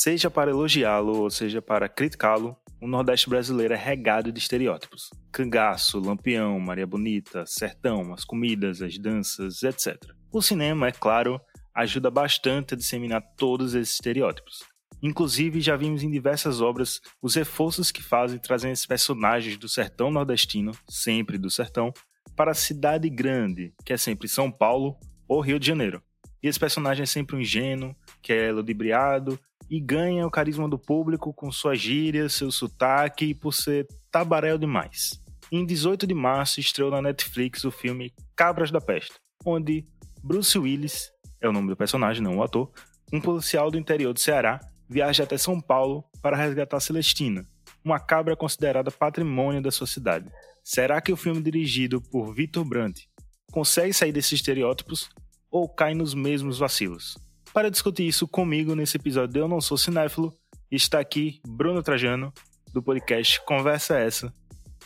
Seja 0.00 0.30
para 0.30 0.52
elogiá-lo 0.52 1.22
ou 1.22 1.28
seja 1.28 1.60
para 1.60 1.88
criticá-lo, 1.88 2.56
o 2.80 2.86
Nordeste 2.86 3.28
brasileiro 3.28 3.74
é 3.74 3.76
regado 3.76 4.30
de 4.30 4.38
estereótipos. 4.38 5.10
Cangaço, 5.32 5.98
Lampião, 5.98 6.60
Maria 6.60 6.86
Bonita, 6.86 7.44
Sertão, 7.44 8.14
as 8.14 8.24
comidas, 8.24 8.80
as 8.80 8.96
danças, 8.96 9.64
etc. 9.64 10.00
O 10.30 10.40
cinema, 10.40 10.86
é 10.86 10.92
claro, 10.92 11.40
ajuda 11.74 12.12
bastante 12.12 12.74
a 12.74 12.76
disseminar 12.76 13.20
todos 13.36 13.74
esses 13.74 13.94
estereótipos. 13.94 14.62
Inclusive, 15.02 15.60
já 15.60 15.74
vimos 15.74 16.04
em 16.04 16.10
diversas 16.12 16.60
obras 16.60 17.00
os 17.20 17.34
reforços 17.34 17.90
que 17.90 18.00
fazem 18.00 18.38
trazendo 18.38 18.74
esses 18.74 18.86
personagens 18.86 19.56
do 19.56 19.68
sertão 19.68 20.12
nordestino, 20.12 20.70
sempre 20.88 21.36
do 21.36 21.50
sertão, 21.50 21.92
para 22.36 22.52
a 22.52 22.54
cidade 22.54 23.10
grande, 23.10 23.74
que 23.84 23.92
é 23.92 23.96
sempre 23.96 24.28
São 24.28 24.48
Paulo 24.48 24.96
ou 25.26 25.40
Rio 25.40 25.58
de 25.58 25.66
Janeiro. 25.66 26.00
E 26.40 26.46
esse 26.46 26.60
personagem 26.60 27.02
é 27.02 27.06
sempre 27.06 27.34
um 27.34 27.40
ingênuo, 27.40 27.96
que 28.22 28.32
é 28.32 28.52
ludibriado 28.52 29.36
e 29.70 29.80
ganha 29.80 30.26
o 30.26 30.30
carisma 30.30 30.68
do 30.68 30.78
público 30.78 31.32
com 31.32 31.52
suas 31.52 31.78
gírias, 31.78 32.34
seu 32.34 32.50
sotaque 32.50 33.26
e 33.26 33.34
por 33.34 33.52
ser 33.52 33.86
tabaréu 34.10 34.58
demais. 34.58 35.20
Em 35.50 35.64
18 35.64 36.06
de 36.06 36.14
março 36.14 36.60
estreou 36.60 36.90
na 36.90 37.00
Netflix 37.00 37.64
o 37.64 37.70
filme 37.70 38.12
Cabras 38.36 38.70
da 38.70 38.80
Peste, 38.80 39.14
onde 39.44 39.86
Bruce 40.22 40.58
Willis, 40.58 41.10
é 41.40 41.48
o 41.48 41.52
nome 41.52 41.68
do 41.68 41.76
personagem, 41.76 42.22
não 42.22 42.36
o 42.36 42.42
ator, 42.42 42.70
um 43.12 43.20
policial 43.20 43.70
do 43.70 43.78
interior 43.78 44.12
do 44.12 44.20
Ceará, 44.20 44.60
viaja 44.88 45.24
até 45.24 45.38
São 45.38 45.60
Paulo 45.60 46.04
para 46.22 46.36
resgatar 46.36 46.80
Celestina, 46.80 47.46
uma 47.84 48.00
cabra 48.00 48.36
considerada 48.36 48.90
patrimônio 48.90 49.62
da 49.62 49.70
sua 49.70 49.86
cidade. 49.86 50.30
Será 50.64 51.00
que 51.00 51.12
o 51.12 51.16
filme 51.16 51.40
dirigido 51.40 52.00
por 52.00 52.34
Victor 52.34 52.64
Brandt 52.64 53.08
consegue 53.50 53.92
sair 53.92 54.12
desses 54.12 54.32
estereótipos 54.32 55.08
ou 55.50 55.68
cai 55.68 55.94
nos 55.94 56.12
mesmos 56.12 56.58
vacilos? 56.58 57.16
Para 57.58 57.72
discutir 57.72 58.06
isso 58.06 58.28
comigo 58.28 58.76
nesse 58.76 58.96
episódio 58.98 59.32
de 59.32 59.40
Eu 59.40 59.48
Não 59.48 59.60
Sou 59.60 59.76
Cinéfilo, 59.76 60.32
está 60.70 61.00
aqui 61.00 61.40
Bruno 61.44 61.82
Trajano, 61.82 62.32
do 62.72 62.80
podcast 62.80 63.40
Conversa 63.44 63.98
Essa. 63.98 64.32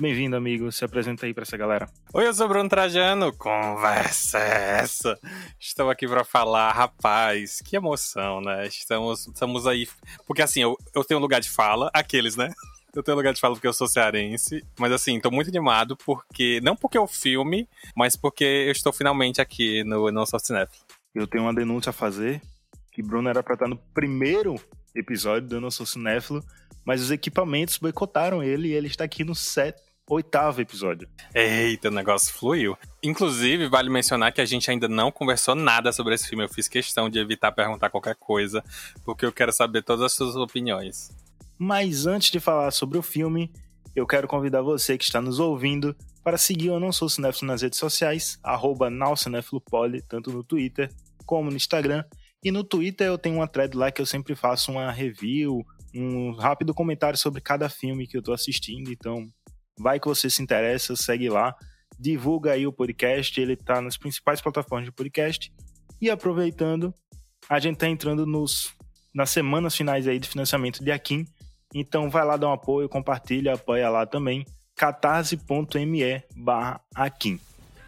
Bem-vindo, 0.01 0.37
amigo. 0.37 0.73
Se 0.73 0.83
apresenta 0.83 1.27
aí 1.27 1.35
para 1.35 1.43
essa 1.43 1.55
galera. 1.55 1.87
Oi, 2.15 2.27
eu 2.27 2.33
sou 2.33 2.49
Bruno 2.49 2.71
Trajano. 2.71 3.31
Conversa 3.37 4.39
essa. 4.39 5.21
Estou 5.61 5.91
aqui 5.91 6.09
para 6.09 6.25
falar, 6.25 6.73
rapaz. 6.73 7.61
Que 7.61 7.77
emoção, 7.77 8.41
né? 8.41 8.67
Estamos, 8.67 9.27
estamos 9.27 9.67
aí. 9.67 9.87
Porque 10.27 10.41
assim, 10.41 10.63
eu, 10.63 10.75
eu 10.95 11.05
tenho 11.05 11.21
um 11.21 11.23
lugar 11.23 11.43
de 11.43 11.51
fala, 11.51 11.91
aqueles, 11.93 12.37
né? 12.37 12.51
Eu 12.95 13.03
tenho 13.03 13.17
lugar 13.17 13.33
de 13.33 13.41
fala 13.41 13.55
porque 13.55 13.67
eu 13.67 13.73
sou 13.73 13.89
cearense, 13.89 14.63
mas 14.79 14.93
assim, 14.93 15.19
tô 15.19 15.31
muito 15.31 15.49
animado 15.49 15.97
porque, 15.97 16.61
não 16.63 16.77
porque 16.77 16.99
é 16.99 17.01
o 17.01 17.07
filme, 17.07 17.67
mas 17.97 18.17
porque 18.17 18.45
eu 18.45 18.71
estou 18.71 18.93
finalmente 18.93 19.41
aqui 19.41 19.83
no 19.83 20.13
Não 20.13 20.27
Sou 20.27 20.39
Cinéfilo. 20.39 20.85
Eu 21.15 21.27
tenho 21.27 21.45
uma 21.45 21.55
denúncia 21.55 21.89
a 21.89 21.93
fazer 21.95 22.43
que 22.93 23.03
Bruno 23.03 23.29
era 23.29 23.43
para 23.43 23.55
estar 23.55 23.67
no 23.67 23.77
primeiro 23.95 24.61
episódio 24.95 25.49
do 25.49 25.57
Eu 25.57 25.61
Não 25.61 25.71
Sou 25.71 25.87
Cinéfilo, 25.87 26.45
mas 26.85 27.01
os 27.01 27.11
equipamentos 27.11 27.79
boicotaram 27.79 28.43
ele 28.43 28.69
e 28.69 28.73
ele 28.73 28.87
está 28.87 29.05
aqui 29.05 29.25
no 29.25 29.35
set, 29.35 29.75
oitavo 30.07 30.61
episódio. 30.61 31.09
Eita, 31.35 31.89
o 31.89 31.91
negócio 31.91 32.35
fluiu. 32.35 32.77
Inclusive, 33.03 33.67
vale 33.69 33.89
mencionar 33.89 34.31
que 34.31 34.43
a 34.43 34.45
gente 34.45 34.71
ainda 34.71 34.89
não 34.89 35.11
conversou 35.11 35.55
nada 35.55 35.91
sobre 35.91 36.15
esse 36.15 36.29
filme. 36.29 36.45
Eu 36.45 36.49
fiz 36.51 36.69
questão 36.69 37.09
de 37.09 37.19
evitar 37.19 37.51
perguntar 37.53 37.89
qualquer 37.89 38.17
coisa, 38.17 38.63
porque 39.05 39.25
eu 39.25 39.33
quero 39.33 39.53
saber 39.53 39.83
todas 39.83 40.05
as 40.05 40.13
suas 40.13 40.37
opiniões. 40.37 41.11
Mas 41.59 42.07
antes 42.07 42.31
de 42.31 42.41
falar 42.41 42.71
sobre 42.73 42.99
o 42.99 43.03
filme, 43.03 43.51
eu 43.97 44.07
quero 44.07 44.29
convidar 44.29 44.61
você 44.61 44.99
que 44.99 45.05
está 45.05 45.21
nos 45.21 45.39
ouvindo 45.39 45.97
para 46.23 46.37
seguir 46.37 46.69
o 46.71 46.75
Eu 46.75 46.81
Não 46.81 46.93
Sou 46.93 47.09
Cinéfilo 47.09 47.47
nas 47.47 47.63
redes 47.63 47.79
sociais, 47.79 48.39
arroba 48.43 48.91
tanto 50.09 50.31
no 50.31 50.45
Twitter 50.45 50.91
como 51.25 51.51
no 51.51 51.57
Instagram, 51.57 52.05
e 52.43 52.51
no 52.51 52.65
Twitter 52.65 53.07
eu 53.07 53.19
tenho 53.19 53.37
uma 53.37 53.47
thread 53.47 53.77
lá 53.77 53.91
que 53.93 54.03
eu 54.03 54.07
sempre 54.07 54.35
faço 54.35 54.73
uma 54.73 54.91
review, 54.91 55.65
um 55.95 56.33
rápido 56.33 56.75
comentário 56.75 57.19
sobre 57.19 57.41
cada 57.41 57.69
filme 57.69 58.07
que 58.07 58.17
eu 58.17 58.23
tô 58.23 58.33
assistindo. 58.33 58.91
Então, 58.91 59.27
vai 59.79 60.01
que 60.01 60.09
você 60.09 60.29
se 60.29 60.43
interessa, 60.43 60.97
segue 60.97 61.29
lá. 61.29 61.55
Divulga 61.99 62.53
aí 62.53 62.67
o 62.67 62.73
podcast, 62.73 63.41
ele 63.41 63.57
tá 63.57 63.81
nas 63.81 63.97
principais 63.97 64.41
plataformas 64.41 64.87
de 64.87 64.93
podcast. 64.93 65.53
E 66.01 66.11
aproveitando, 66.11 66.93
a 67.49 67.61
gente 67.61 67.79
tá 67.79 67.89
entrando 67.89 68.27
nos, 68.27 68.75
nas 69.15 69.31
semanas 69.31 69.77
finais 69.77 70.09
aí 70.09 70.19
de 70.19 70.29
financiamento 70.29 70.83
de 70.83 70.91
Akin. 70.91 71.25
Então 71.73 72.11
vai 72.11 72.25
lá 72.25 72.37
dar 72.37 72.49
um 72.49 72.53
apoio, 72.53 72.89
compartilha, 72.89 73.55
apoia 73.55 73.89
lá 73.89 74.05
também. 74.05 74.45
catarse.me 74.75 76.23
barra 76.37 76.81
Akin. 76.93 77.39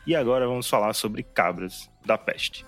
E 0.06 0.15
agora 0.15 0.47
vamos 0.47 0.69
falar 0.69 0.92
sobre 0.92 1.22
Cabras 1.22 1.91
da 2.04 2.16
Peste. 2.16 2.65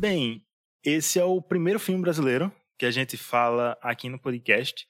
Bem, 0.00 0.42
esse 0.82 1.18
é 1.18 1.24
o 1.24 1.42
primeiro 1.42 1.78
filme 1.78 2.00
brasileiro 2.00 2.50
que 2.78 2.86
a 2.86 2.90
gente 2.90 3.18
fala 3.18 3.76
aqui 3.82 4.08
no 4.08 4.18
podcast. 4.18 4.86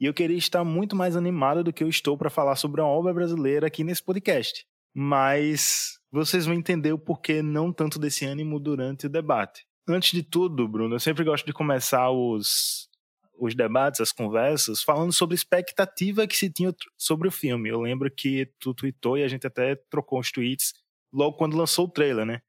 E 0.00 0.04
eu 0.04 0.12
queria 0.12 0.36
estar 0.36 0.64
muito 0.64 0.96
mais 0.96 1.14
animado 1.14 1.62
do 1.62 1.72
que 1.72 1.84
eu 1.84 1.88
estou 1.88 2.18
para 2.18 2.28
falar 2.28 2.56
sobre 2.56 2.80
uma 2.80 2.90
obra 2.90 3.14
brasileira 3.14 3.68
aqui 3.68 3.84
nesse 3.84 4.02
podcast. 4.02 4.66
Mas 4.92 6.00
vocês 6.10 6.44
vão 6.44 6.56
entender 6.56 6.92
o 6.92 6.98
porquê 6.98 7.40
não 7.40 7.72
tanto 7.72 8.00
desse 8.00 8.24
ânimo 8.24 8.58
durante 8.58 9.06
o 9.06 9.08
debate. 9.08 9.64
Antes 9.88 10.10
de 10.10 10.24
tudo, 10.24 10.66
Bruno, 10.66 10.96
eu 10.96 11.00
sempre 11.00 11.22
gosto 11.22 11.46
de 11.46 11.52
começar 11.52 12.10
os, 12.10 12.88
os 13.38 13.54
debates, 13.54 14.00
as 14.00 14.10
conversas, 14.10 14.82
falando 14.82 15.12
sobre 15.12 15.34
a 15.34 15.36
expectativa 15.36 16.26
que 16.26 16.36
se 16.36 16.50
tinha 16.50 16.74
sobre 16.96 17.28
o 17.28 17.30
filme. 17.30 17.68
Eu 17.68 17.80
lembro 17.80 18.10
que 18.10 18.50
tu 18.58 18.74
tweetou 18.74 19.16
e 19.16 19.22
a 19.22 19.28
gente 19.28 19.46
até 19.46 19.76
trocou 19.88 20.18
uns 20.18 20.32
tweets 20.32 20.74
logo 21.12 21.36
quando 21.36 21.56
lançou 21.56 21.84
o 21.84 21.90
trailer, 21.90 22.26
né? 22.26 22.42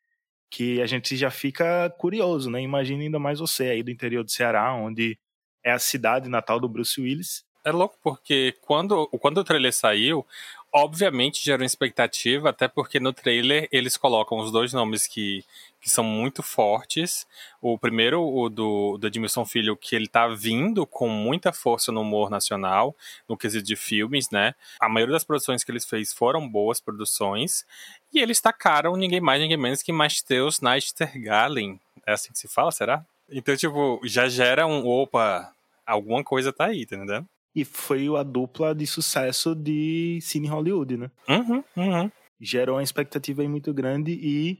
Que 0.50 0.82
a 0.82 0.86
gente 0.86 1.16
já 1.16 1.30
fica 1.30 1.90
curioso, 1.98 2.50
né? 2.50 2.62
Imagina 2.62 3.04
ainda 3.04 3.20
mais 3.20 3.40
você 3.40 3.66
aí 3.66 3.84
do 3.84 3.92
interior 3.92 4.24
do 4.24 4.32
Ceará, 4.32 4.74
onde 4.74 5.18
é 5.64 5.72
a 5.72 5.80
cidade 5.80 6.30
natal 6.30 6.60
do 6.60 6.70
Bruce 6.70 7.00
Willis. 7.00 7.46
É 7.64 7.72
louco 7.72 7.98
porque 8.02 8.56
quando, 8.62 9.08
quando 9.20 9.40
o 9.40 9.44
trailer 9.44 9.74
saiu, 9.74 10.26
obviamente 10.72 11.44
gerou 11.44 11.66
expectativa, 11.66 12.50
até 12.50 12.68
porque 12.68 13.00
no 13.00 13.12
trailer 13.12 13.68
eles 13.72 13.98
colocam 13.98 14.38
os 14.38 14.52
dois 14.52 14.74
nomes 14.74 15.08
que, 15.08 15.44
que 15.82 15.90
são 15.90 16.04
muito 16.04 16.44
fortes. 16.44 17.28
O 17.62 17.78
primeiro, 17.78 18.22
o 18.22 18.50
do, 18.50 18.98
do 18.98 19.08
Edmilson 19.08 19.46
Filho, 19.46 19.76
que 19.76 19.96
ele 19.96 20.08
tá 20.08 20.28
vindo 20.28 20.86
com 20.86 21.10
muita 21.10 21.52
força 21.52 21.92
no 21.92 22.02
humor 22.02 22.30
nacional, 22.30 22.96
no 23.28 23.38
quesito 23.38 23.66
de 23.66 23.76
filmes, 23.76 24.30
né? 24.30 24.54
A 24.80 24.88
maioria 24.88 25.14
das 25.14 25.24
produções 25.24 25.64
que 25.64 25.72
eles 25.72 25.86
fez 25.86 26.14
foram 26.14 26.48
boas 26.48 26.80
produções. 26.80 27.66
E 28.14 28.20
eles 28.20 28.40
tacaram 28.42 28.96
ninguém 28.96 29.22
mais, 29.22 29.42
ninguém 29.42 29.58
menos 29.58 29.82
que 29.82 29.92
Matheus 29.92 30.62
Neistergallen. 30.62 31.80
É 32.06 32.14
assim 32.14 32.32
que 32.32 32.40
se 32.40 32.48
fala, 32.48 32.72
será? 32.72 33.06
Então, 33.32 33.56
tipo, 33.56 34.00
já 34.04 34.28
gera 34.28 34.66
um, 34.66 34.88
opa, 34.88 35.54
alguma 35.86 36.24
coisa 36.24 36.52
tá 36.52 36.66
aí, 36.66 36.86
tá? 36.86 37.24
E 37.56 37.66
foi 37.66 38.08
a 38.16 38.24
dupla 38.24 38.76
de 38.76 38.86
sucesso 38.86 39.56
de 39.56 40.20
Cine 40.22 40.48
Hollywood, 40.48 40.98
né? 40.98 41.12
Uhum, 41.28 41.64
uhum. 41.76 42.12
Gerou 42.40 42.76
uma 42.76 42.84
expectativa 42.84 43.42
aí 43.42 43.48
muito 43.48 43.74
grande 43.74 44.12
e 44.12 44.60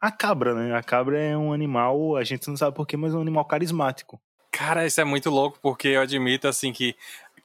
a 0.00 0.10
cabra, 0.10 0.54
né? 0.54 0.74
A 0.76 0.82
cabra 0.82 1.18
é 1.18 1.36
um 1.36 1.52
animal, 1.52 2.16
a 2.16 2.24
gente 2.24 2.48
não 2.48 2.56
sabe 2.56 2.76
porquê, 2.76 2.96
mas 2.96 3.14
é 3.14 3.16
um 3.16 3.22
animal 3.22 3.44
carismático. 3.46 4.20
Cara, 4.52 4.86
isso 4.86 5.00
é 5.00 5.04
muito 5.04 5.30
louco, 5.30 5.58
porque 5.60 5.88
eu 5.88 6.00
admito, 6.00 6.46
assim, 6.46 6.72
que 6.72 6.94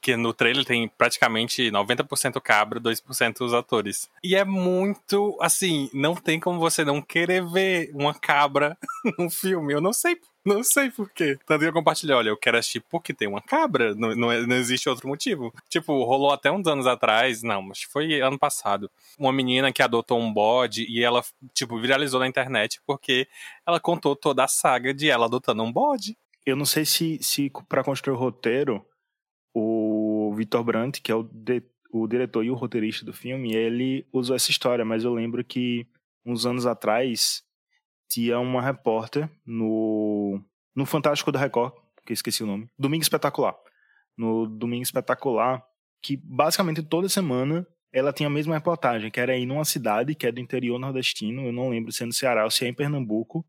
que 0.00 0.16
no 0.16 0.32
trailer 0.32 0.64
tem 0.64 0.88
praticamente 0.88 1.70
90% 1.70 2.40
cabra, 2.40 2.80
2% 2.80 3.40
os 3.42 3.52
atores. 3.52 4.08
E 4.24 4.34
é 4.34 4.44
muito, 4.44 5.36
assim, 5.40 5.90
não 5.92 6.14
tem 6.14 6.40
como 6.40 6.58
você 6.58 6.84
não 6.84 7.02
querer 7.02 7.44
ver 7.46 7.90
uma 7.94 8.14
cabra 8.14 8.76
num 9.18 9.28
filme. 9.28 9.74
Eu 9.74 9.80
não 9.80 9.92
sei, 9.92 10.18
não 10.44 10.64
sei 10.64 10.90
porquê. 10.90 11.38
Tanto 11.46 11.60
que 11.60 11.66
eu 11.66 11.72
compartilhei, 11.72 12.16
olha, 12.16 12.30
eu 12.30 12.36
quero 12.36 12.56
assistir 12.56 12.80
porque 12.80 13.12
tem 13.12 13.28
uma 13.28 13.42
cabra, 13.42 13.94
não, 13.94 14.14
não, 14.14 14.46
não 14.46 14.56
existe 14.56 14.88
outro 14.88 15.06
motivo. 15.06 15.52
Tipo, 15.68 16.02
rolou 16.04 16.32
até 16.32 16.50
uns 16.50 16.66
anos 16.66 16.86
atrás, 16.86 17.42
não, 17.42 17.60
mas 17.60 17.82
foi 17.82 18.20
ano 18.20 18.38
passado, 18.38 18.90
uma 19.18 19.32
menina 19.32 19.72
que 19.72 19.82
adotou 19.82 20.18
um 20.18 20.32
bode 20.32 20.86
e 20.88 21.04
ela, 21.04 21.22
tipo, 21.52 21.78
viralizou 21.78 22.20
na 22.20 22.26
internet 22.26 22.80
porque 22.86 23.28
ela 23.66 23.78
contou 23.78 24.16
toda 24.16 24.44
a 24.44 24.48
saga 24.48 24.94
de 24.94 25.10
ela 25.10 25.26
adotando 25.26 25.62
um 25.62 25.70
bode. 25.70 26.16
Eu 26.46 26.56
não 26.56 26.64
sei 26.64 26.86
se, 26.86 27.18
se 27.22 27.52
para 27.68 27.84
construir 27.84 28.14
o 28.14 28.18
roteiro 28.18 28.84
o 29.54 29.89
Vitor 30.34 30.62
Brandt, 30.62 31.00
que 31.00 31.10
é 31.10 31.14
o, 31.14 31.22
de, 31.22 31.62
o 31.92 32.06
diretor 32.06 32.44
e 32.44 32.50
o 32.50 32.54
roteirista 32.54 33.04
do 33.04 33.12
filme, 33.12 33.54
ele 33.54 34.06
usou 34.12 34.36
essa 34.36 34.50
história, 34.50 34.84
mas 34.84 35.04
eu 35.04 35.12
lembro 35.12 35.44
que 35.44 35.86
uns 36.24 36.46
anos 36.46 36.66
atrás 36.66 37.42
tinha 38.08 38.38
uma 38.38 38.60
repórter 38.60 39.30
no, 39.46 40.40
no 40.74 40.84
Fantástico 40.84 41.30
da 41.30 41.38
Record, 41.38 41.72
que 42.04 42.12
eu 42.12 42.14
esqueci 42.14 42.42
o 42.42 42.46
nome, 42.46 42.68
Domingo 42.78 43.02
Espetacular. 43.02 43.54
No 44.16 44.46
Domingo 44.46 44.82
Espetacular, 44.82 45.64
que 46.02 46.16
basicamente 46.16 46.82
toda 46.82 47.08
semana 47.08 47.66
ela 47.92 48.12
tinha 48.12 48.28
a 48.28 48.30
mesma 48.30 48.54
reportagem, 48.54 49.10
que 49.10 49.20
era 49.20 49.36
ir 49.36 49.46
numa 49.46 49.64
cidade 49.64 50.14
que 50.14 50.26
é 50.26 50.32
do 50.32 50.40
interior 50.40 50.78
nordestino, 50.78 51.46
eu 51.46 51.52
não 51.52 51.68
lembro 51.70 51.92
se 51.92 52.02
é 52.02 52.06
no 52.06 52.12
Ceará 52.12 52.44
ou 52.44 52.50
se 52.50 52.64
é 52.64 52.68
em 52.68 52.74
Pernambuco, 52.74 53.44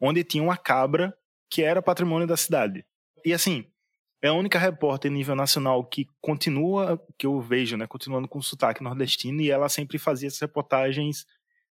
onde 0.00 0.22
tinha 0.24 0.42
uma 0.42 0.56
cabra 0.56 1.16
que 1.50 1.62
era 1.62 1.82
patrimônio 1.82 2.26
da 2.26 2.36
cidade. 2.36 2.84
E 3.24 3.32
assim, 3.32 3.66
é 4.22 4.28
a 4.28 4.32
única 4.32 4.58
repórter 4.58 5.10
nível 5.10 5.34
nacional 5.36 5.84
que 5.84 6.06
continua, 6.20 7.00
que 7.18 7.26
eu 7.26 7.40
vejo, 7.40 7.76
né, 7.76 7.86
continuando 7.86 8.28
com 8.28 8.42
sotaque 8.42 8.82
nordestino, 8.82 9.40
e 9.40 9.50
ela 9.50 9.68
sempre 9.68 9.98
fazia 9.98 10.28
essas 10.28 10.40
reportagens 10.40 11.24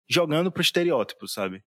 jogando 0.09 0.51
pro 0.51 0.61
estereótipo, 0.61 1.27
sabe? 1.27 1.63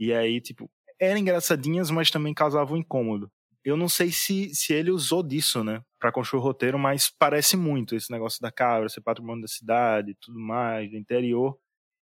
E 0.00 0.12
aí, 0.12 0.40
tipo, 0.40 0.70
eram 1.00 1.18
engraçadinhas, 1.18 1.90
mas 1.90 2.10
também 2.10 2.32
causavam 2.34 2.76
incômodo. 2.76 3.30
Eu 3.64 3.76
não 3.76 3.88
sei 3.88 4.10
se, 4.10 4.52
se 4.54 4.72
ele 4.72 4.90
usou 4.90 5.22
disso, 5.22 5.62
né, 5.62 5.82
pra 5.98 6.10
construir 6.10 6.40
o 6.40 6.42
roteiro, 6.42 6.78
mas 6.78 7.10
parece 7.10 7.56
muito 7.56 7.94
esse 7.94 8.10
negócio 8.10 8.40
da 8.40 8.50
cabra, 8.50 8.88
ser 8.88 9.02
patrimônio 9.02 9.42
da 9.42 9.48
cidade, 9.48 10.16
tudo 10.20 10.38
mais, 10.40 10.90
do 10.90 10.96
interior. 10.96 11.56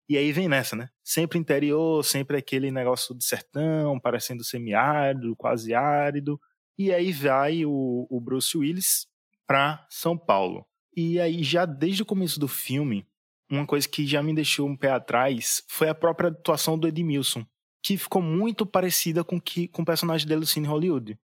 E 0.08 0.16
aí 0.16 0.32
vem 0.32 0.48
nessa, 0.48 0.74
né? 0.74 0.88
Sempre 1.04 1.38
interior, 1.38 2.04
sempre 2.04 2.36
aquele 2.36 2.70
negócio 2.70 3.16
de 3.16 3.24
sertão, 3.24 4.00
parecendo 4.00 4.42
semiárido, 4.42 5.36
quase 5.36 5.74
árido. 5.74 6.40
E 6.80 6.94
aí 6.94 7.12
vai 7.12 7.66
o, 7.66 8.06
o 8.08 8.18
Bruce 8.18 8.56
Willis 8.56 9.06
para 9.46 9.86
São 9.90 10.16
Paulo. 10.16 10.64
E 10.96 11.20
aí, 11.20 11.42
já 11.42 11.66
desde 11.66 12.02
o 12.02 12.06
começo 12.06 12.40
do 12.40 12.48
filme, 12.48 13.06
uma 13.50 13.66
coisa 13.66 13.86
que 13.86 14.06
já 14.06 14.22
me 14.22 14.34
deixou 14.34 14.66
um 14.66 14.74
pé 14.74 14.90
atrás 14.92 15.62
foi 15.68 15.90
a 15.90 15.94
própria 15.94 16.30
atuação 16.30 16.78
do 16.78 16.88
Edmilson, 16.88 17.44
que 17.84 17.98
ficou 17.98 18.22
muito 18.22 18.64
parecida 18.64 19.22
com, 19.22 19.38
que, 19.38 19.68
com 19.68 19.82
o 19.82 19.84
personagem 19.84 20.26
dele 20.26 20.40
no 20.40 20.46
Cine 20.46 20.66
Hollywood. 20.66 21.18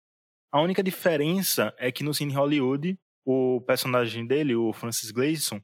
A 0.51 0.61
única 0.61 0.83
diferença 0.83 1.73
é 1.79 1.93
que 1.93 2.03
no 2.03 2.13
Cine 2.13 2.35
Hollywood, 2.35 2.99
o 3.25 3.61
personagem 3.61 4.27
dele, 4.27 4.57
o 4.57 4.73
Francis 4.73 5.13
Gleason, 5.13 5.61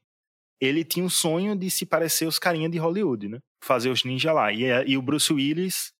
ele 0.61 0.85
tinha 0.85 1.03
um 1.03 1.09
sonho 1.09 1.53
de 1.53 1.69
se 1.69 1.85
parecer 1.85 2.25
os 2.25 2.39
carinha 2.39 2.69
de 2.69 2.77
Hollywood, 2.77 3.27
né? 3.27 3.39
Fazer 3.61 3.89
os 3.89 4.05
ninja 4.05 4.31
lá. 4.31 4.53
E, 4.53 4.63
e 4.87 4.97
o 4.97 5.01
Bruce 5.01 5.33
Willis, 5.33 5.91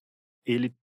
ele 0.45 0.73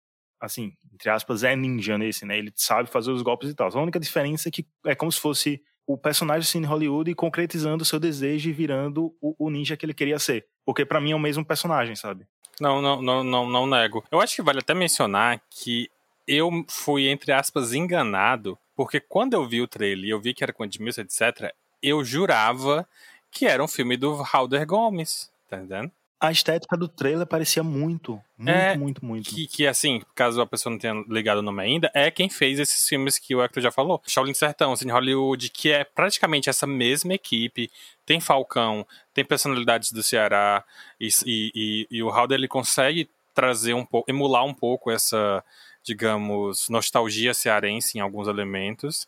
assim, 0.40 0.72
entre 0.98 1.10
aspas, 1.10 1.44
é 1.44 1.54
ninja 1.54 1.96
nesse, 1.96 2.26
né? 2.26 2.36
Ele 2.36 2.52
sabe 2.56 2.90
fazer 2.90 3.12
os 3.12 3.22
golpes 3.22 3.48
e 3.48 3.54
tal. 3.54 3.68
A 3.72 3.80
única 3.80 4.00
diferença 4.00 4.48
é 4.48 4.50
que 4.50 4.66
é 4.84 4.96
como 4.96 5.12
se 5.12 5.20
fosse 5.20 5.62
o 5.86 5.96
personagem 5.96 6.42
Cine 6.42 6.66
Hollywood 6.66 7.14
concretizando 7.14 7.82
o 7.82 7.86
seu 7.86 8.00
desejo 8.00 8.50
e 8.50 8.52
virando 8.52 9.14
o, 9.20 9.46
o 9.46 9.48
ninja 9.48 9.76
que 9.76 9.86
ele 9.86 9.94
queria 9.94 10.18
ser. 10.18 10.44
Porque 10.66 10.84
para 10.84 11.00
mim 11.00 11.12
é 11.12 11.14
o 11.14 11.20
mesmo 11.20 11.44
personagem, 11.44 11.94
sabe? 11.94 12.26
Não, 12.60 12.82
não, 12.82 13.00
não, 13.00 13.22
não, 13.22 13.48
não 13.48 13.66
nego. 13.66 14.04
Eu 14.10 14.20
acho 14.20 14.34
que 14.34 14.42
vale 14.42 14.58
até 14.58 14.74
mencionar 14.74 15.40
que 15.48 15.88
eu 16.26 16.50
fui, 16.68 17.06
entre 17.06 17.30
aspas, 17.30 17.72
enganado, 17.72 18.58
porque 18.74 18.98
quando 18.98 19.34
eu 19.34 19.46
vi 19.46 19.62
o 19.62 19.68
trailer 19.68 20.04
e 20.04 20.10
eu 20.10 20.20
vi 20.20 20.34
que 20.34 20.42
era 20.42 20.52
com 20.52 20.64
Edmilson, 20.64 21.02
etc., 21.02 21.54
eu 21.80 22.04
jurava 22.04 22.86
que 23.30 23.46
era 23.46 23.62
um 23.62 23.68
filme 23.68 23.96
do 23.96 24.20
Halder 24.20 24.66
Gomes, 24.66 25.30
tá 25.48 25.58
entendendo? 25.58 25.92
A 26.20 26.32
estética 26.32 26.76
do 26.76 26.88
trailer 26.88 27.26
parecia 27.26 27.62
muito, 27.62 28.20
muito, 28.36 28.50
é, 28.50 28.76
muito, 28.76 29.04
muito. 29.04 29.30
Que, 29.30 29.46
que, 29.46 29.66
assim, 29.66 30.02
caso 30.14 30.40
a 30.40 30.46
pessoa 30.46 30.72
não 30.72 30.78
tenha 30.78 30.94
ligado 31.08 31.38
o 31.38 31.42
nome 31.42 31.62
ainda, 31.62 31.90
é 31.94 32.10
quem 32.10 32.28
fez 32.28 32.58
esses 32.58 32.88
filmes 32.88 33.18
que 33.18 33.34
o 33.34 33.42
Hector 33.42 33.62
já 33.62 33.70
falou. 33.70 34.02
Shaolin 34.06 34.34
Sertão, 34.34 34.74
Cine 34.74 34.90
Hollywood, 34.90 35.48
que 35.50 35.70
é 35.70 35.84
praticamente 35.84 36.50
essa 36.50 36.66
mesma 36.66 37.14
equipe. 37.14 37.70
Tem 38.04 38.20
Falcão, 38.20 38.84
tem 39.14 39.24
personalidades 39.24 39.92
do 39.92 40.02
Ceará, 40.02 40.64
e, 41.00 41.08
e, 41.24 41.86
e 41.90 42.02
o 42.02 42.08
Halder 42.08 42.36
ele 42.36 42.48
consegue 42.48 43.08
trazer 43.32 43.74
um 43.74 43.84
pouco, 43.84 44.10
emular 44.10 44.44
um 44.44 44.54
pouco 44.54 44.90
essa, 44.90 45.44
digamos, 45.84 46.68
nostalgia 46.68 47.32
cearense 47.32 47.96
em 47.96 48.00
alguns 48.00 48.26
elementos. 48.26 49.06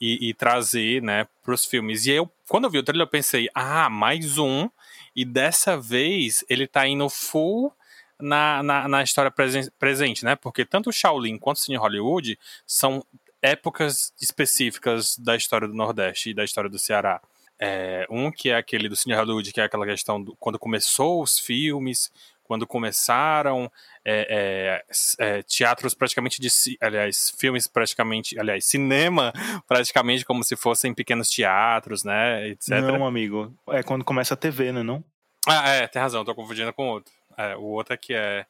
E, 0.00 0.28
e 0.28 0.32
trazer, 0.32 1.02
né, 1.02 1.26
para 1.42 1.52
os 1.52 1.64
filmes. 1.64 2.06
E 2.06 2.12
eu, 2.12 2.30
quando 2.48 2.66
eu 2.66 2.70
vi 2.70 2.78
o 2.78 2.84
trailer, 2.84 3.04
eu 3.04 3.10
pensei, 3.10 3.48
ah, 3.52 3.90
mais 3.90 4.38
um 4.38 4.68
e 5.18 5.24
dessa 5.24 5.76
vez 5.76 6.44
ele 6.48 6.64
tá 6.64 6.86
indo 6.86 7.10
full 7.10 7.72
na, 8.20 8.62
na, 8.62 8.86
na 8.86 9.02
história 9.02 9.32
presen 9.32 9.68
presente, 9.76 10.24
né? 10.24 10.36
Porque 10.36 10.64
tanto 10.64 10.90
o 10.90 10.92
Shaolin 10.92 11.36
quanto 11.38 11.56
o 11.56 11.60
Cine 11.60 11.76
Hollywood 11.76 12.38
são 12.64 13.04
épocas 13.42 14.12
específicas 14.22 15.18
da 15.18 15.34
história 15.34 15.66
do 15.66 15.74
Nordeste 15.74 16.30
e 16.30 16.34
da 16.34 16.44
história 16.44 16.70
do 16.70 16.78
Ceará. 16.78 17.20
É, 17.58 18.06
um 18.08 18.30
que 18.30 18.50
é 18.50 18.56
aquele 18.56 18.88
do 18.88 18.94
Cine 18.94 19.16
Hollywood, 19.16 19.52
que 19.52 19.60
é 19.60 19.64
aquela 19.64 19.84
questão 19.84 20.22
do, 20.22 20.36
quando 20.36 20.56
começou 20.56 21.20
os 21.20 21.36
filmes, 21.36 22.12
quando 22.48 22.66
começaram 22.66 23.70
é, 24.04 24.82
é, 25.20 25.38
é, 25.38 25.42
teatros 25.42 25.94
praticamente 25.94 26.40
de 26.40 26.48
aliás 26.80 27.32
filmes 27.38 27.68
praticamente 27.68 28.40
aliás 28.40 28.64
cinema 28.64 29.32
praticamente 29.68 30.24
como 30.24 30.42
se 30.42 30.56
fossem 30.56 30.94
pequenos 30.94 31.28
teatros 31.28 32.02
né 32.02 32.48
etc 32.48 32.70
não 32.70 33.06
amigo. 33.06 33.54
É 33.68 33.82
quando 33.82 34.04
começa 34.04 34.32
a 34.32 34.36
TV 34.36 34.72
né 34.72 34.82
não? 34.82 35.04
Ah 35.46 35.68
é 35.68 35.86
tem 35.86 36.00
razão 36.00 36.24
tô 36.24 36.34
confundindo 36.34 36.72
com 36.72 36.88
outro. 36.88 37.12
É, 37.36 37.54
o 37.54 37.64
outro 37.64 37.92
é 37.92 37.96
que 37.96 38.14
é 38.14 38.46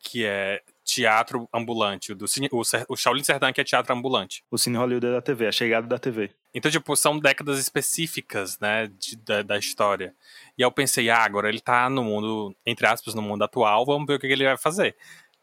que 0.00 0.26
é 0.26 0.60
teatro 0.86 1.48
ambulante. 1.52 2.12
O, 2.12 2.14
do 2.14 2.28
cine, 2.28 2.48
o, 2.52 2.62
o 2.88 2.96
Shaolin 2.96 3.24
Sertão 3.24 3.52
que 3.52 3.60
é 3.60 3.64
teatro 3.64 3.92
ambulante. 3.92 4.42
O 4.50 4.56
Cine 4.56 4.76
Hollywood 4.76 5.06
é 5.06 5.10
da 5.10 5.20
TV, 5.20 5.48
a 5.48 5.52
chegada 5.52 5.86
da 5.86 5.98
TV. 5.98 6.30
Então, 6.54 6.70
tipo, 6.70 6.96
são 6.96 7.18
décadas 7.18 7.58
específicas, 7.58 8.58
né, 8.60 8.86
de, 8.86 9.16
da, 9.16 9.42
da, 9.42 9.58
história. 9.58 10.14
E 10.56 10.62
aí 10.62 10.66
eu 10.66 10.72
pensei, 10.72 11.10
ah, 11.10 11.24
agora 11.24 11.48
ele 11.48 11.60
tá 11.60 11.90
no 11.90 12.04
mundo, 12.04 12.54
entre 12.64 12.86
aspas, 12.86 13.14
no 13.14 13.20
mundo 13.20 13.42
atual, 13.42 13.84
vamos 13.84 14.06
ver 14.06 14.14
o 14.14 14.18
que 14.18 14.26
ele 14.26 14.44
vai 14.44 14.56
fazer. 14.56 14.96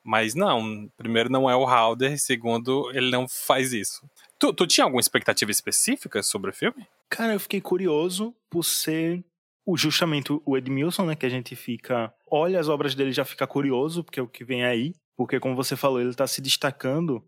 Mas 0.04 0.34
não, 0.34 0.90
primeiro 0.98 1.30
não 1.30 1.50
é 1.50 1.56
o 1.56 1.66
Halder, 1.66 2.20
segundo, 2.20 2.90
ele 2.94 3.12
não 3.12 3.28
faz 3.28 3.74
isso. 3.74 4.10
Tu, 4.40 4.52
tu 4.54 4.66
tinha 4.66 4.86
alguma 4.86 5.00
expectativa 5.00 5.52
específica 5.52 6.24
sobre 6.24 6.50
o 6.50 6.54
filme? 6.54 6.88
Cara, 7.10 7.34
eu 7.34 7.40
fiquei 7.40 7.62
curioso 7.62 8.36
por 8.50 8.64
ser 8.64 9.24
o, 9.66 9.78
justamente 9.78 10.34
o 10.46 10.58
Edmilson, 10.58 11.06
né, 11.06 11.16
que 11.16 11.26
a 11.26 11.30
gente 11.30 11.56
fica, 11.56 12.14
olha 12.30 12.60
as 12.60 12.68
obras 12.68 12.96
dele 12.96 13.12
já 13.12 13.24
fica 13.24 13.48
curioso, 13.48 14.04
porque 14.04 14.20
é 14.20 14.24
o 14.24 14.28
que 14.28 14.44
vem 14.44 14.66
aí, 14.66 14.94
porque 15.16 15.40
como 15.40 15.56
você 15.56 15.76
falou, 15.76 16.00
ele 16.00 16.10
está 16.10 16.28
se 16.28 16.42
destacando 16.42 17.24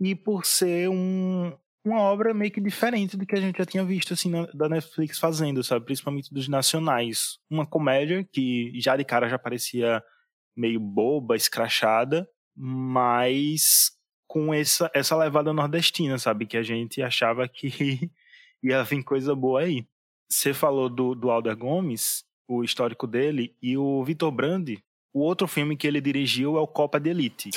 e 0.00 0.14
por 0.14 0.44
ser 0.44 0.88
um, 0.88 1.52
uma 1.84 2.00
obra 2.00 2.34
meio 2.34 2.50
que 2.50 2.60
diferente 2.60 3.16
do 3.16 3.26
que 3.26 3.34
a 3.34 3.40
gente 3.40 3.58
já 3.58 3.64
tinha 3.64 3.84
visto 3.84 4.14
assim 4.14 4.30
na, 4.30 4.46
da 4.46 4.68
Netflix 4.68 5.18
fazendo, 5.18 5.62
sabe, 5.62 5.84
principalmente 5.84 6.32
dos 6.32 6.48
nacionais, 6.48 7.38
uma 7.48 7.66
comédia 7.66 8.26
que 8.32 8.72
já 8.80 8.96
de 8.96 9.04
cara 9.04 9.28
já 9.28 9.38
parecia 9.38 10.02
meio 10.56 10.80
boba, 10.80 11.36
escrachada, 11.36 12.28
mas 12.56 13.92
com 14.26 14.52
essa 14.54 14.90
essa 14.94 15.16
levada 15.16 15.52
nordestina, 15.52 16.18
sabe, 16.18 16.46
que 16.46 16.56
a 16.56 16.62
gente 16.62 17.02
achava 17.02 17.48
que 17.48 18.10
ia 18.62 18.82
vir 18.82 19.02
coisa 19.02 19.34
boa 19.34 19.60
aí. 19.60 19.86
Você 20.28 20.54
falou 20.54 20.88
do, 20.88 21.14
do 21.14 21.30
Alder 21.30 21.56
Gomes, 21.56 22.24
o 22.48 22.64
histórico 22.64 23.06
dele, 23.06 23.54
e 23.62 23.76
o 23.76 24.02
Vitor 24.04 24.30
Brandi, 24.30 24.82
o 25.14 25.20
outro 25.20 25.46
filme 25.46 25.76
que 25.76 25.86
ele 25.86 26.00
dirigiu 26.00 26.58
é 26.58 26.60
o 26.60 26.66
Copa 26.66 26.98
de 26.98 27.08
Elite. 27.08 27.50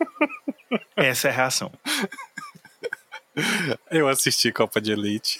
Essa 0.96 1.28
é 1.28 1.30
a 1.30 1.34
reação. 1.34 1.70
Eu 3.90 4.08
assisti 4.08 4.50
Copa 4.50 4.80
de 4.80 4.92
Elite. 4.92 5.38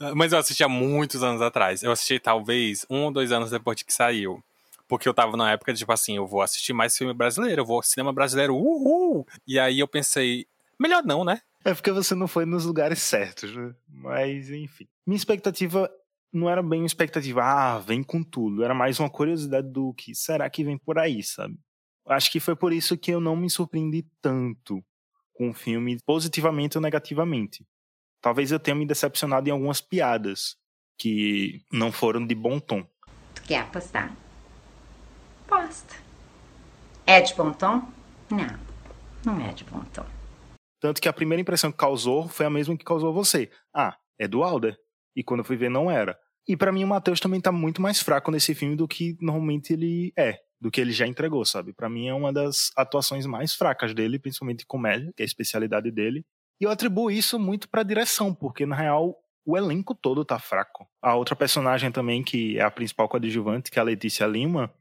Mas 0.14 0.32
eu 0.32 0.38
assisti 0.38 0.62
há 0.62 0.68
muitos 0.68 1.22
anos 1.22 1.40
atrás. 1.40 1.82
Eu 1.82 1.90
assisti 1.90 2.18
talvez 2.18 2.84
um 2.90 3.04
ou 3.04 3.10
dois 3.10 3.32
anos 3.32 3.50
depois 3.50 3.78
de 3.78 3.84
que 3.84 3.94
saiu. 3.94 4.44
Porque 4.86 5.08
eu 5.08 5.14
tava 5.14 5.38
na 5.38 5.52
época 5.52 5.72
de, 5.72 5.78
tipo 5.78 5.92
assim, 5.92 6.16
eu 6.16 6.26
vou 6.26 6.42
assistir 6.42 6.74
mais 6.74 6.94
filme 6.96 7.14
brasileiro, 7.14 7.62
eu 7.62 7.66
vou 7.66 7.82
cinema 7.82 8.12
brasileiro, 8.12 8.54
uhul! 8.54 9.26
E 9.46 9.58
aí 9.58 9.78
eu 9.78 9.88
pensei, 9.88 10.46
melhor 10.78 11.02
não, 11.02 11.24
né? 11.24 11.40
É 11.64 11.72
porque 11.72 11.90
você 11.90 12.14
não 12.14 12.28
foi 12.28 12.44
nos 12.44 12.66
lugares 12.66 13.00
certos, 13.00 13.56
né? 13.56 13.72
Mas, 13.88 14.50
enfim. 14.50 14.86
Minha 15.06 15.16
expectativa 15.16 15.90
não 16.32 16.48
era 16.48 16.62
bem 16.62 16.80
uma 16.80 16.86
expectativa, 16.86 17.42
ah, 17.42 17.78
vem 17.78 18.02
com 18.02 18.22
tudo. 18.22 18.64
Era 18.64 18.74
mais 18.74 18.98
uma 18.98 19.10
curiosidade 19.10 19.70
do 19.70 19.92
que 19.92 20.14
será 20.14 20.48
que 20.48 20.64
vem 20.64 20.78
por 20.78 20.98
aí, 20.98 21.22
sabe? 21.22 21.58
Acho 22.06 22.32
que 22.32 22.40
foi 22.40 22.56
por 22.56 22.72
isso 22.72 22.96
que 22.96 23.10
eu 23.10 23.20
não 23.20 23.36
me 23.36 23.50
surpreendi 23.50 24.06
tanto 24.20 24.82
com 25.34 25.50
o 25.50 25.54
filme, 25.54 25.98
positivamente 26.04 26.76
ou 26.76 26.82
negativamente. 26.82 27.66
Talvez 28.20 28.50
eu 28.50 28.58
tenha 28.58 28.74
me 28.74 28.86
decepcionado 28.86 29.48
em 29.48 29.52
algumas 29.52 29.80
piadas 29.80 30.56
que 30.98 31.64
não 31.72 31.92
foram 31.92 32.26
de 32.26 32.34
bom 32.34 32.58
tom. 32.58 32.86
Tu 33.34 33.42
quer 33.42 33.60
apostar? 33.60 34.14
Aposta. 35.46 35.96
É 37.06 37.20
de 37.20 37.34
bom 37.34 37.52
tom? 37.52 37.82
Não, 38.30 38.58
não 39.24 39.40
é 39.44 39.52
de 39.52 39.64
bom 39.64 39.80
tom. 39.92 40.06
Tanto 40.80 41.00
que 41.00 41.08
a 41.08 41.12
primeira 41.12 41.40
impressão 41.40 41.70
que 41.70 41.78
causou 41.78 42.28
foi 42.28 42.46
a 42.46 42.50
mesma 42.50 42.76
que 42.76 42.84
causou 42.84 43.12
você. 43.12 43.50
Ah, 43.74 43.96
é 44.18 44.26
do 44.26 44.42
Alder. 44.42 44.78
E 45.14 45.22
quando 45.22 45.40
eu 45.40 45.44
fui 45.44 45.56
ver, 45.56 45.70
não 45.70 45.90
era. 45.90 46.18
E 46.46 46.56
para 46.56 46.72
mim 46.72 46.84
o 46.84 46.88
Matheus 46.88 47.20
também 47.20 47.40
tá 47.40 47.52
muito 47.52 47.80
mais 47.80 48.00
fraco 48.00 48.30
nesse 48.30 48.54
filme 48.54 48.74
do 48.74 48.88
que 48.88 49.16
normalmente 49.20 49.72
ele 49.72 50.12
é, 50.18 50.40
do 50.60 50.70
que 50.70 50.80
ele 50.80 50.92
já 50.92 51.06
entregou, 51.06 51.44
sabe? 51.44 51.72
Para 51.72 51.88
mim 51.88 52.08
é 52.08 52.14
uma 52.14 52.32
das 52.32 52.70
atuações 52.76 53.26
mais 53.26 53.54
fracas 53.54 53.94
dele, 53.94 54.18
principalmente 54.18 54.62
em 54.62 54.66
comédia, 54.66 55.12
que 55.16 55.22
é 55.22 55.24
a 55.24 55.26
especialidade 55.26 55.90
dele. 55.90 56.24
E 56.60 56.64
eu 56.64 56.70
atribuo 56.70 57.10
isso 57.10 57.38
muito 57.38 57.68
pra 57.68 57.82
direção, 57.82 58.34
porque 58.34 58.66
na 58.66 58.76
real 58.76 59.16
o 59.44 59.56
elenco 59.56 59.94
todo 59.94 60.24
tá 60.24 60.38
fraco. 60.38 60.88
A 61.00 61.14
outra 61.14 61.34
personagem 61.34 61.90
também, 61.90 62.22
que 62.22 62.58
é 62.58 62.62
a 62.62 62.70
principal 62.70 63.08
coadjuvante, 63.08 63.70
que 63.70 63.78
é 63.78 63.82
a 63.82 63.84
Letícia 63.84 64.26
Lima, 64.26 64.72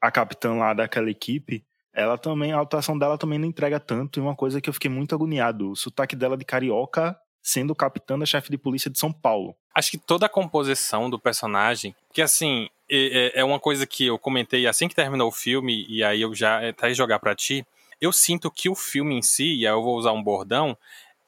a 0.00 0.10
capitã 0.10 0.54
lá 0.54 0.72
daquela 0.72 1.10
equipe, 1.10 1.64
ela 1.92 2.18
também, 2.18 2.52
a 2.52 2.60
atuação 2.60 2.96
dela 2.98 3.16
também 3.16 3.38
não 3.38 3.48
entrega 3.48 3.80
tanto, 3.80 4.20
e 4.20 4.22
uma 4.22 4.36
coisa 4.36 4.60
que 4.60 4.68
eu 4.68 4.74
fiquei 4.74 4.90
muito 4.90 5.14
agoniado, 5.14 5.70
o 5.70 5.76
sotaque 5.76 6.14
dela 6.14 6.36
de 6.36 6.44
carioca 6.44 7.18
sendo 7.46 7.76
capitã 7.76 8.18
da 8.18 8.26
chefe 8.26 8.50
de 8.50 8.58
polícia 8.58 8.90
de 8.90 8.98
São 8.98 9.12
Paulo. 9.12 9.54
Acho 9.72 9.92
que 9.92 9.98
toda 9.98 10.26
a 10.26 10.28
composição 10.28 11.08
do 11.08 11.16
personagem, 11.16 11.94
que 12.12 12.20
assim, 12.20 12.68
é, 12.90 13.38
é, 13.38 13.44
uma 13.44 13.60
coisa 13.60 13.86
que 13.86 14.04
eu 14.04 14.18
comentei 14.18 14.66
assim 14.66 14.88
que 14.88 14.96
terminou 14.96 15.28
o 15.28 15.32
filme, 15.32 15.86
e 15.88 16.02
aí 16.02 16.22
eu 16.22 16.34
já 16.34 16.68
até 16.68 16.92
jogar 16.92 17.20
para 17.20 17.36
ti, 17.36 17.64
eu 18.00 18.12
sinto 18.12 18.50
que 18.50 18.68
o 18.68 18.74
filme 18.74 19.14
em 19.14 19.22
si, 19.22 19.44
e 19.44 19.64
aí 19.64 19.72
eu 19.72 19.80
vou 19.80 19.96
usar 19.96 20.10
um 20.10 20.22
bordão, 20.24 20.76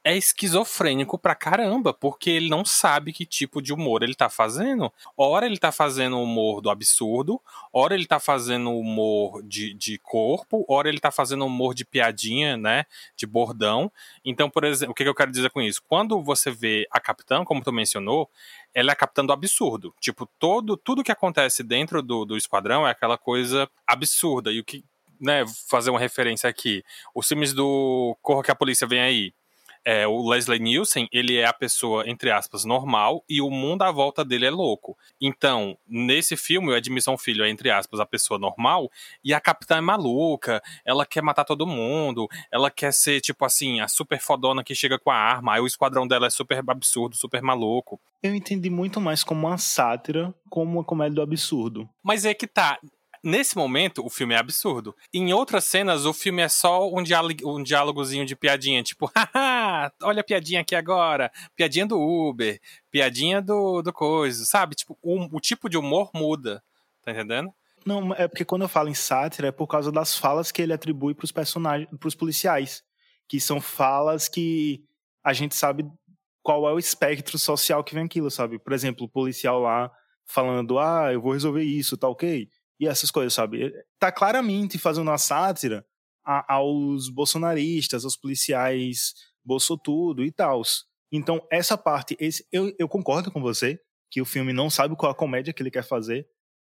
é 0.04 0.16
esquizofrênico 0.16 1.18
pra 1.18 1.34
caramba, 1.34 1.92
porque 1.92 2.30
ele 2.30 2.48
não 2.48 2.64
sabe 2.64 3.12
que 3.12 3.26
tipo 3.26 3.60
de 3.60 3.72
humor 3.72 4.02
ele 4.02 4.14
tá 4.14 4.28
fazendo. 4.28 4.92
Ora 5.16 5.44
ele 5.44 5.58
tá 5.58 5.72
fazendo 5.72 6.20
humor 6.20 6.60
do 6.60 6.70
absurdo, 6.70 7.40
ora 7.72 7.94
ele 7.94 8.06
tá 8.06 8.18
fazendo 8.18 8.70
humor 8.70 9.42
de, 9.42 9.74
de 9.74 9.98
corpo, 9.98 10.64
ora 10.68 10.88
ele 10.88 11.00
tá 11.00 11.10
fazendo 11.10 11.44
humor 11.44 11.74
de 11.74 11.84
piadinha, 11.84 12.56
né? 12.56 12.86
De 13.16 13.26
bordão. 13.26 13.90
Então, 14.24 14.48
por 14.48 14.64
exemplo, 14.64 14.92
o 14.92 14.94
que, 14.94 15.02
que 15.02 15.10
eu 15.10 15.14
quero 15.14 15.30
dizer 15.30 15.50
com 15.50 15.60
isso? 15.60 15.82
Quando 15.86 16.22
você 16.22 16.50
vê 16.50 16.86
a 16.90 17.00
capitã, 17.00 17.44
como 17.44 17.62
tu 17.62 17.72
mencionou, 17.72 18.30
ela 18.74 18.90
é 18.90 18.94
a 18.94 18.96
capitã 18.96 19.26
do 19.26 19.32
absurdo. 19.32 19.94
Tipo, 20.00 20.26
todo, 20.38 20.76
tudo 20.76 21.04
que 21.04 21.12
acontece 21.12 21.62
dentro 21.62 22.02
do, 22.02 22.24
do 22.24 22.36
esquadrão 22.36 22.86
é 22.86 22.90
aquela 22.90 23.18
coisa 23.18 23.68
absurda. 23.86 24.52
E 24.52 24.60
o 24.60 24.64
que, 24.64 24.84
né, 25.20 25.44
fazer 25.68 25.90
uma 25.90 25.98
referência 25.98 26.48
aqui. 26.48 26.84
Os 27.14 27.26
filmes 27.26 27.52
do 27.52 28.16
Corra 28.22 28.42
que 28.42 28.50
a 28.50 28.54
Polícia 28.54 28.86
Vem 28.86 29.00
Aí 29.00 29.34
é, 29.84 30.06
o 30.06 30.28
Leslie 30.28 30.58
Nielsen, 30.58 31.08
ele 31.12 31.36
é 31.36 31.46
a 31.46 31.52
pessoa, 31.52 32.08
entre 32.08 32.30
aspas, 32.30 32.64
normal 32.64 33.24
e 33.28 33.40
o 33.40 33.50
mundo 33.50 33.82
à 33.82 33.90
volta 33.90 34.24
dele 34.24 34.46
é 34.46 34.50
louco. 34.50 34.96
Então, 35.20 35.76
nesse 35.86 36.36
filme, 36.36 36.70
o 36.70 36.74
Admissão 36.74 37.16
Filho 37.16 37.44
é, 37.44 37.50
entre 37.50 37.70
aspas, 37.70 38.00
a 38.00 38.06
pessoa 38.06 38.38
normal 38.38 38.90
e 39.24 39.32
a 39.34 39.40
capitã 39.40 39.76
é 39.76 39.80
maluca, 39.80 40.62
ela 40.84 41.06
quer 41.06 41.22
matar 41.22 41.44
todo 41.44 41.66
mundo, 41.66 42.28
ela 42.50 42.70
quer 42.70 42.92
ser, 42.92 43.20
tipo 43.20 43.44
assim, 43.44 43.80
a 43.80 43.88
super 43.88 44.20
fodona 44.20 44.64
que 44.64 44.74
chega 44.74 44.98
com 44.98 45.10
a 45.10 45.16
arma, 45.16 45.54
aí 45.54 45.60
o 45.60 45.66
esquadrão 45.66 46.06
dela 46.06 46.26
é 46.26 46.30
super 46.30 46.62
absurdo, 46.68 47.16
super 47.16 47.42
maluco. 47.42 48.00
Eu 48.22 48.34
entendi 48.34 48.68
muito 48.68 49.00
mais 49.00 49.22
como 49.22 49.46
uma 49.46 49.58
sátira, 49.58 50.34
como 50.50 50.72
uma 50.72 50.84
comédia 50.84 51.16
do 51.16 51.22
absurdo. 51.22 51.88
Mas 52.02 52.24
é 52.24 52.34
que 52.34 52.46
tá, 52.46 52.78
Nesse 53.22 53.56
momento, 53.56 54.04
o 54.04 54.10
filme 54.10 54.34
é 54.34 54.38
absurdo. 54.38 54.94
Em 55.12 55.32
outras 55.32 55.64
cenas, 55.64 56.04
o 56.04 56.12
filme 56.12 56.42
é 56.42 56.48
só 56.48 56.88
um, 56.88 57.02
diálogo, 57.02 57.34
um 57.44 57.62
diálogozinho 57.62 58.24
de 58.24 58.36
piadinha, 58.36 58.82
tipo, 58.82 59.10
haha, 59.16 59.92
olha 60.02 60.20
a 60.20 60.24
piadinha 60.24 60.60
aqui 60.60 60.74
agora, 60.74 61.30
piadinha 61.56 61.86
do 61.86 62.00
Uber, 62.00 62.60
piadinha 62.90 63.42
do, 63.42 63.82
do 63.82 63.92
coisa, 63.92 64.44
sabe? 64.44 64.74
Tipo, 64.74 64.98
o, 65.02 65.36
o 65.36 65.40
tipo 65.40 65.68
de 65.68 65.76
humor 65.76 66.10
muda, 66.14 66.62
tá 67.02 67.12
entendendo? 67.12 67.52
Não, 67.84 68.12
é 68.14 68.28
porque 68.28 68.44
quando 68.44 68.62
eu 68.62 68.68
falo 68.68 68.88
em 68.88 68.94
sátira 68.94 69.48
é 69.48 69.52
por 69.52 69.66
causa 69.66 69.90
das 69.90 70.16
falas 70.16 70.52
que 70.52 70.60
ele 70.60 70.72
atribui 70.72 71.14
pros 71.14 71.32
personagens, 71.32 71.88
pros 71.98 72.14
policiais, 72.14 72.82
que 73.28 73.40
são 73.40 73.60
falas 73.60 74.28
que 74.28 74.82
a 75.24 75.32
gente 75.32 75.54
sabe 75.54 75.86
qual 76.42 76.68
é 76.68 76.72
o 76.72 76.78
espectro 76.78 77.38
social 77.38 77.84
que 77.84 77.94
vem 77.94 78.04
aquilo, 78.04 78.30
sabe? 78.30 78.58
Por 78.58 78.72
exemplo, 78.72 79.04
o 79.04 79.08
policial 79.08 79.60
lá 79.60 79.90
falando, 80.24 80.78
ah, 80.78 81.12
eu 81.12 81.20
vou 81.20 81.32
resolver 81.32 81.62
isso, 81.62 81.96
tá 81.96 82.08
ok? 82.08 82.48
E 82.78 82.86
essas 82.86 83.10
coisas, 83.10 83.34
sabe? 83.34 83.72
Tá 83.98 84.12
claramente 84.12 84.78
fazendo 84.78 85.08
uma 85.08 85.18
sátira 85.18 85.84
a, 86.24 86.54
aos 86.54 87.08
bolsonaristas, 87.08 88.04
aos 88.04 88.16
policiais 88.16 89.14
bolsotudo 89.44 90.24
e 90.24 90.30
tal. 90.30 90.62
Então, 91.10 91.44
essa 91.50 91.76
parte, 91.76 92.16
esse, 92.20 92.46
eu, 92.52 92.74
eu 92.78 92.88
concordo 92.88 93.30
com 93.30 93.40
você 93.40 93.80
que 94.10 94.20
o 94.20 94.26
filme 94.26 94.52
não 94.52 94.68
sabe 94.68 94.94
qual 94.94 95.10
a 95.10 95.14
comédia 95.14 95.52
que 95.52 95.62
ele 95.62 95.70
quer 95.70 95.84
fazer, 95.84 96.28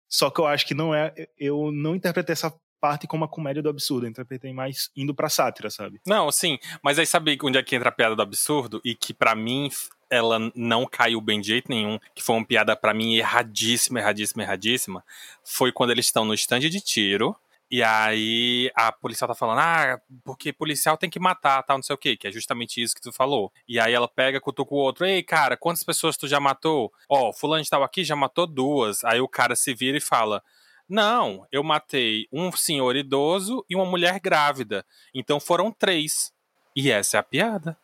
só 0.09 0.31
que 0.31 0.41
eu 0.41 0.47
acho 0.47 0.67
que 0.67 0.75
não 0.75 0.95
é. 0.95 1.13
Eu 1.39 1.73
não 1.73 1.95
interpretei 1.95 2.33
essa 2.33 2.55
parte 2.81 3.07
como 3.07 3.25
a 3.25 3.29
comédia 3.29 3.63
do 3.63 3.69
absurdo, 3.69 4.07
eu 4.07 4.11
interpretei 4.11 4.53
mais 4.53 4.91
indo 4.95 5.15
pra 5.15 5.29
sátira, 5.29 5.71
sabe? 5.71 6.01
Não, 6.07 6.31
sim, 6.31 6.59
mas 6.83 6.99
aí 6.99 7.07
sabe 7.07 7.37
onde 7.43 7.59
é 7.59 7.63
que 7.63 7.75
entra 7.75 7.89
a 7.89 7.93
piada 7.93 8.15
do 8.15 8.23
absurdo? 8.23 8.81
E 8.85 8.95
que 8.95 9.15
para 9.15 9.35
mim 9.35 9.71
ela 10.11 10.39
não 10.55 10.87
caiu 10.87 11.21
bem 11.21 11.41
de 11.41 11.49
jeito 11.49 11.71
nenhum, 11.71 11.99
que 12.15 12.23
foi 12.23 12.37
uma 12.37 12.45
piada 12.45 12.77
para 12.77 12.95
mim 12.95 13.15
erradíssima, 13.15 14.01
erradíssima, 14.01 14.43
erradíssima, 14.43 15.05
foi 15.45 15.73
quando 15.73 15.91
eles 15.91 16.07
estão 16.07 16.25
no 16.25 16.35
estande 16.35 16.69
de 16.69 16.81
tiro. 16.81 17.37
E 17.69 17.83
aí 17.83 18.71
a 18.77 18.93
policial 18.93 19.27
tá 19.27 19.35
falando, 19.35 19.59
ah, 19.59 20.01
porque 20.25 20.53
policial 20.53 20.97
tem 20.97 21.11
que 21.11 21.19
matar, 21.19 21.63
tal, 21.65 21.79
não 21.79 21.83
sei 21.83 21.95
o 21.95 21.99
que, 21.99 22.17
que 22.17 22.29
é 22.29 22.31
justamente 22.31 22.81
isso 22.81 22.95
que 22.95 23.01
tu 23.01 23.13
falou. 23.13 23.53
E 23.67 23.81
aí 23.81 23.93
ela 23.93 24.07
pega, 24.07 24.41
cutuca 24.41 24.73
o 24.73 24.79
outro, 24.79 25.05
ei, 25.05 25.21
cara, 25.23 25.57
quantas 25.57 25.83
pessoas 25.83 26.17
tu 26.17 26.29
já 26.29 26.39
matou? 26.39 26.93
Ó, 27.09 27.31
oh, 27.31 27.33
fulano 27.33 27.65
de 27.65 27.69
tal 27.69 27.83
aqui 27.83 28.05
já 28.05 28.15
matou 28.15 28.47
duas. 28.47 29.03
Aí 29.05 29.21
o 29.21 29.27
cara 29.27 29.57
se 29.57 29.75
vira 29.75 29.99
e 29.99 30.01
fala, 30.01 30.45
não, 30.89 31.45
eu 31.51 31.65
matei 31.65 32.29
um 32.33 32.53
senhor 32.53 32.95
idoso 32.95 33.65
e 33.69 33.75
uma 33.75 33.85
mulher 33.85 34.21
grávida. 34.21 34.87
Então 35.13 35.41
foram 35.41 35.73
três. 35.73 36.33
E 36.75 36.89
essa 36.91 37.17
é 37.17 37.21
a 37.21 37.23
piada 37.25 37.77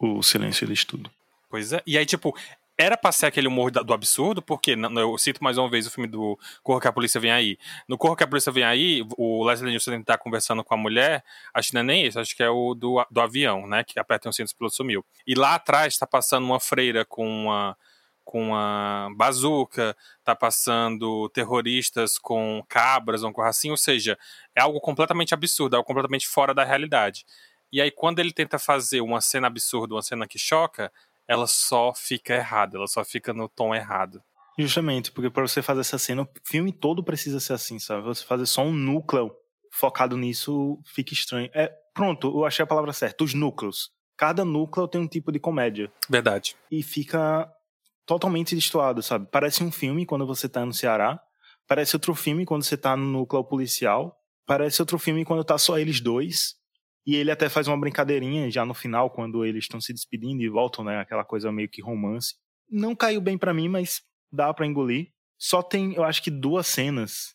o 0.00 0.22
silêncio 0.22 0.66
de 0.66 0.86
tudo. 0.86 1.10
Pois 1.48 1.72
é. 1.72 1.82
E 1.86 1.98
aí, 1.98 2.06
tipo, 2.06 2.34
era 2.78 2.96
pra 2.96 3.12
ser 3.12 3.26
aquele 3.26 3.46
humor 3.46 3.70
do 3.70 3.92
absurdo, 3.92 4.40
porque 4.40 4.74
eu 4.74 5.18
cito 5.18 5.44
mais 5.44 5.58
uma 5.58 5.68
vez 5.68 5.86
o 5.86 5.90
filme 5.90 6.08
do 6.08 6.38
Corra 6.62 6.80
que 6.80 6.88
a 6.88 6.92
Polícia 6.92 7.20
Vem 7.20 7.30
Aí. 7.30 7.58
No 7.86 7.98
Corra 7.98 8.16
que 8.16 8.24
a 8.24 8.26
Polícia 8.26 8.50
Vem 8.50 8.64
Aí, 8.64 9.06
o 9.18 9.44
Leslie 9.44 9.68
Nielsen 9.68 10.02
tá 10.02 10.16
conversando 10.16 10.64
com 10.64 10.72
a 10.72 10.78
mulher, 10.78 11.22
acho 11.52 11.68
que 11.68 11.74
não 11.74 11.82
é 11.82 11.84
nem 11.84 12.06
esse, 12.06 12.18
acho 12.18 12.34
que 12.34 12.42
é 12.42 12.48
o 12.48 12.74
do, 12.74 13.04
do 13.10 13.20
avião, 13.20 13.66
né? 13.66 13.84
Que 13.84 14.00
aperta 14.00 14.30
um 14.30 14.32
cinto 14.32 14.56
piloto 14.56 14.74
sumiu. 14.74 15.04
E 15.26 15.34
lá 15.34 15.56
atrás 15.56 15.98
tá 15.98 16.06
passando 16.06 16.44
uma 16.44 16.58
freira 16.58 17.04
com 17.04 17.26
uma 17.28 17.76
com 18.24 18.50
uma 18.50 19.08
bazuca, 19.16 19.96
tá 20.22 20.36
passando 20.36 21.28
terroristas 21.30 22.16
com 22.16 22.62
cabras, 22.68 23.24
um 23.24 23.32
coisa 23.32 23.50
assim, 23.50 23.72
ou 23.72 23.76
seja, 23.76 24.16
é 24.54 24.60
algo 24.60 24.80
completamente 24.80 25.34
absurdo, 25.34 25.74
é 25.74 25.76
algo 25.76 25.86
completamente 25.86 26.28
fora 26.28 26.54
da 26.54 26.62
realidade. 26.62 27.26
E 27.72 27.80
aí, 27.80 27.90
quando 27.90 28.18
ele 28.18 28.32
tenta 28.32 28.58
fazer 28.58 29.00
uma 29.00 29.20
cena 29.20 29.46
absurda, 29.46 29.94
uma 29.94 30.02
cena 30.02 30.26
que 30.26 30.38
choca, 30.38 30.92
ela 31.26 31.46
só 31.46 31.92
fica 31.94 32.34
errada, 32.34 32.76
ela 32.76 32.86
só 32.86 33.04
fica 33.04 33.32
no 33.32 33.48
tom 33.48 33.74
errado. 33.74 34.22
Justamente, 34.58 35.12
porque 35.12 35.30
para 35.30 35.46
você 35.46 35.62
fazer 35.62 35.80
essa 35.80 35.98
cena, 35.98 36.22
o 36.22 36.28
filme 36.44 36.72
todo 36.72 37.04
precisa 37.04 37.38
ser 37.38 37.52
assim, 37.52 37.78
sabe? 37.78 38.02
Você 38.02 38.24
fazer 38.24 38.46
só 38.46 38.62
um 38.62 38.72
núcleo 38.72 39.30
focado 39.70 40.16
nisso 40.16 40.78
fica 40.84 41.14
estranho. 41.14 41.48
É, 41.54 41.72
pronto, 41.94 42.26
eu 42.28 42.44
achei 42.44 42.62
a 42.62 42.66
palavra 42.66 42.92
certa, 42.92 43.24
os 43.24 43.32
núcleos. 43.32 43.90
Cada 44.16 44.44
núcleo 44.44 44.88
tem 44.88 45.00
um 45.00 45.06
tipo 45.06 45.32
de 45.32 45.38
comédia. 45.38 45.90
Verdade. 46.08 46.56
E 46.70 46.82
fica 46.82 47.50
totalmente 48.04 48.54
destoado, 48.54 49.02
sabe? 49.02 49.28
Parece 49.30 49.62
um 49.62 49.70
filme 49.70 50.04
quando 50.04 50.26
você 50.26 50.48
tá 50.48 50.66
no 50.66 50.74
Ceará, 50.74 51.20
parece 51.66 51.94
outro 51.94 52.14
filme 52.14 52.44
quando 52.44 52.64
você 52.64 52.76
tá 52.76 52.96
no 52.96 53.04
núcleo 53.04 53.44
policial, 53.44 54.18
parece 54.44 54.82
outro 54.82 54.98
filme 54.98 55.24
quando 55.24 55.44
tá 55.44 55.56
só 55.56 55.78
eles 55.78 56.00
dois, 56.00 56.56
e 57.06 57.16
ele 57.16 57.30
até 57.30 57.48
faz 57.48 57.66
uma 57.66 57.78
brincadeirinha 57.78 58.50
já 58.50 58.64
no 58.64 58.74
final, 58.74 59.10
quando 59.10 59.44
eles 59.44 59.64
estão 59.64 59.80
se 59.80 59.92
despedindo 59.92 60.42
e 60.42 60.48
voltam, 60.48 60.84
né? 60.84 60.98
Aquela 60.98 61.24
coisa 61.24 61.50
meio 61.50 61.68
que 61.68 61.82
romance. 61.82 62.34
Não 62.70 62.94
caiu 62.94 63.20
bem 63.20 63.36
para 63.36 63.54
mim, 63.54 63.68
mas 63.68 64.02
dá 64.32 64.52
para 64.52 64.66
engolir. 64.66 65.08
Só 65.38 65.62
tem, 65.62 65.94
eu 65.94 66.04
acho 66.04 66.22
que 66.22 66.30
duas 66.30 66.66
cenas 66.66 67.34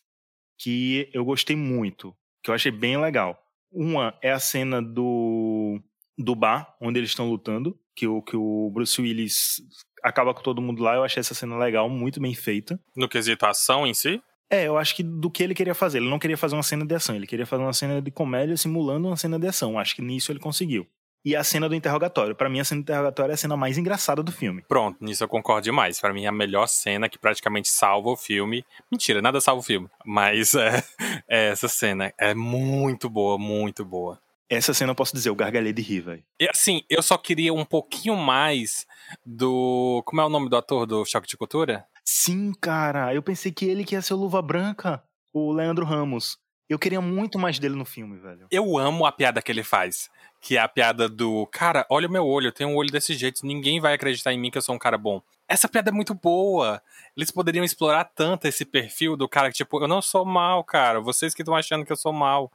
que 0.58 1.10
eu 1.12 1.24
gostei 1.24 1.56
muito, 1.56 2.16
que 2.42 2.50
eu 2.50 2.54
achei 2.54 2.70
bem 2.70 2.98
legal. 2.98 3.38
Uma 3.70 4.16
é 4.22 4.30
a 4.30 4.38
cena 4.38 4.80
do 4.80 5.80
do 6.18 6.34
bar, 6.34 6.74
onde 6.80 6.98
eles 6.98 7.10
estão 7.10 7.28
lutando, 7.28 7.78
que 7.94 8.06
o, 8.06 8.22
que 8.22 8.36
o 8.36 8.70
Bruce 8.72 9.00
Willis 9.00 9.60
acaba 10.02 10.32
com 10.32 10.42
todo 10.42 10.62
mundo 10.62 10.82
lá. 10.82 10.94
Eu 10.94 11.04
achei 11.04 11.20
essa 11.20 11.34
cena 11.34 11.58
legal, 11.58 11.90
muito 11.90 12.20
bem 12.20 12.34
feita. 12.34 12.80
No 12.94 13.08
quesito 13.08 13.44
ação 13.44 13.86
em 13.86 13.92
si? 13.92 14.22
É, 14.50 14.64
eu 14.64 14.78
acho 14.78 14.94
que 14.94 15.02
do 15.02 15.30
que 15.30 15.42
ele 15.42 15.54
queria 15.54 15.74
fazer. 15.74 15.98
Ele 15.98 16.08
não 16.08 16.18
queria 16.18 16.36
fazer 16.36 16.54
uma 16.54 16.62
cena 16.62 16.86
de 16.86 16.94
ação, 16.94 17.16
ele 17.16 17.26
queria 17.26 17.46
fazer 17.46 17.62
uma 17.62 17.72
cena 17.72 18.00
de 18.00 18.10
comédia 18.10 18.56
simulando 18.56 19.08
uma 19.08 19.16
cena 19.16 19.38
de 19.38 19.46
ação. 19.46 19.78
Acho 19.78 19.96
que 19.96 20.02
nisso 20.02 20.30
ele 20.30 20.38
conseguiu. 20.38 20.86
E 21.24 21.34
a 21.34 21.42
cena 21.42 21.68
do 21.68 21.74
interrogatório. 21.74 22.36
para 22.36 22.48
mim, 22.48 22.60
a 22.60 22.64
cena 22.64 22.80
do 22.80 22.84
interrogatório 22.84 23.32
é 23.32 23.34
a 23.34 23.36
cena 23.36 23.56
mais 23.56 23.76
engraçada 23.76 24.22
do 24.22 24.30
filme. 24.30 24.62
Pronto, 24.68 24.96
nisso 25.04 25.24
eu 25.24 25.28
concordo 25.28 25.64
demais. 25.64 26.00
para 26.00 26.14
mim, 26.14 26.24
é 26.24 26.28
a 26.28 26.32
melhor 26.32 26.68
cena 26.68 27.08
que 27.08 27.18
praticamente 27.18 27.68
salva 27.68 28.10
o 28.10 28.16
filme. 28.16 28.64
Mentira, 28.90 29.20
nada 29.20 29.40
salva 29.40 29.58
o 29.58 29.64
filme. 29.64 29.88
Mas 30.04 30.54
é, 30.54 30.84
é 31.28 31.48
essa 31.48 31.66
cena 31.66 32.14
é 32.16 32.32
muito 32.32 33.10
boa, 33.10 33.36
muito 33.36 33.84
boa. 33.84 34.20
Essa 34.48 34.72
cena 34.72 34.92
eu 34.92 34.94
posso 34.94 35.12
dizer, 35.12 35.28
eu 35.28 35.34
gargalhei 35.34 35.72
de 35.72 35.82
rir, 35.82 36.00
velho. 36.02 36.22
E 36.38 36.48
assim, 36.48 36.82
eu 36.88 37.02
só 37.02 37.18
queria 37.18 37.52
um 37.52 37.64
pouquinho 37.64 38.14
mais 38.14 38.86
do. 39.24 40.04
Como 40.06 40.20
é 40.20 40.24
o 40.24 40.28
nome 40.28 40.48
do 40.48 40.56
ator 40.56 40.86
do 40.86 41.04
Choque 41.04 41.26
de 41.26 41.36
Cultura? 41.36 41.84
Sim, 42.08 42.52
cara. 42.60 43.12
Eu 43.12 43.20
pensei 43.20 43.50
que 43.50 43.66
ele 43.66 43.84
que 43.84 43.96
ia 43.96 44.00
ser 44.00 44.14
o 44.14 44.16
Luva 44.16 44.40
Branca, 44.40 45.02
o 45.32 45.52
Leandro 45.52 45.84
Ramos. 45.84 46.38
Eu 46.68 46.78
queria 46.78 47.00
muito 47.00 47.38
mais 47.38 47.58
dele 47.58 47.74
no 47.74 47.84
filme, 47.84 48.16
velho. 48.18 48.46
Eu 48.50 48.78
amo 48.78 49.04
a 49.04 49.12
piada 49.12 49.42
que 49.42 49.50
ele 49.50 49.64
faz. 49.64 50.08
Que 50.40 50.56
é 50.56 50.60
a 50.60 50.68
piada 50.68 51.08
do 51.08 51.46
cara, 51.46 51.84
olha 51.90 52.08
o 52.08 52.10
meu 52.10 52.24
olho, 52.24 52.48
eu 52.48 52.52
tenho 52.52 52.70
um 52.70 52.76
olho 52.76 52.90
desse 52.90 53.14
jeito, 53.14 53.44
ninguém 53.44 53.80
vai 53.80 53.94
acreditar 53.94 54.32
em 54.32 54.38
mim 54.38 54.50
que 54.50 54.58
eu 54.58 54.62
sou 54.62 54.74
um 54.74 54.78
cara 54.78 54.96
bom. 54.96 55.20
Essa 55.48 55.68
piada 55.68 55.90
é 55.90 55.92
muito 55.92 56.14
boa. 56.14 56.80
Eles 57.16 57.30
poderiam 57.30 57.64
explorar 57.64 58.04
tanto 58.04 58.46
esse 58.46 58.64
perfil 58.64 59.16
do 59.16 59.28
cara 59.28 59.48
que, 59.50 59.56
tipo, 59.56 59.82
eu 59.82 59.88
não 59.88 60.00
sou 60.00 60.24
mal, 60.24 60.62
cara. 60.62 61.00
Vocês 61.00 61.34
que 61.34 61.42
estão 61.42 61.56
achando 61.56 61.84
que 61.84 61.92
eu 61.92 61.96
sou 61.96 62.12
mal. 62.12 62.52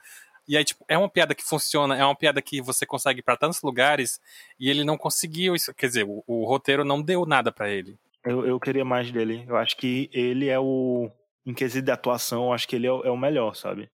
E 0.47 0.55
aí, 0.57 0.63
tipo, 0.63 0.83
é 0.87 0.97
uma 0.97 1.09
piada 1.09 1.35
que 1.35 1.43
funciona, 1.43 1.97
é 1.97 2.03
uma 2.03 2.15
piada 2.15 2.41
que 2.41 2.61
você 2.61 2.85
consegue 2.85 3.19
ir 3.19 3.23
pra 3.23 3.37
tantos 3.37 3.61
lugares 3.61 4.19
e 4.59 4.69
ele 4.69 4.83
não 4.83 4.97
conseguiu 4.97 5.55
isso. 5.55 5.73
Quer 5.73 5.87
dizer, 5.87 6.05
o, 6.05 6.23
o 6.27 6.45
roteiro 6.45 6.83
não 6.83 7.01
deu 7.01 7.25
nada 7.25 7.51
para 7.51 7.69
ele. 7.69 7.97
Eu, 8.23 8.45
eu 8.45 8.59
queria 8.59 8.85
mais 8.85 9.11
dele. 9.11 9.45
Eu 9.47 9.57
acho 9.57 9.75
que 9.77 10.09
ele 10.13 10.47
é 10.47 10.59
o. 10.59 11.09
Em 11.45 11.53
quesito 11.53 11.85
de 11.85 11.91
atuação, 11.91 12.45
eu 12.45 12.53
acho 12.53 12.67
que 12.67 12.75
ele 12.75 12.85
é 12.85 12.91
o, 12.91 13.03
é 13.03 13.09
o 13.09 13.17
melhor, 13.17 13.55
sabe? 13.55 13.89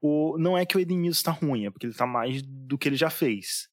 O, 0.00 0.36
não 0.38 0.56
é 0.56 0.64
que 0.64 0.76
o 0.76 0.80
Edmilson 0.80 1.24
tá 1.24 1.30
ruim, 1.32 1.66
é 1.66 1.70
porque 1.70 1.86
ele 1.86 1.94
tá 1.94 2.06
mais 2.06 2.42
do 2.42 2.78
que 2.78 2.88
ele 2.88 2.96
já 2.96 3.10
fez. 3.10 3.68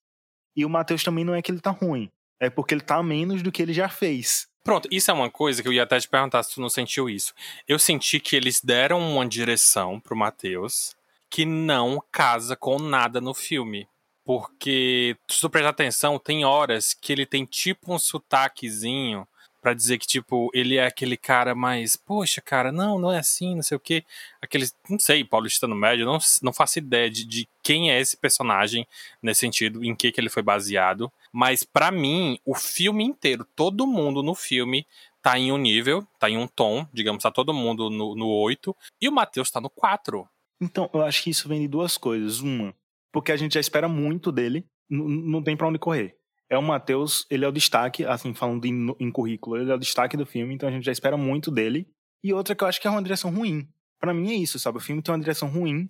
E 0.56 0.66
o 0.66 0.70
Matheus 0.70 1.04
também 1.04 1.24
não 1.24 1.36
é 1.36 1.42
que 1.42 1.52
ele 1.52 1.60
tá 1.60 1.72
ruim. 1.72 2.10
É 2.40 2.50
porque 2.50 2.74
ele 2.74 2.82
tá 2.82 3.02
menos 3.04 3.44
do 3.44 3.52
que 3.52 3.62
ele 3.62 3.74
já 3.74 3.90
fez. 3.90 4.48
Pronto, 4.64 4.88
isso 4.92 5.10
é 5.10 5.14
uma 5.14 5.30
coisa 5.30 5.62
que 5.62 5.68
eu 5.68 5.74
ia 5.74 5.84
até 5.84 6.00
te 6.00 6.08
perguntar 6.08 6.44
se 6.44 6.56
tu 6.56 6.62
não 6.62 6.70
sentiu 6.70 7.10
isso. 7.10 7.34
Eu 7.68 7.78
senti 7.80 8.20
que 8.20 8.36
eles 8.36 8.62
deram 8.62 9.00
uma 9.00 9.28
direção 9.28 10.00
pro 10.00 10.16
Matheus 10.16 10.96
que 11.30 11.46
não 11.46 12.04
casa 12.12 12.56
com 12.56 12.80
nada 12.80 13.22
no 13.22 13.34
filme. 13.34 13.88
Porque, 14.26 15.18
se 15.28 15.42
tu 15.42 15.50
prestar 15.50 15.70
atenção, 15.70 16.20
tem 16.20 16.46
horas 16.46 16.94
que 16.94 17.12
ele 17.12 17.26
tem 17.26 17.46
tipo 17.46 17.94
um 17.94 17.98
sotaquezinho 17.98 19.28
para 19.62 19.74
dizer 19.74 19.98
que, 19.98 20.08
tipo, 20.08 20.50
ele 20.54 20.78
é 20.78 20.86
aquele 20.86 21.18
cara 21.18 21.54
mais, 21.54 21.96
poxa, 21.96 22.42
cara, 22.42 22.72
não, 22.72 22.98
não 22.98 23.12
é 23.12 23.20
assim, 23.20 23.56
não 23.56 23.64
sei 23.64 23.76
o 23.76 23.80
quê. 23.80 24.04
Aquele, 24.42 24.66
não 24.90 25.00
sei, 25.00 25.24
paulistano 25.24 25.76
médio, 25.76 26.06
não, 26.06 26.18
não 26.42 26.54
faço 26.54 26.80
ideia 26.80 27.10
de, 27.10 27.26
de 27.26 27.48
quem 27.62 27.92
é 27.92 28.00
esse 28.00 28.16
personagem 28.18 28.88
nesse 29.22 29.42
sentido, 29.42 29.84
em 29.84 29.96
que, 29.96 30.12
que 30.12 30.20
ele 30.20 30.30
foi 30.30 30.42
baseado. 30.42 31.12
Mas, 31.32 31.64
para 31.64 31.92
mim, 31.92 32.40
o 32.46 32.56
filme 32.56 33.04
inteiro, 33.04 33.46
todo 33.56 33.88
mundo 33.88 34.24
no 34.24 34.34
filme 34.34 34.86
tá 35.22 35.38
em 35.38 35.52
um 35.52 35.58
nível, 35.58 36.08
tá 36.18 36.30
em 36.30 36.38
um 36.38 36.48
tom, 36.48 36.88
digamos, 36.94 37.24
tá 37.24 37.32
todo 37.32 37.54
mundo 37.54 37.90
no, 37.90 38.16
no 38.16 38.28
8, 38.28 38.76
e 39.02 39.10
o 39.10 39.12
Matheus 39.12 39.52
tá 39.52 39.60
no 39.60 39.70
4. 39.70 40.28
Então, 40.62 40.90
eu 40.94 41.02
acho 41.02 41.24
que 41.24 41.30
isso 41.30 41.48
vem 41.48 41.62
de 41.62 41.68
duas 41.68 41.98
coisas. 41.98 42.40
Uma, 42.40 42.74
porque 43.12 43.32
a 43.32 43.38
gente 43.38 43.54
já 43.54 43.60
espera 43.60 43.90
muito 43.90 44.32
dele, 44.32 44.66
não 44.90 45.44
tem 45.44 45.56
para 45.56 45.68
onde 45.68 45.78
correr 45.78 46.19
é 46.50 46.58
o 46.58 46.64
Matheus, 46.64 47.26
ele 47.30 47.46
é 47.46 47.48
o 47.48 47.52
destaque, 47.52 48.04
assim, 48.06 48.34
falando 48.34 48.66
em, 48.66 48.96
em, 49.00 49.12
currículo, 49.12 49.58
ele 49.58 49.72
é 49.72 49.76
o 49.76 49.80
destaque 49.80 50.18
do 50.18 50.26
filme, 50.26 50.56
então 50.56 50.68
a 50.68 50.72
gente 50.72 50.84
já 50.84 50.92
espera 50.92 51.16
muito 51.16 51.52
dele. 51.52 51.88
E 52.24 52.34
outra 52.34 52.56
que 52.56 52.64
eu 52.64 52.68
acho 52.68 52.82
que 52.82 52.88
é 52.88 52.92
uma 52.92 53.04
direção 53.04 53.32
ruim. 53.32 53.68
para 54.00 54.14
mim 54.14 54.32
é 54.32 54.36
isso, 54.36 54.58
sabe? 54.60 54.78
O 54.78 54.82
filme 54.82 55.02
tem 55.02 55.14
uma 55.14 55.20
direção 55.20 55.48
ruim 55.48 55.88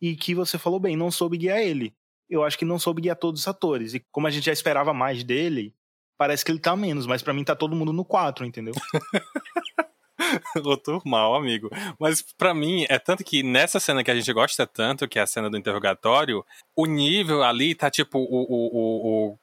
e 0.00 0.16
que 0.16 0.34
você 0.34 0.58
falou 0.58 0.80
bem, 0.80 0.96
não 0.96 1.10
soube 1.10 1.36
guiar 1.36 1.58
ele. 1.58 1.94
Eu 2.28 2.42
acho 2.42 2.58
que 2.58 2.64
não 2.64 2.78
soube 2.78 3.02
guiar 3.02 3.16
todos 3.16 3.42
os 3.42 3.48
atores. 3.48 3.94
E 3.94 4.00
como 4.10 4.26
a 4.26 4.30
gente 4.30 4.46
já 4.46 4.52
esperava 4.52 4.94
mais 4.94 5.22
dele, 5.22 5.74
parece 6.16 6.44
que 6.44 6.50
ele 6.50 6.58
tá 6.58 6.74
menos, 6.74 7.06
mas 7.06 7.22
para 7.22 7.34
mim 7.34 7.44
tá 7.44 7.54
todo 7.54 7.76
mundo 7.76 7.92
no 7.92 8.04
4, 8.04 8.46
entendeu? 8.46 8.74
Outro 10.64 11.02
mal, 11.04 11.34
amigo. 11.34 11.68
Mas 11.98 12.22
para 12.22 12.54
mim, 12.54 12.86
é 12.88 12.98
tanto 12.98 13.22
que 13.22 13.42
nessa 13.42 13.78
cena 13.78 14.02
que 14.02 14.10
a 14.10 14.14
gente 14.14 14.32
gosta 14.32 14.66
tanto, 14.66 15.06
que 15.06 15.18
é 15.18 15.22
a 15.22 15.26
cena 15.26 15.50
do 15.50 15.58
interrogatório, 15.58 16.44
o 16.74 16.86
nível 16.86 17.42
ali 17.42 17.74
tá 17.74 17.90
tipo 17.90 18.18
o, 18.18 18.22
o, 18.22 18.46
o, 18.48 19.32
o 19.32 19.38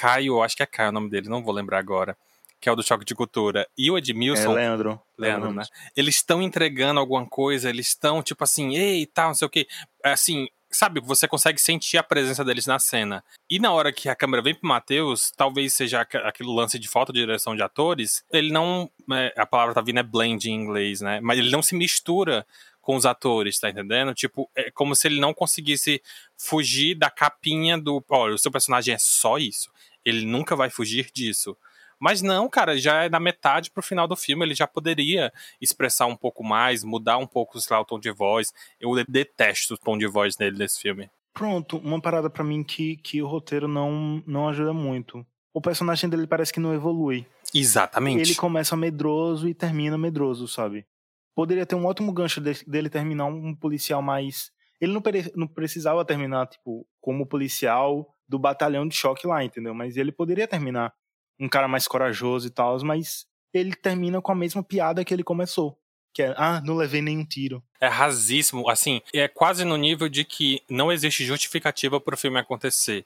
Caio, 0.00 0.42
acho 0.42 0.56
que 0.56 0.62
é 0.62 0.66
Caio 0.66 0.88
o 0.88 0.92
nome 0.92 1.10
dele, 1.10 1.28
não 1.28 1.42
vou 1.42 1.52
lembrar 1.52 1.78
agora, 1.78 2.16
que 2.58 2.70
é 2.70 2.72
o 2.72 2.76
do 2.76 2.82
Choque 2.82 3.04
de 3.04 3.14
Cultura, 3.14 3.68
e 3.76 3.90
o 3.90 3.98
Edmilson. 3.98 4.52
É, 4.52 4.54
Leandro. 4.54 5.00
Leandro, 5.18 5.52
né? 5.52 5.62
Eles 5.94 6.14
estão 6.14 6.40
entregando 6.40 6.98
alguma 6.98 7.26
coisa, 7.26 7.68
eles 7.68 7.88
estão 7.88 8.22
tipo 8.22 8.42
assim, 8.42 8.76
ei, 8.76 9.04
tal, 9.04 9.28
não 9.28 9.34
sei 9.34 9.46
o 9.46 9.50
quê. 9.50 9.66
Assim, 10.02 10.48
sabe, 10.70 11.02
você 11.02 11.28
consegue 11.28 11.60
sentir 11.60 11.98
a 11.98 12.02
presença 12.02 12.42
deles 12.42 12.66
na 12.66 12.78
cena. 12.78 13.22
E 13.50 13.58
na 13.58 13.72
hora 13.72 13.92
que 13.92 14.08
a 14.08 14.16
câmera 14.16 14.42
vem 14.42 14.54
pro 14.54 14.66
Matheus, 14.66 15.30
talvez 15.36 15.74
seja 15.74 16.00
aquele 16.00 16.48
lance 16.48 16.78
de 16.78 16.88
falta 16.88 17.12
de 17.12 17.20
direção 17.20 17.54
de 17.54 17.62
atores, 17.62 18.24
ele 18.32 18.50
não. 18.50 18.90
É, 19.12 19.34
a 19.36 19.44
palavra 19.44 19.74
tá 19.74 19.82
vindo 19.82 20.00
é 20.00 20.02
blend 20.02 20.48
em 20.48 20.54
inglês, 20.54 21.02
né? 21.02 21.20
Mas 21.20 21.38
ele 21.38 21.50
não 21.50 21.60
se 21.60 21.74
mistura 21.74 22.46
com 22.80 22.96
os 22.96 23.04
atores, 23.04 23.60
tá 23.60 23.68
entendendo? 23.68 24.14
Tipo, 24.14 24.50
é 24.56 24.70
como 24.70 24.96
se 24.96 25.06
ele 25.06 25.20
não 25.20 25.34
conseguisse 25.34 26.02
fugir 26.38 26.94
da 26.94 27.10
capinha 27.10 27.76
do. 27.76 28.02
Olha, 28.08 28.34
o 28.34 28.38
seu 28.38 28.50
personagem 28.50 28.94
é 28.94 28.98
só 28.98 29.36
isso 29.36 29.70
ele 30.04 30.24
nunca 30.24 30.56
vai 30.56 30.70
fugir 30.70 31.10
disso. 31.12 31.56
Mas 32.00 32.22
não, 32.22 32.48
cara, 32.48 32.78
já 32.78 33.04
é 33.04 33.10
na 33.10 33.20
metade 33.20 33.70
pro 33.70 33.82
final 33.82 34.08
do 34.08 34.16
filme, 34.16 34.44
ele 34.44 34.54
já 34.54 34.66
poderia 34.66 35.30
expressar 35.60 36.06
um 36.06 36.16
pouco 36.16 36.42
mais, 36.42 36.82
mudar 36.82 37.18
um 37.18 37.26
pouco 37.26 37.60
sei 37.60 37.76
lá, 37.76 37.82
o 37.82 37.84
tom 37.84 38.00
de 38.00 38.10
voz. 38.10 38.52
Eu 38.80 38.92
detesto 39.06 39.74
o 39.74 39.78
tom 39.78 39.98
de 39.98 40.06
voz 40.06 40.34
dele 40.34 40.56
nesse 40.56 40.80
filme. 40.80 41.10
Pronto, 41.34 41.76
uma 41.76 42.00
parada 42.00 42.30
para 42.30 42.42
mim 42.42 42.64
que, 42.64 42.96
que 42.96 43.22
o 43.22 43.26
roteiro 43.26 43.68
não, 43.68 44.22
não 44.26 44.48
ajuda 44.48 44.72
muito. 44.72 45.24
O 45.52 45.60
personagem 45.60 46.08
dele 46.08 46.26
parece 46.26 46.52
que 46.52 46.60
não 46.60 46.74
evolui. 46.74 47.26
Exatamente. 47.54 48.22
Ele 48.22 48.34
começa 48.34 48.76
medroso 48.76 49.46
e 49.46 49.54
termina 49.54 49.98
medroso, 49.98 50.48
sabe? 50.48 50.86
Poderia 51.34 51.66
ter 51.66 51.74
um 51.74 51.84
ótimo 51.84 52.12
gancho 52.12 52.40
de, 52.40 52.64
dele 52.66 52.88
terminar 52.88 53.26
um 53.26 53.54
policial 53.54 54.00
mais. 54.00 54.50
Ele 54.80 54.92
não, 54.92 55.02
não 55.34 55.46
precisava 55.46 56.04
terminar, 56.04 56.46
tipo, 56.46 56.86
como 57.00 57.26
policial 57.26 58.06
do 58.30 58.38
batalhão 58.38 58.86
de 58.86 58.94
choque 58.94 59.26
lá, 59.26 59.44
entendeu? 59.44 59.74
Mas 59.74 59.96
ele 59.96 60.12
poderia 60.12 60.46
terminar 60.46 60.94
um 61.38 61.48
cara 61.48 61.66
mais 61.66 61.88
corajoso 61.88 62.46
e 62.46 62.50
tal, 62.50 62.78
mas 62.84 63.26
ele 63.52 63.74
termina 63.74 64.22
com 64.22 64.30
a 64.30 64.36
mesma 64.36 64.62
piada 64.62 65.04
que 65.04 65.12
ele 65.12 65.24
começou. 65.24 65.76
Que 66.14 66.22
é, 66.22 66.34
ah, 66.36 66.62
não 66.64 66.76
levei 66.76 67.02
nenhum 67.02 67.24
tiro. 67.24 67.62
É 67.80 67.88
rasíssimo, 67.88 68.68
assim, 68.70 69.02
é 69.12 69.26
quase 69.26 69.64
no 69.64 69.76
nível 69.76 70.08
de 70.08 70.24
que 70.24 70.62
não 70.70 70.92
existe 70.92 71.24
justificativa 71.24 72.00
para 72.00 72.14
o 72.14 72.18
filme 72.18 72.38
acontecer, 72.38 73.04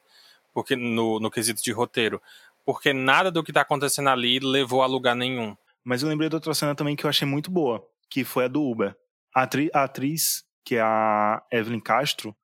porque 0.52 0.76
no, 0.76 1.18
no 1.18 1.30
quesito 1.30 1.62
de 1.62 1.72
roteiro, 1.72 2.20
porque 2.64 2.92
nada 2.92 3.30
do 3.30 3.42
que 3.42 3.52
tá 3.52 3.62
acontecendo 3.62 4.10
ali 4.10 4.38
levou 4.38 4.82
a 4.82 4.86
lugar 4.86 5.16
nenhum. 5.16 5.56
Mas 5.82 6.02
eu 6.02 6.08
lembrei 6.08 6.28
de 6.28 6.34
outra 6.34 6.52
cena 6.52 6.74
também 6.74 6.96
que 6.96 7.04
eu 7.04 7.10
achei 7.10 7.26
muito 7.26 7.50
boa, 7.50 7.86
que 8.10 8.24
foi 8.24 8.44
a 8.44 8.48
do 8.48 8.62
Uber. 8.62 8.94
A, 9.34 9.42
atri 9.42 9.70
a 9.72 9.84
atriz, 9.84 10.44
que 10.64 10.76
é 10.76 10.80
a 10.82 11.42
Evelyn 11.50 11.80
Castro, 11.80 12.34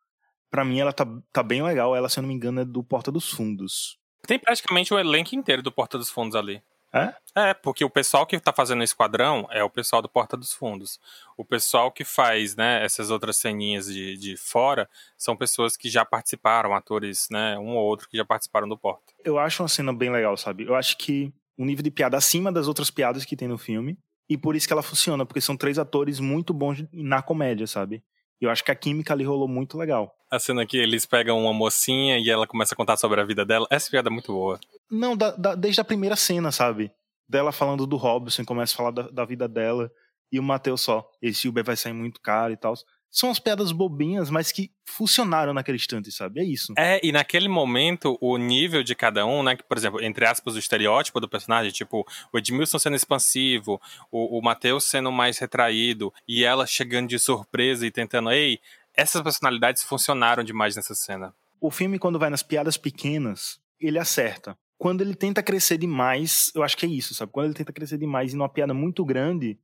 para 0.50 0.64
mim 0.64 0.80
ela 0.80 0.92
tá, 0.92 1.06
tá 1.32 1.42
bem 1.42 1.62
legal. 1.62 1.94
Ela, 1.94 2.08
se 2.08 2.18
eu 2.18 2.22
não 2.22 2.28
me 2.28 2.34
engano, 2.34 2.60
é 2.60 2.64
do 2.64 2.82
Porta 2.82 3.10
dos 3.10 3.30
Fundos. 3.30 3.98
Tem 4.26 4.38
praticamente 4.38 4.92
o 4.92 4.98
elenco 4.98 5.34
inteiro 5.34 5.62
do 5.62 5.72
Porta 5.72 5.96
dos 5.96 6.10
Fundos 6.10 6.34
ali. 6.34 6.62
É? 6.92 7.14
É, 7.36 7.54
porque 7.54 7.84
o 7.84 7.90
pessoal 7.90 8.26
que 8.26 8.38
tá 8.40 8.52
fazendo 8.52 8.80
o 8.80 8.84
esquadrão 8.84 9.46
é 9.50 9.62
o 9.62 9.70
pessoal 9.70 10.02
do 10.02 10.08
Porta 10.08 10.36
dos 10.36 10.52
Fundos. 10.52 10.98
O 11.36 11.44
pessoal 11.44 11.92
que 11.92 12.04
faz, 12.04 12.56
né, 12.56 12.84
essas 12.84 13.10
outras 13.10 13.36
ceninhas 13.36 13.86
de, 13.86 14.16
de 14.16 14.36
fora 14.36 14.88
são 15.16 15.36
pessoas 15.36 15.76
que 15.76 15.88
já 15.88 16.04
participaram, 16.04 16.74
atores, 16.74 17.28
né, 17.30 17.56
um 17.58 17.76
ou 17.76 17.84
outro 17.84 18.08
que 18.08 18.16
já 18.16 18.24
participaram 18.24 18.68
do 18.68 18.76
Porta. 18.76 19.12
Eu 19.24 19.38
acho 19.38 19.62
uma 19.62 19.68
cena 19.68 19.92
bem 19.92 20.10
legal, 20.10 20.36
sabe? 20.36 20.64
Eu 20.64 20.74
acho 20.74 20.96
que 20.98 21.32
um 21.56 21.64
nível 21.64 21.84
de 21.84 21.92
piada 21.92 22.16
acima 22.16 22.50
das 22.50 22.66
outras 22.66 22.90
piadas 22.90 23.24
que 23.24 23.36
tem 23.36 23.46
no 23.46 23.58
filme. 23.58 23.96
E 24.28 24.36
por 24.36 24.54
isso 24.54 24.66
que 24.66 24.72
ela 24.72 24.82
funciona, 24.82 25.26
porque 25.26 25.40
são 25.40 25.56
três 25.56 25.78
atores 25.78 26.20
muito 26.20 26.54
bons 26.54 26.84
na 26.92 27.20
comédia, 27.20 27.66
sabe? 27.66 28.02
E 28.40 28.44
eu 28.44 28.50
acho 28.50 28.64
que 28.64 28.70
a 28.70 28.74
química 28.74 29.12
ali 29.12 29.24
rolou 29.24 29.46
muito 29.46 29.76
legal. 29.76 30.14
A 30.30 30.38
cena 30.38 30.64
que 30.64 30.76
eles 30.76 31.04
pegam 31.04 31.38
uma 31.38 31.52
mocinha 31.52 32.18
e 32.18 32.30
ela 32.30 32.46
começa 32.46 32.74
a 32.74 32.76
contar 32.76 32.96
sobre 32.96 33.20
a 33.20 33.24
vida 33.24 33.44
dela, 33.44 33.66
essa 33.70 33.90
piada 33.90 34.08
é 34.08 34.12
muito 34.12 34.32
boa. 34.32 34.58
Não, 34.90 35.16
da, 35.16 35.32
da, 35.32 35.54
desde 35.54 35.80
a 35.80 35.84
primeira 35.84 36.16
cena, 36.16 36.50
sabe? 36.50 36.90
Dela 37.28 37.52
falando 37.52 37.86
do 37.86 37.96
Robson, 37.96 38.44
começa 38.44 38.74
a 38.74 38.76
falar 38.76 38.90
da, 38.92 39.02
da 39.10 39.24
vida 39.24 39.46
dela. 39.46 39.90
E 40.32 40.38
o 40.38 40.42
Matheus 40.42 40.80
só, 40.80 41.08
esse 41.20 41.48
Uber 41.48 41.64
vai 41.64 41.76
sair 41.76 41.92
muito 41.92 42.20
caro 42.20 42.52
e 42.52 42.56
tal 42.56 42.74
são 43.10 43.30
as 43.30 43.40
piadas 43.40 43.72
bobinhas, 43.72 44.30
mas 44.30 44.52
que 44.52 44.70
funcionaram 44.84 45.52
naquele 45.52 45.76
instante, 45.76 46.12
sabe? 46.12 46.40
É 46.40 46.44
isso. 46.44 46.72
É, 46.78 47.00
e 47.04 47.10
naquele 47.10 47.48
momento, 47.48 48.16
o 48.20 48.36
nível 48.36 48.82
de 48.82 48.94
cada 48.94 49.26
um, 49.26 49.42
né? 49.42 49.56
Que, 49.56 49.64
por 49.64 49.76
exemplo, 49.76 50.02
entre 50.02 50.24
aspas, 50.24 50.54
o 50.54 50.58
estereótipo 50.58 51.20
do 51.20 51.28
personagem, 51.28 51.72
tipo, 51.72 52.06
o 52.32 52.38
Edmilson 52.38 52.78
sendo 52.78 52.96
expansivo, 52.96 53.80
o, 54.10 54.38
o 54.38 54.42
Matheus 54.42 54.84
sendo 54.84 55.10
mais 55.10 55.38
retraído, 55.38 56.12
e 56.26 56.44
ela 56.44 56.66
chegando 56.66 57.08
de 57.08 57.18
surpresa 57.18 57.84
e 57.84 57.90
tentando, 57.90 58.30
ei, 58.30 58.60
essas 58.94 59.22
personalidades 59.22 59.82
funcionaram 59.82 60.44
demais 60.44 60.76
nessa 60.76 60.94
cena. 60.94 61.34
O 61.60 61.70
filme, 61.70 61.98
quando 61.98 62.18
vai 62.18 62.30
nas 62.30 62.42
piadas 62.42 62.76
pequenas, 62.76 63.60
ele 63.80 63.98
acerta. 63.98 64.56
Quando 64.78 65.02
ele 65.02 65.14
tenta 65.14 65.42
crescer 65.42 65.76
demais, 65.76 66.50
eu 66.54 66.62
acho 66.62 66.76
que 66.76 66.86
é 66.86 66.88
isso, 66.88 67.14
sabe? 67.14 67.32
Quando 67.32 67.46
ele 67.46 67.54
tenta 67.54 67.72
crescer 67.72 67.98
demais 67.98 68.32
em 68.32 68.36
uma 68.36 68.48
piada 68.48 68.72
muito 68.72 69.04
grande, 69.04 69.58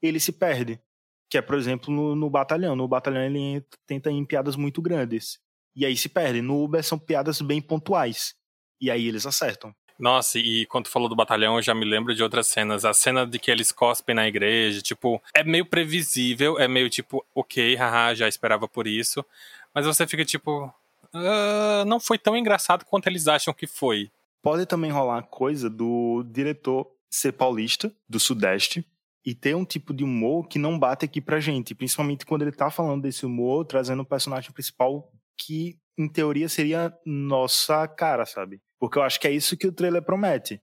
ele 0.00 0.18
se 0.18 0.32
perde. 0.32 0.80
Que 1.28 1.38
é, 1.38 1.42
por 1.42 1.56
exemplo, 1.56 1.92
no, 1.92 2.14
no 2.14 2.30
Batalhão. 2.30 2.76
No 2.76 2.86
Batalhão 2.86 3.22
ele 3.22 3.64
tenta 3.86 4.10
ir 4.10 4.14
em 4.14 4.24
piadas 4.24 4.56
muito 4.56 4.80
grandes. 4.80 5.38
E 5.74 5.84
aí 5.84 5.96
se 5.96 6.08
perde. 6.08 6.40
No 6.40 6.62
Uber 6.62 6.82
são 6.84 6.98
piadas 6.98 7.40
bem 7.40 7.60
pontuais. 7.60 8.34
E 8.80 8.90
aí 8.90 9.08
eles 9.08 9.26
acertam. 9.26 9.74
Nossa, 9.98 10.38
e 10.38 10.66
quando 10.66 10.88
falou 10.88 11.08
do 11.08 11.14
batalhão, 11.14 11.56
eu 11.56 11.62
já 11.62 11.72
me 11.74 11.84
lembro 11.84 12.14
de 12.14 12.22
outras 12.22 12.48
cenas. 12.48 12.84
A 12.84 12.92
cena 12.92 13.26
de 13.26 13.38
que 13.38 13.50
eles 13.50 13.70
cospem 13.70 14.14
na 14.14 14.26
igreja, 14.26 14.82
tipo, 14.82 15.22
é 15.34 15.44
meio 15.44 15.64
previsível, 15.64 16.58
é 16.58 16.66
meio 16.66 16.90
tipo, 16.90 17.24
ok, 17.34 17.76
haha, 17.76 18.14
já 18.14 18.28
esperava 18.28 18.66
por 18.66 18.86
isso. 18.86 19.24
Mas 19.72 19.86
você 19.86 20.06
fica 20.06 20.24
tipo, 20.24 20.66
uh, 21.14 21.84
não 21.86 22.00
foi 22.00 22.18
tão 22.18 22.36
engraçado 22.36 22.84
quanto 22.84 23.06
eles 23.06 23.28
acham 23.28 23.54
que 23.54 23.66
foi. 23.66 24.10
Pode 24.42 24.66
também 24.66 24.90
rolar 24.90 25.22
coisa 25.22 25.70
do 25.70 26.24
diretor 26.26 26.90
ser 27.08 27.32
paulista, 27.32 27.92
do 28.08 28.18
Sudeste, 28.18 28.84
e 29.24 29.34
ter 29.34 29.56
um 29.56 29.64
tipo 29.64 29.94
de 29.94 30.04
humor 30.04 30.46
que 30.48 30.58
não 30.58 30.78
bate 30.78 31.04
aqui 31.04 31.20
pra 31.20 31.40
gente, 31.40 31.74
principalmente 31.74 32.26
quando 32.26 32.42
ele 32.42 32.52
tá 32.52 32.70
falando 32.70 33.02
desse 33.02 33.24
humor, 33.24 33.64
trazendo 33.64 34.02
o 34.02 34.06
personagem 34.06 34.52
principal 34.52 35.10
que 35.36 35.78
em 35.96 36.08
teoria 36.08 36.48
seria 36.48 36.92
nossa 37.06 37.86
cara, 37.88 38.26
sabe? 38.26 38.60
Porque 38.78 38.98
eu 38.98 39.02
acho 39.02 39.18
que 39.18 39.26
é 39.26 39.32
isso 39.32 39.56
que 39.56 39.66
o 39.66 39.72
trailer 39.72 40.02
promete. 40.02 40.60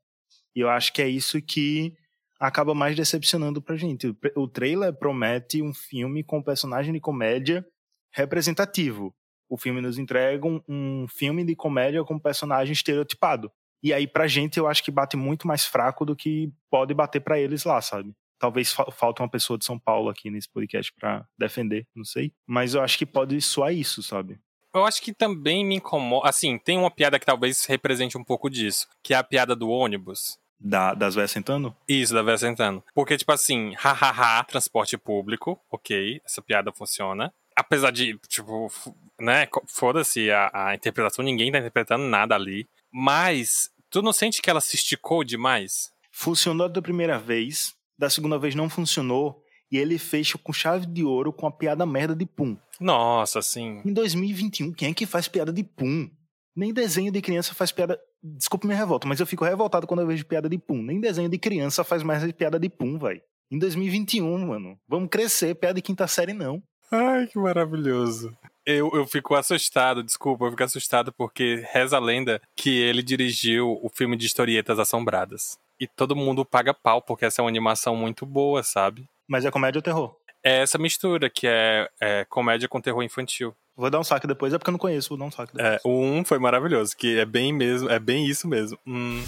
E 0.55 0.59
eu 0.59 0.69
acho 0.69 0.93
que 0.93 1.01
é 1.01 1.07
isso 1.07 1.41
que 1.41 1.93
acaba 2.39 2.75
mais 2.75 2.95
decepcionando 2.95 3.61
pra 3.61 3.77
gente. 3.77 4.13
O 4.35 4.47
trailer 4.47 4.93
promete 4.93 5.61
um 5.61 5.73
filme 5.73 6.23
com 6.23 6.43
personagem 6.43 6.93
de 6.93 6.99
comédia 6.99 7.65
representativo. 8.13 9.13
O 9.49 9.57
filme 9.57 9.81
nos 9.81 9.97
entrega 9.97 10.45
um, 10.45 10.61
um 10.67 11.07
filme 11.07 11.43
de 11.45 11.55
comédia 11.55 12.03
com 12.03 12.19
personagem 12.19 12.73
estereotipado. 12.73 13.51
E 13.83 13.93
aí, 13.93 14.07
pra 14.07 14.27
gente, 14.27 14.57
eu 14.57 14.67
acho 14.67 14.83
que 14.83 14.91
bate 14.91 15.17
muito 15.17 15.47
mais 15.47 15.65
fraco 15.65 16.05
do 16.05 16.15
que 16.15 16.51
pode 16.69 16.93
bater 16.93 17.21
para 17.21 17.39
eles 17.39 17.63
lá, 17.63 17.81
sabe? 17.81 18.13
Talvez 18.41 18.73
fa 18.73 18.89
falte 18.91 19.21
uma 19.21 19.29
pessoa 19.29 19.55
de 19.55 19.63
São 19.63 19.77
Paulo 19.77 20.09
aqui 20.09 20.31
nesse 20.31 20.49
podcast 20.49 20.91
para 20.99 21.27
defender, 21.37 21.85
não 21.95 22.03
sei. 22.03 22.33
Mas 22.47 22.73
eu 22.73 22.81
acho 22.81 22.97
que 22.97 23.05
pode 23.05 23.39
soar 23.39 23.71
isso, 23.71 24.01
sabe? 24.01 24.39
Eu 24.73 24.83
acho 24.83 24.99
que 24.99 25.13
também 25.13 25.63
me 25.63 25.75
incomoda. 25.75 26.27
Assim, 26.27 26.57
tem 26.57 26.75
uma 26.75 26.89
piada 26.89 27.19
que 27.19 27.25
talvez 27.25 27.65
represente 27.65 28.17
um 28.17 28.23
pouco 28.23 28.49
disso, 28.49 28.87
que 29.03 29.13
é 29.13 29.17
a 29.17 29.23
piada 29.23 29.55
do 29.55 29.69
ônibus. 29.69 30.39
Da, 30.59 30.95
das 30.95 31.13
véias 31.13 31.29
sentando? 31.29 31.75
Isso, 31.87 32.13
da 32.15 32.23
véia 32.23 32.37
sentando. 32.37 32.83
Porque, 32.95 33.15
tipo 33.15 33.31
assim, 33.31 33.73
hahaha, 33.75 34.43
transporte 34.43 34.97
público, 34.97 35.59
ok, 35.69 36.19
essa 36.25 36.41
piada 36.41 36.71
funciona. 36.71 37.31
apesar 37.55 37.91
de, 37.91 38.17
tipo, 38.27 38.71
né, 39.19 39.47
foda-se 39.67 40.31
a, 40.31 40.51
a 40.53 40.75
interpretação, 40.75 41.23
ninguém 41.23 41.51
tá 41.51 41.59
interpretando 41.59 42.03
nada 42.05 42.35
ali. 42.35 42.67
Mas, 42.91 43.71
tu 43.89 44.01
não 44.01 44.13
sente 44.13 44.41
que 44.41 44.49
ela 44.49 44.61
se 44.61 44.75
esticou 44.75 45.23
demais? 45.23 45.91
Funcionou 46.11 46.67
da 46.67 46.81
primeira 46.81 47.17
vez, 47.17 47.75
da 48.01 48.09
segunda 48.09 48.39
vez 48.39 48.55
não 48.55 48.67
funcionou, 48.67 49.43
e 49.71 49.77
ele 49.77 49.99
fecha 49.99 50.35
com 50.35 50.51
chave 50.51 50.87
de 50.87 51.03
ouro 51.03 51.31
com 51.31 51.45
a 51.45 51.51
piada 51.51 51.85
merda 51.85 52.15
de 52.15 52.25
Pum. 52.25 52.57
Nossa, 52.79 53.43
sim. 53.43 53.79
Em 53.85 53.93
2021, 53.93 54.73
quem 54.73 54.89
é 54.89 54.93
que 54.93 55.05
faz 55.05 55.27
piada 55.27 55.53
de 55.53 55.63
Pum? 55.63 56.09
Nem 56.55 56.73
desenho 56.73 57.11
de 57.11 57.21
criança 57.21 57.53
faz 57.53 57.71
piada. 57.71 57.99
Desculpa 58.23 58.65
minha 58.65 58.77
revolta, 58.77 59.07
mas 59.07 59.19
eu 59.19 59.27
fico 59.27 59.45
revoltado 59.45 59.85
quando 59.85 59.99
eu 59.99 60.07
vejo 60.07 60.25
piada 60.25 60.49
de 60.49 60.57
Pum. 60.57 60.81
Nem 60.81 60.99
desenho 60.99 61.29
de 61.29 61.37
criança 61.37 61.83
faz 61.83 62.01
mais 62.01 62.29
piada 62.31 62.59
de 62.59 62.69
Pum, 62.69 62.97
vai. 62.97 63.21
Em 63.51 63.59
2021, 63.59 64.47
mano. 64.47 64.79
Vamos 64.87 65.09
crescer, 65.09 65.53
piada 65.53 65.75
de 65.75 65.81
quinta 65.83 66.07
série 66.07 66.33
não. 66.33 66.61
Ai, 66.91 67.27
que 67.27 67.37
maravilhoso. 67.37 68.35
Eu, 68.65 68.89
eu 68.93 69.05
fico 69.05 69.35
assustado, 69.35 70.03
desculpa, 70.03 70.45
eu 70.45 70.49
fico 70.51 70.63
assustado 70.63 71.13
porque 71.13 71.63
reza 71.71 71.97
a 71.97 71.99
lenda 71.99 72.41
que 72.55 72.81
ele 72.81 73.03
dirigiu 73.03 73.79
o 73.81 73.89
filme 73.89 74.17
de 74.17 74.25
historietas 74.25 74.79
assombradas. 74.79 75.57
E 75.81 75.87
todo 75.87 76.15
mundo 76.15 76.45
paga 76.45 76.75
pau, 76.75 77.01
porque 77.01 77.25
essa 77.25 77.41
é 77.41 77.43
uma 77.43 77.49
animação 77.49 77.95
muito 77.95 78.23
boa, 78.23 78.61
sabe? 78.61 79.09
Mas 79.27 79.45
é 79.45 79.49
comédia 79.49 79.79
ou 79.79 79.81
terror? 79.81 80.15
É 80.43 80.61
essa 80.61 80.77
mistura, 80.77 81.27
que 81.27 81.47
é, 81.47 81.89
é 81.99 82.23
comédia 82.25 82.69
com 82.69 82.79
terror 82.79 83.01
infantil. 83.01 83.55
Vou 83.75 83.89
dar 83.89 83.99
um 83.99 84.03
saque 84.03 84.27
depois, 84.27 84.53
é 84.53 84.59
porque 84.59 84.69
eu 84.69 84.73
não 84.73 84.77
conheço, 84.77 85.09
vou 85.09 85.17
dar 85.17 85.25
um 85.25 85.31
saque 85.31 85.55
depois. 85.55 85.73
É, 85.73 85.79
o 85.83 85.89
1 85.89 86.17
um 86.17 86.23
foi 86.23 86.37
maravilhoso, 86.37 86.95
que 86.95 87.17
é 87.17 87.25
bem 87.25 87.51
mesmo, 87.51 87.89
é 87.89 87.97
bem 87.97 88.27
isso 88.27 88.47
mesmo. 88.47 88.77
Hum. 88.85 89.23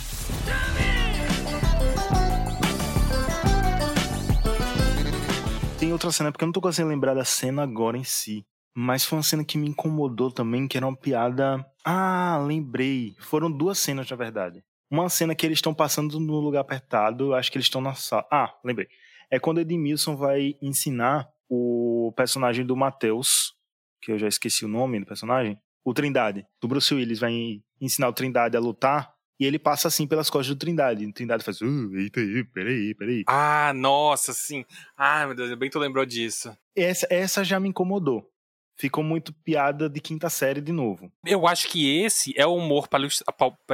Tem 5.80 5.92
outra 5.92 6.12
cena, 6.12 6.32
porque 6.32 6.44
eu 6.44 6.48
não 6.48 6.54
tô 6.54 6.62
conseguindo 6.62 6.94
lembrar 6.94 7.16
da 7.16 7.26
cena 7.26 7.63
agora 7.63 7.98
em 7.98 8.04
si. 8.04 8.46
Mas 8.76 9.04
foi 9.04 9.18
uma 9.18 9.24
cena 9.24 9.44
que 9.44 9.58
me 9.58 9.68
incomodou 9.68 10.30
também, 10.30 10.68
que 10.68 10.78
era 10.78 10.86
uma 10.86 10.96
piada. 10.96 11.66
Ah, 11.84 12.39
lembrei. 12.46 13.16
Foram 13.20 13.52
duas 13.52 13.80
cenas, 13.80 14.08
na 14.08 14.16
verdade. 14.16 14.63
Uma 14.93 15.10
cena 15.10 15.34
que 15.34 15.43
eles 15.43 15.58
estão 15.58 15.73
passando 15.73 16.19
no 16.19 16.39
lugar 16.39 16.60
apertado, 16.60 17.34
acho 17.34 17.51
que 17.51 17.58
eles 17.58 17.65
estão 17.65 17.82
na 17.82 17.95
sala. 17.95 18.27
Ah, 18.32 18.53
lembrei. 18.63 18.88
É 19.32 19.39
quando 19.39 19.60
Edmilson 19.60 20.15
vai 20.15 20.53
ensinar 20.62 21.27
o 21.49 22.13
personagem 22.15 22.63
do 22.63 22.77
Matheus, 22.77 23.56
que 23.99 24.12
eu 24.12 24.19
já 24.19 24.27
esqueci 24.27 24.63
o 24.63 24.67
nome 24.67 24.99
do 24.99 25.08
personagem, 25.08 25.58
o 25.84 25.95
Trindade. 25.95 26.45
Do 26.62 26.67
Bruce 26.67 26.93
Willis 26.93 27.17
vai 27.17 27.34
ensinar 27.82 28.08
o 28.08 28.13
Trindade 28.13 28.56
a 28.56 28.60
lutar 28.60 29.12
e 29.39 29.45
ele 29.45 29.58
passa 29.58 29.88
assim 29.88 30.06
pelas 30.06 30.29
costas 30.29 30.56
do 30.56 30.60
Trindade. 30.60 31.03
E 31.03 31.08
o 31.08 31.12
Trindade 31.12 31.43
faz, 31.43 31.60
uh, 31.60 31.95
eita 31.95 32.19
aí, 32.19 32.43
peraí, 32.43 32.93
peraí. 32.93 33.23
Ah, 33.27 33.73
nossa, 33.73 34.32
sim. 34.32 34.63
Ah, 34.95 35.25
meu 35.25 35.36
Deus, 35.36 35.58
bem 35.58 35.71
tu 35.71 35.79
lembrou 35.79 36.06
disso. 36.06 36.56
Essa, 36.75 37.08
essa 37.10 37.43
já 37.43 37.60
me 37.60 37.69
incomodou. 37.69 38.32
Ficou 38.75 39.03
muito 39.03 39.33
piada 39.33 39.89
de 39.89 39.99
quinta 40.01 40.29
série 40.29 40.62
de 40.62 40.71
novo. 40.71 41.12
Eu 41.25 41.47
acho 41.47 41.67
que 41.69 42.01
esse 42.01 42.33
é 42.36 42.45
o 42.45 42.55
humor 42.55 42.88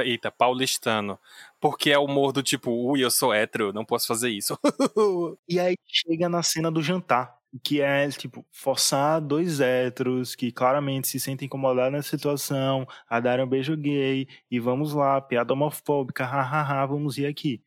eita, 0.04 0.30
paulistano. 0.30 1.18
Porque 1.58 1.90
é 1.90 1.98
o 1.98 2.04
humor 2.04 2.32
do 2.32 2.42
tipo, 2.42 2.70
ui, 2.70 3.02
eu 3.02 3.10
sou 3.10 3.32
hétero, 3.32 3.72
não 3.72 3.84
posso 3.84 4.06
fazer 4.06 4.30
isso. 4.30 4.58
e 5.48 5.58
aí 5.58 5.76
chega 5.86 6.28
na 6.28 6.42
cena 6.42 6.70
do 6.70 6.82
jantar 6.82 7.40
que 7.62 7.80
é, 7.80 8.08
tipo, 8.10 8.46
forçar 8.52 9.20
dois 9.20 9.60
héteros 9.60 10.34
que 10.34 10.52
claramente 10.52 11.08
se 11.08 11.18
sentem 11.18 11.46
incomodados 11.46 11.92
nessa 11.92 12.10
situação 12.10 12.86
a 13.08 13.18
dar 13.18 13.40
um 13.40 13.46
beijo 13.46 13.76
gay 13.76 14.28
e 14.50 14.60
vamos 14.60 14.92
lá, 14.92 15.20
piada 15.20 15.52
homofóbica, 15.52 16.24
hahaha, 16.24 16.86
vamos 16.86 17.18
ir 17.18 17.26
aqui. 17.26 17.60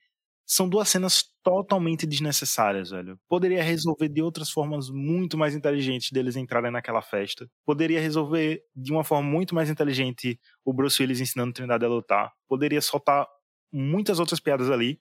São 0.45 0.67
duas 0.67 0.89
cenas 0.89 1.23
totalmente 1.41 2.05
desnecessárias, 2.05 2.89
velho. 2.89 3.19
Poderia 3.27 3.63
resolver 3.63 4.09
de 4.09 4.21
outras 4.21 4.49
formas 4.49 4.89
muito 4.89 5.37
mais 5.37 5.55
inteligentes 5.55 6.11
deles 6.11 6.35
entrarem 6.35 6.71
naquela 6.71 7.01
festa. 7.01 7.49
Poderia 7.65 7.99
resolver 7.99 8.63
de 8.75 8.91
uma 8.91 9.03
forma 9.03 9.29
muito 9.29 9.55
mais 9.55 9.69
inteligente 9.69 10.39
o 10.63 10.73
Bruce 10.73 11.01
Willis 11.01 11.19
ensinando 11.19 11.53
Trindade 11.53 11.85
a 11.85 11.87
lutar. 11.87 12.33
Poderia 12.47 12.81
soltar 12.81 13.27
muitas 13.71 14.19
outras 14.19 14.39
piadas 14.39 14.69
ali. 14.69 14.99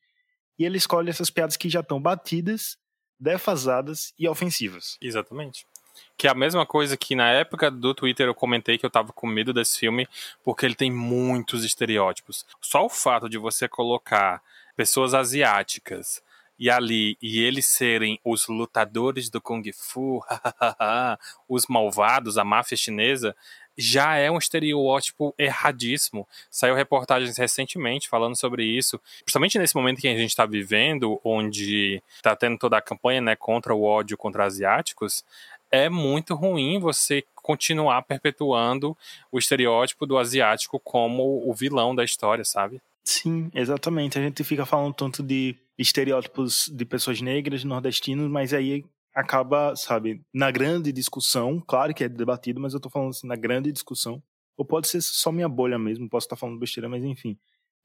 E 0.58 0.64
ele 0.64 0.78
escolhe 0.78 1.10
essas 1.10 1.30
piadas 1.30 1.56
que 1.56 1.68
já 1.68 1.80
estão 1.80 2.00
batidas 2.00 2.76
defasadas 3.18 4.12
e 4.18 4.28
ofensivas. 4.28 4.96
Exatamente. 5.00 5.64
Que 6.16 6.26
é 6.26 6.30
a 6.30 6.34
mesma 6.34 6.66
coisa 6.66 6.96
que 6.96 7.14
na 7.14 7.30
época 7.30 7.70
do 7.70 7.94
Twitter 7.94 8.26
eu 8.26 8.34
comentei 8.34 8.78
que 8.78 8.84
eu 8.84 8.90
tava 8.90 9.12
com 9.12 9.26
medo 9.26 9.52
desse 9.52 9.78
filme, 9.78 10.08
porque 10.42 10.66
ele 10.66 10.74
tem 10.74 10.90
muitos 10.90 11.64
estereótipos. 11.64 12.44
Só 12.60 12.84
o 12.84 12.88
fato 12.88 13.28
de 13.28 13.38
você 13.38 13.68
colocar 13.68 14.42
pessoas 14.82 15.14
asiáticas 15.14 16.20
e 16.58 16.68
ali 16.68 17.16
e 17.22 17.38
eles 17.38 17.66
serem 17.66 18.18
os 18.24 18.48
lutadores 18.48 19.30
do 19.30 19.40
kung 19.40 19.62
fu, 19.72 20.20
os 21.48 21.68
malvados, 21.68 22.36
a 22.36 22.42
máfia 22.42 22.76
chinesa, 22.76 23.32
já 23.78 24.16
é 24.16 24.28
um 24.28 24.38
estereótipo 24.38 25.32
erradíssimo. 25.38 26.26
Saiu 26.50 26.74
reportagens 26.74 27.38
recentemente 27.38 28.08
falando 28.08 28.36
sobre 28.36 28.64
isso, 28.64 29.00
principalmente 29.24 29.56
nesse 29.56 29.76
momento 29.76 30.00
que 30.00 30.08
a 30.08 30.16
gente 30.16 30.30
está 30.30 30.46
vivendo, 30.46 31.20
onde 31.22 32.02
está 32.16 32.34
tendo 32.34 32.58
toda 32.58 32.76
a 32.76 32.82
campanha 32.82 33.20
né, 33.20 33.36
contra 33.36 33.72
o 33.72 33.84
ódio 33.84 34.18
contra 34.18 34.44
asiáticos. 34.44 35.24
É 35.70 35.88
muito 35.88 36.34
ruim 36.34 36.80
você 36.80 37.24
continuar 37.36 38.02
perpetuando 38.02 38.98
o 39.30 39.38
estereótipo 39.38 40.06
do 40.06 40.18
asiático 40.18 40.80
como 40.80 41.48
o 41.48 41.54
vilão 41.54 41.94
da 41.94 42.02
história, 42.02 42.44
sabe? 42.44 42.82
Sim, 43.04 43.50
exatamente. 43.54 44.18
A 44.18 44.22
gente 44.22 44.44
fica 44.44 44.64
falando 44.64 44.94
tanto 44.94 45.22
de 45.22 45.56
estereótipos 45.76 46.68
de 46.72 46.84
pessoas 46.84 47.20
negras, 47.20 47.64
nordestinos, 47.64 48.30
mas 48.30 48.52
aí 48.54 48.84
acaba, 49.14 49.74
sabe, 49.76 50.22
na 50.32 50.50
grande 50.50 50.92
discussão, 50.92 51.60
claro 51.66 51.92
que 51.92 52.04
é 52.04 52.08
debatido, 52.08 52.60
mas 52.60 52.72
eu 52.74 52.80
tô 52.80 52.88
falando 52.88 53.10
assim, 53.10 53.26
na 53.26 53.36
grande 53.36 53.70
discussão, 53.72 54.22
ou 54.56 54.64
pode 54.64 54.88
ser 54.88 55.02
só 55.02 55.30
minha 55.32 55.48
bolha 55.48 55.78
mesmo, 55.78 56.08
posso 56.08 56.26
estar 56.26 56.36
falando 56.36 56.58
besteira, 56.58 56.88
mas 56.88 57.04
enfim. 57.04 57.36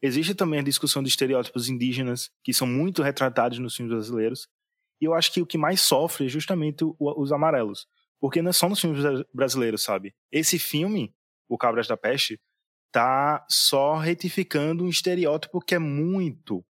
Existe 0.02 0.36
também 0.36 0.60
a 0.60 0.64
discussão 0.64 1.02
de 1.02 1.10
estereótipos 1.10 1.68
indígenas, 1.68 2.30
que 2.44 2.54
são 2.54 2.68
muito 2.68 3.02
retratados 3.02 3.58
nos 3.60 3.76
filmes 3.76 3.94
brasileiros, 3.94 4.48
e 5.02 5.06
eu 5.06 5.14
acho 5.14 5.34
que 5.34 5.42
o 5.42 5.46
que 5.46 5.58
mais 5.58 5.82
sofre 5.82 6.26
é 6.28 6.30
justamente 6.30 6.86
os 7.00 7.32
amarelos, 7.32 7.88
porque 8.20 8.42
não 8.42 8.50
é 8.52 8.54
só 8.54 8.70
nos 8.70 8.80
filmes 8.80 9.04
brasileiros, 9.34 9.82
sabe? 9.84 10.14
Esse 10.32 10.58
filme, 10.58 11.14
O 11.50 11.58
Cabras 11.58 11.88
da 11.88 11.98
Peste, 11.98 12.40
tá 12.98 13.46
só 13.48 13.96
retificando 13.96 14.84
um 14.84 14.90
estereótipo 14.90 15.62
que 15.62 15.76
é 15.76 15.80
muito 15.80 16.66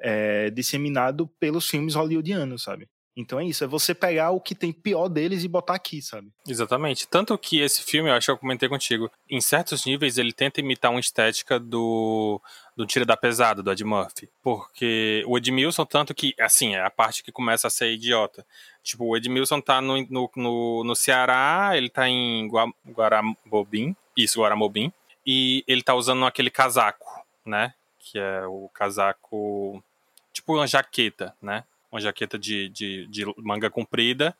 é, 0.00 0.48
disseminado 0.48 1.28
pelos 1.38 1.68
filmes 1.68 1.94
hollywoodianos, 1.94 2.62
sabe? 2.62 2.88
Então 3.14 3.38
é 3.38 3.44
isso, 3.44 3.62
é 3.62 3.66
você 3.66 3.94
pegar 3.94 4.30
o 4.30 4.40
que 4.40 4.54
tem 4.54 4.72
pior 4.72 5.08
deles 5.08 5.44
e 5.44 5.48
botar 5.48 5.74
aqui, 5.74 6.00
sabe? 6.00 6.28
Exatamente. 6.48 7.06
Tanto 7.06 7.36
que 7.36 7.60
esse 7.60 7.82
filme, 7.82 8.08
eu 8.08 8.14
acho 8.14 8.26
que 8.26 8.30
eu 8.30 8.38
comentei 8.38 8.70
contigo, 8.70 9.10
em 9.28 9.38
certos 9.38 9.84
níveis 9.84 10.16
ele 10.16 10.32
tenta 10.32 10.60
imitar 10.60 10.90
uma 10.90 11.00
estética 11.00 11.60
do, 11.60 12.40
do 12.74 12.86
Tira 12.86 13.04
da 13.04 13.16
Pesada, 13.16 13.62
do 13.62 13.70
Ed 13.70 13.84
Murphy. 13.84 14.30
Porque 14.42 15.22
o 15.26 15.36
Edmilson, 15.36 15.84
tanto 15.84 16.14
que, 16.14 16.34
assim, 16.40 16.74
é 16.74 16.82
a 16.82 16.90
parte 16.90 17.22
que 17.22 17.32
começa 17.32 17.66
a 17.66 17.70
ser 17.70 17.92
idiota. 17.92 18.46
Tipo, 18.82 19.04
o 19.04 19.16
Edmilson 19.16 19.60
tá 19.60 19.82
no, 19.82 20.00
no, 20.08 20.30
no, 20.36 20.84
no 20.84 20.96
Ceará, 20.96 21.72
ele 21.74 21.90
tá 21.90 22.08
em 22.08 22.48
Gua, 22.48 22.66
Guaramobim, 22.86 23.94
isso, 24.16 24.40
Guaramobim, 24.40 24.90
e 25.26 25.64
ele 25.66 25.82
tá 25.82 25.94
usando 25.94 26.24
aquele 26.24 26.50
casaco, 26.50 27.24
né? 27.44 27.74
Que 27.98 28.18
é 28.18 28.46
o 28.46 28.70
casaco, 28.72 29.82
tipo 30.32 30.54
uma 30.54 30.66
jaqueta, 30.66 31.34
né? 31.42 31.64
uma 31.90 32.00
jaqueta 32.00 32.38
de, 32.38 32.68
de, 32.68 33.06
de 33.06 33.24
manga 33.38 33.70
comprida, 33.70 34.36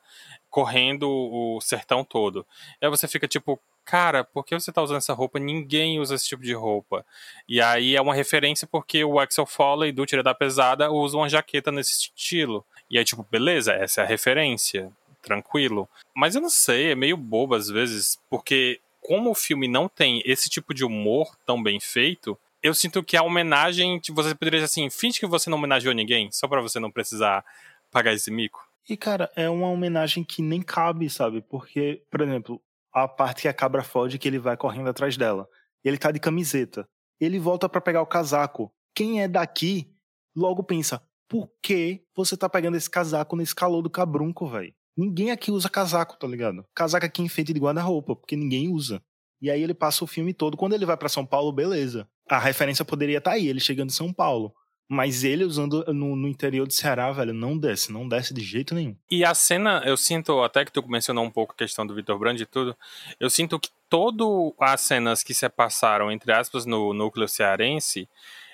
correndo 0.49 1.09
o 1.09 1.59
sertão 1.61 2.03
todo. 2.03 2.45
Aí 2.81 2.89
você 2.89 3.07
fica 3.07 3.27
tipo, 3.27 3.59
cara, 3.83 4.23
por 4.23 4.45
que 4.45 4.53
você 4.53 4.71
tá 4.71 4.81
usando 4.81 4.97
essa 4.97 5.13
roupa? 5.13 5.39
Ninguém 5.39 5.99
usa 5.99 6.15
esse 6.15 6.27
tipo 6.27 6.43
de 6.43 6.53
roupa. 6.53 7.05
E 7.47 7.61
aí 7.61 7.95
é 7.95 8.01
uma 8.01 8.13
referência 8.13 8.67
porque 8.67 9.03
o 9.03 9.19
Axel 9.19 9.45
Foley 9.45 9.91
do 9.91 10.05
Tira 10.05 10.23
da 10.23 10.35
Pesada 10.35 10.91
usa 10.91 11.17
uma 11.17 11.29
jaqueta 11.29 11.71
nesse 11.71 11.91
estilo. 11.91 12.63
E 12.89 12.97
aí, 12.97 13.03
tipo, 13.03 13.25
beleza, 13.29 13.73
essa 13.73 14.01
é 14.01 14.03
a 14.03 14.07
referência. 14.07 14.91
Tranquilo. 15.21 15.89
Mas 16.15 16.35
eu 16.35 16.41
não 16.41 16.49
sei, 16.49 16.91
é 16.91 16.95
meio 16.95 17.17
bobo 17.17 17.55
às 17.55 17.67
vezes, 17.67 18.17
porque 18.29 18.79
como 18.99 19.31
o 19.31 19.35
filme 19.35 19.67
não 19.67 19.87
tem 19.87 20.21
esse 20.25 20.49
tipo 20.49 20.73
de 20.73 20.83
humor 20.83 21.35
tão 21.45 21.61
bem 21.61 21.79
feito, 21.79 22.37
eu 22.61 22.73
sinto 22.73 23.03
que 23.03 23.15
a 23.15 23.23
homenagem, 23.23 24.01
você 24.09 24.33
poderia 24.35 24.59
dizer 24.59 24.65
assim, 24.65 24.89
finge 24.89 25.19
que 25.19 25.27
você 25.27 25.49
não 25.49 25.57
homenageou 25.57 25.93
ninguém, 25.93 26.31
só 26.31 26.47
para 26.47 26.61
você 26.61 26.79
não 26.79 26.91
precisar 26.91 27.45
pagar 27.91 28.13
esse 28.13 28.31
mico. 28.31 28.67
E, 28.89 28.95
cara, 28.95 29.29
é 29.35 29.49
uma 29.49 29.67
homenagem 29.67 30.23
que 30.23 30.41
nem 30.41 30.61
cabe, 30.61 31.09
sabe? 31.09 31.41
Porque, 31.41 32.01
por 32.09 32.21
exemplo, 32.21 32.61
a 32.93 33.07
parte 33.07 33.43
que 33.43 33.47
a 33.47 33.53
cabra 33.53 33.83
foge 33.83 34.17
que 34.17 34.27
ele 34.27 34.39
vai 34.39 34.55
correndo 34.57 34.89
atrás 34.89 35.17
dela. 35.17 35.47
Ele 35.83 35.97
tá 35.97 36.11
de 36.11 36.19
camiseta. 36.19 36.87
Ele 37.19 37.37
volta 37.37 37.67
para 37.67 37.81
pegar 37.81 38.01
o 38.01 38.07
casaco. 38.07 38.71
Quem 38.95 39.21
é 39.21 39.27
daqui 39.27 39.93
logo 40.35 40.63
pensa, 40.63 41.01
por 41.27 41.51
que 41.61 42.03
você 42.15 42.37
tá 42.37 42.49
pegando 42.49 42.77
esse 42.77 42.89
casaco 42.89 43.35
nesse 43.35 43.53
calor 43.53 43.81
do 43.81 43.89
cabrunco, 43.89 44.47
velho? 44.47 44.73
Ninguém 44.97 45.29
aqui 45.29 45.51
usa 45.51 45.69
casaco, 45.69 46.17
tá 46.17 46.27
ligado? 46.27 46.65
Casaco 46.73 47.05
aqui 47.05 47.21
enfeite 47.21 47.53
de 47.53 47.59
guarda-roupa, 47.59 48.15
porque 48.15 48.35
ninguém 48.35 48.69
usa. 48.69 49.01
E 49.39 49.51
aí 49.51 49.61
ele 49.61 49.73
passa 49.73 50.03
o 50.03 50.07
filme 50.07 50.33
todo. 50.33 50.57
Quando 50.57 50.73
ele 50.73 50.85
vai 50.85 50.97
para 50.97 51.07
São 51.07 51.23
Paulo, 51.23 51.51
beleza. 51.51 52.07
A 52.27 52.39
referência 52.39 52.83
poderia 52.83 53.19
estar 53.19 53.31
tá 53.31 53.37
aí, 53.37 53.47
ele 53.47 53.59
chegando 53.59 53.89
em 53.89 53.93
São 53.93 54.11
Paulo. 54.11 54.53
Mas 54.89 55.23
ele 55.23 55.43
usando 55.43 55.83
no, 55.93 56.15
no, 56.15 56.27
interior 56.27 56.65
do 56.65 56.73
Ceará, 56.73 57.11
velho, 57.11 57.33
não 57.33 57.57
desce, 57.57 57.91
não 57.91 58.07
desce 58.07 58.33
de 58.33 58.41
jeito 58.41 58.73
nenhum. 58.73 58.95
E 59.11 59.23
a 59.23 59.35
cena, 59.35 59.83
eu 59.85 59.97
sinto, 59.97 60.41
até 60.41 60.63
que 60.63 60.71
tu 60.71 60.81
mencionou 60.87 61.25
um 61.25 61.29
pouco 61.29 61.53
a 61.53 61.57
questão 61.57 61.85
do 61.85 61.93
Vitor 61.93 62.17
Brand 62.17 62.39
e 62.39 62.45
tudo, 62.45 62.75
eu 63.19 63.29
sinto 63.29 63.59
que 63.59 63.69
todo 63.89 64.55
as 64.57 64.79
cenas 64.81 65.23
que 65.23 65.33
se 65.33 65.47
passaram, 65.49 66.09
entre 66.09 66.31
aspas, 66.31 66.65
no 66.65 66.93
núcleo 66.93 67.27
cearense, 67.27 68.07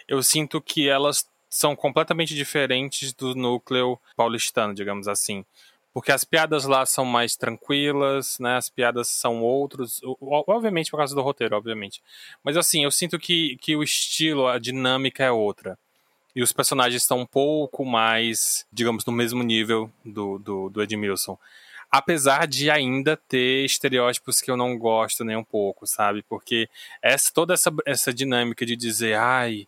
eu 0.07 0.23
sinto 0.23 0.59
que 0.59 0.89
elas 0.89 1.27
são 1.47 1.75
completamente 1.75 2.33
diferentes 2.33 3.13
do 3.13 3.35
núcleo 3.35 3.99
paulistano, 4.15 4.73
digamos 4.73 5.07
assim. 5.07 5.45
Porque 5.93 6.11
as 6.11 6.23
piadas 6.23 6.65
lá 6.65 6.85
são 6.85 7.05
mais 7.05 7.35
tranquilas, 7.35 8.37
né? 8.39 8.57
As 8.57 8.67
piadas 8.67 9.09
são 9.09 9.43
outros. 9.43 10.01
Obviamente 10.19 10.89
por 10.89 10.97
causa 10.97 11.13
do 11.13 11.21
roteiro, 11.21 11.55
obviamente. 11.55 12.01
Mas 12.43 12.57
assim, 12.57 12.83
eu 12.83 12.91
sinto 12.91 13.19
que, 13.19 13.57
que 13.61 13.75
o 13.75 13.83
estilo, 13.83 14.47
a 14.47 14.57
dinâmica 14.57 15.23
é 15.23 15.31
outra. 15.31 15.77
E 16.35 16.41
os 16.41 16.51
personagens 16.51 17.03
estão 17.03 17.19
um 17.19 17.27
pouco 17.27 17.85
mais, 17.85 18.65
digamos, 18.73 19.05
no 19.05 19.13
mesmo 19.13 19.43
nível 19.43 19.91
do, 20.03 20.39
do, 20.39 20.69
do 20.69 20.81
Edmilson. 20.81 21.37
Apesar 21.91 22.47
de 22.47 22.71
ainda 22.71 23.15
ter 23.15 23.63
estereótipos 23.63 24.41
que 24.41 24.49
eu 24.49 24.57
não 24.57 24.75
gosto 24.75 25.23
nem 25.23 25.35
um 25.35 25.43
pouco, 25.43 25.85
sabe? 25.85 26.23
Porque 26.23 26.67
essa, 27.03 27.31
toda 27.31 27.53
essa, 27.53 27.71
essa 27.85 28.11
dinâmica 28.11 28.65
de 28.65 28.75
dizer, 28.75 29.13
ai, 29.13 29.67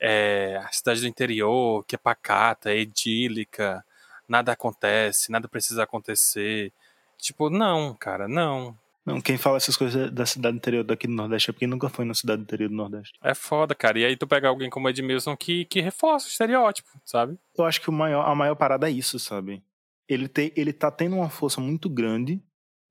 é, 0.00 0.58
a 0.64 0.72
cidade 0.72 1.02
do 1.02 1.06
interior, 1.06 1.84
que 1.84 1.94
é 1.94 1.98
pacata, 1.98 2.70
é 2.70 2.78
idílica, 2.78 3.84
nada 4.28 4.52
acontece, 4.52 5.30
nada 5.30 5.48
precisa 5.48 5.82
acontecer. 5.82 6.72
Tipo, 7.18 7.50
não, 7.50 7.94
cara, 7.94 8.28
não. 8.28 8.76
Não, 9.06 9.20
quem 9.20 9.38
fala 9.38 9.56
essas 9.56 9.76
coisas 9.76 10.10
da 10.10 10.26
cidade 10.26 10.56
interior 10.56 10.82
daqui 10.82 11.06
do 11.06 11.12
Nordeste 11.12 11.50
é 11.50 11.52
porque 11.52 11.66
nunca 11.66 11.88
foi 11.88 12.04
na 12.04 12.12
cidade 12.12 12.42
interior 12.42 12.68
do 12.68 12.74
Nordeste. 12.74 13.16
É 13.22 13.34
foda, 13.34 13.72
cara. 13.72 14.00
E 14.00 14.04
aí 14.04 14.16
tu 14.16 14.26
pega 14.26 14.48
alguém 14.48 14.68
como 14.68 14.88
Edmilson 14.88 15.36
que, 15.36 15.64
que 15.66 15.80
reforça 15.80 16.26
o 16.26 16.28
estereótipo, 16.28 16.88
sabe? 17.04 17.38
Eu 17.56 17.64
acho 17.64 17.80
que 17.80 17.88
o 17.88 17.92
maior, 17.92 18.28
a 18.28 18.34
maior 18.34 18.56
parada 18.56 18.88
é 18.88 18.90
isso, 18.90 19.20
sabe? 19.20 19.62
Ele, 20.08 20.26
tem, 20.26 20.52
ele 20.56 20.72
tá 20.72 20.90
tendo 20.90 21.14
uma 21.14 21.30
força 21.30 21.60
muito 21.60 21.88
grande 21.88 22.42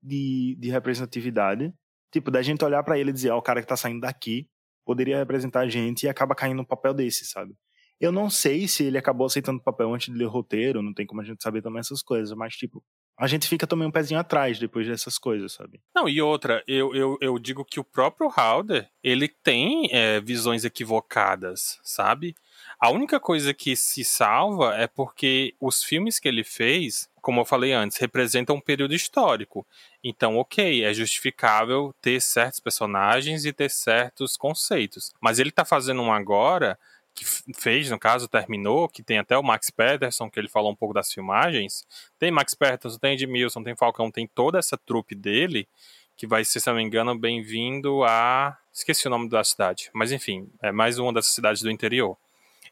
de, 0.02 0.56
de 0.58 0.70
representatividade. 0.70 1.70
Tipo, 2.10 2.30
da 2.30 2.40
gente 2.40 2.64
olhar 2.64 2.82
para 2.82 2.98
ele 2.98 3.10
e 3.10 3.12
dizer, 3.12 3.30
ó, 3.30 3.36
oh, 3.36 3.38
o 3.40 3.42
cara 3.42 3.60
que 3.60 3.68
tá 3.68 3.76
saindo 3.76 4.00
daqui 4.00 4.48
poderia 4.86 5.18
representar 5.18 5.60
a 5.60 5.68
gente 5.68 6.04
e 6.04 6.08
acaba 6.08 6.34
caindo 6.34 6.62
um 6.62 6.64
papel 6.64 6.94
desse, 6.94 7.26
sabe? 7.26 7.54
Eu 8.00 8.12
não 8.12 8.28
sei 8.28 8.68
se 8.68 8.84
ele 8.84 8.98
acabou 8.98 9.26
aceitando 9.26 9.58
o 9.58 9.62
papel 9.62 9.92
antes 9.92 10.12
de 10.12 10.18
ler 10.18 10.26
o 10.26 10.30
roteiro, 10.30 10.82
não 10.82 10.92
tem 10.92 11.06
como 11.06 11.20
a 11.20 11.24
gente 11.24 11.42
saber 11.42 11.62
também 11.62 11.80
essas 11.80 12.02
coisas, 12.02 12.36
mas, 12.36 12.54
tipo, 12.54 12.82
a 13.18 13.26
gente 13.26 13.48
fica 13.48 13.66
também 13.66 13.88
um 13.88 13.90
pezinho 13.90 14.20
atrás 14.20 14.58
depois 14.58 14.86
dessas 14.86 15.16
coisas, 15.16 15.52
sabe? 15.54 15.80
Não, 15.94 16.06
e 16.06 16.20
outra, 16.20 16.62
eu, 16.66 16.94
eu, 16.94 17.16
eu 17.20 17.38
digo 17.38 17.64
que 17.64 17.80
o 17.80 17.84
próprio 17.84 18.28
Halder, 18.28 18.88
ele 19.02 19.26
tem 19.26 19.88
é, 19.90 20.20
visões 20.20 20.64
equivocadas, 20.64 21.80
sabe? 21.82 22.34
A 22.78 22.90
única 22.90 23.18
coisa 23.18 23.54
que 23.54 23.74
se 23.74 24.04
salva 24.04 24.74
é 24.76 24.86
porque 24.86 25.54
os 25.58 25.82
filmes 25.82 26.18
que 26.18 26.28
ele 26.28 26.44
fez, 26.44 27.08
como 27.22 27.40
eu 27.40 27.44
falei 27.46 27.72
antes, 27.72 27.96
representam 27.96 28.56
um 28.56 28.60
período 28.60 28.94
histórico. 28.94 29.66
Então, 30.04 30.36
ok, 30.36 30.84
é 30.84 30.92
justificável 30.92 31.94
ter 32.02 32.20
certos 32.20 32.60
personagens 32.60 33.46
e 33.46 33.52
ter 33.52 33.70
certos 33.70 34.36
conceitos. 34.36 35.10
Mas 35.22 35.38
ele 35.38 35.50
tá 35.50 35.64
fazendo 35.64 36.02
um 36.02 36.12
agora 36.12 36.78
que 37.16 37.24
fez, 37.54 37.90
no 37.90 37.98
caso, 37.98 38.28
terminou, 38.28 38.90
que 38.90 39.02
tem 39.02 39.18
até 39.18 39.36
o 39.38 39.42
Max 39.42 39.70
Peterson, 39.70 40.30
que 40.30 40.38
ele 40.38 40.48
falou 40.48 40.70
um 40.70 40.76
pouco 40.76 40.92
das 40.92 41.10
filmagens. 41.10 41.86
Tem 42.18 42.30
Max 42.30 42.52
Peterson, 42.54 42.98
tem 42.98 43.14
Edmilson, 43.14 43.62
tem 43.62 43.74
Falcão, 43.74 44.10
tem 44.10 44.26
toda 44.26 44.58
essa 44.58 44.76
trupe 44.76 45.14
dele, 45.14 45.66
que 46.14 46.26
vai 46.26 46.44
ser, 46.44 46.60
se 46.60 46.68
não 46.68 46.76
me 46.76 46.82
engano, 46.82 47.18
bem-vindo 47.18 48.04
a. 48.04 48.58
Esqueci 48.70 49.06
o 49.06 49.10
nome 49.10 49.30
da 49.30 49.42
cidade, 49.42 49.90
mas 49.94 50.12
enfim, 50.12 50.46
é 50.60 50.70
mais 50.70 50.98
uma 50.98 51.10
das 51.10 51.28
cidades 51.28 51.62
do 51.62 51.70
interior. 51.70 52.18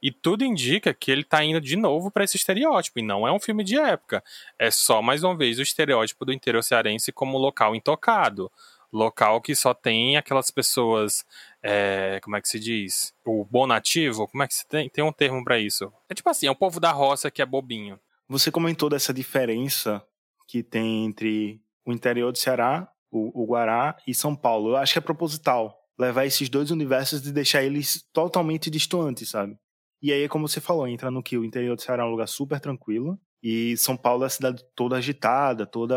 E 0.02 0.12
tudo 0.12 0.44
indica 0.44 0.92
que 0.92 1.10
ele 1.10 1.24
tá 1.24 1.42
indo 1.42 1.58
de 1.58 1.76
novo 1.76 2.10
para 2.10 2.24
esse 2.24 2.36
estereótipo, 2.36 2.98
e 2.98 3.02
não 3.02 3.26
é 3.26 3.32
um 3.32 3.40
filme 3.40 3.64
de 3.64 3.78
época. 3.78 4.22
É 4.58 4.70
só, 4.70 5.00
mais 5.00 5.24
uma 5.24 5.34
vez, 5.34 5.58
o 5.58 5.62
estereótipo 5.62 6.26
do 6.26 6.32
interior 6.34 6.62
cearense 6.62 7.10
como 7.10 7.38
local 7.38 7.74
intocado 7.74 8.52
local 8.94 9.40
que 9.40 9.54
só 9.56 9.74
tem 9.74 10.16
aquelas 10.16 10.50
pessoas, 10.50 11.24
é, 11.62 12.20
como 12.22 12.36
é 12.36 12.40
que 12.40 12.48
se 12.48 12.60
diz? 12.60 13.12
O 13.26 13.44
bom 13.44 13.66
nativo, 13.66 14.28
como 14.28 14.42
é 14.44 14.48
que 14.48 14.54
se 14.54 14.66
tem? 14.66 14.88
Tem 14.88 15.02
um 15.02 15.12
termo 15.12 15.42
para 15.42 15.58
isso. 15.58 15.92
É 16.08 16.14
tipo 16.14 16.30
assim, 16.30 16.46
é 16.46 16.50
o 16.50 16.54
povo 16.54 16.78
da 16.78 16.92
roça 16.92 17.30
que 17.30 17.42
é 17.42 17.46
bobinho. 17.46 17.98
Você 18.28 18.50
comentou 18.50 18.88
dessa 18.88 19.12
diferença 19.12 20.02
que 20.46 20.62
tem 20.62 21.04
entre 21.04 21.60
o 21.84 21.92
interior 21.92 22.30
do 22.30 22.38
Ceará, 22.38 22.88
o, 23.10 23.42
o 23.42 23.46
Guará 23.46 23.96
e 24.06 24.14
São 24.14 24.34
Paulo. 24.34 24.70
Eu 24.70 24.76
acho 24.76 24.92
que 24.92 24.98
é 24.98 25.02
proposital 25.02 25.76
levar 25.98 26.24
esses 26.24 26.48
dois 26.48 26.70
universos 26.70 27.26
e 27.26 27.32
deixar 27.32 27.62
eles 27.62 28.04
totalmente 28.12 28.70
distantes, 28.70 29.30
sabe? 29.30 29.58
E 30.00 30.12
aí, 30.12 30.28
como 30.28 30.46
você 30.46 30.60
falou, 30.60 30.86
entra 30.86 31.10
no 31.10 31.22
que 31.22 31.36
o 31.36 31.44
interior 31.44 31.74
do 31.74 31.82
Ceará 31.82 32.04
é 32.04 32.06
um 32.06 32.10
lugar 32.10 32.28
super 32.28 32.60
tranquilo 32.60 33.18
e 33.42 33.76
São 33.76 33.96
Paulo 33.96 34.22
é 34.22 34.26
a 34.26 34.30
cidade 34.30 34.64
toda 34.74 34.96
agitada, 34.96 35.66
toda 35.66 35.96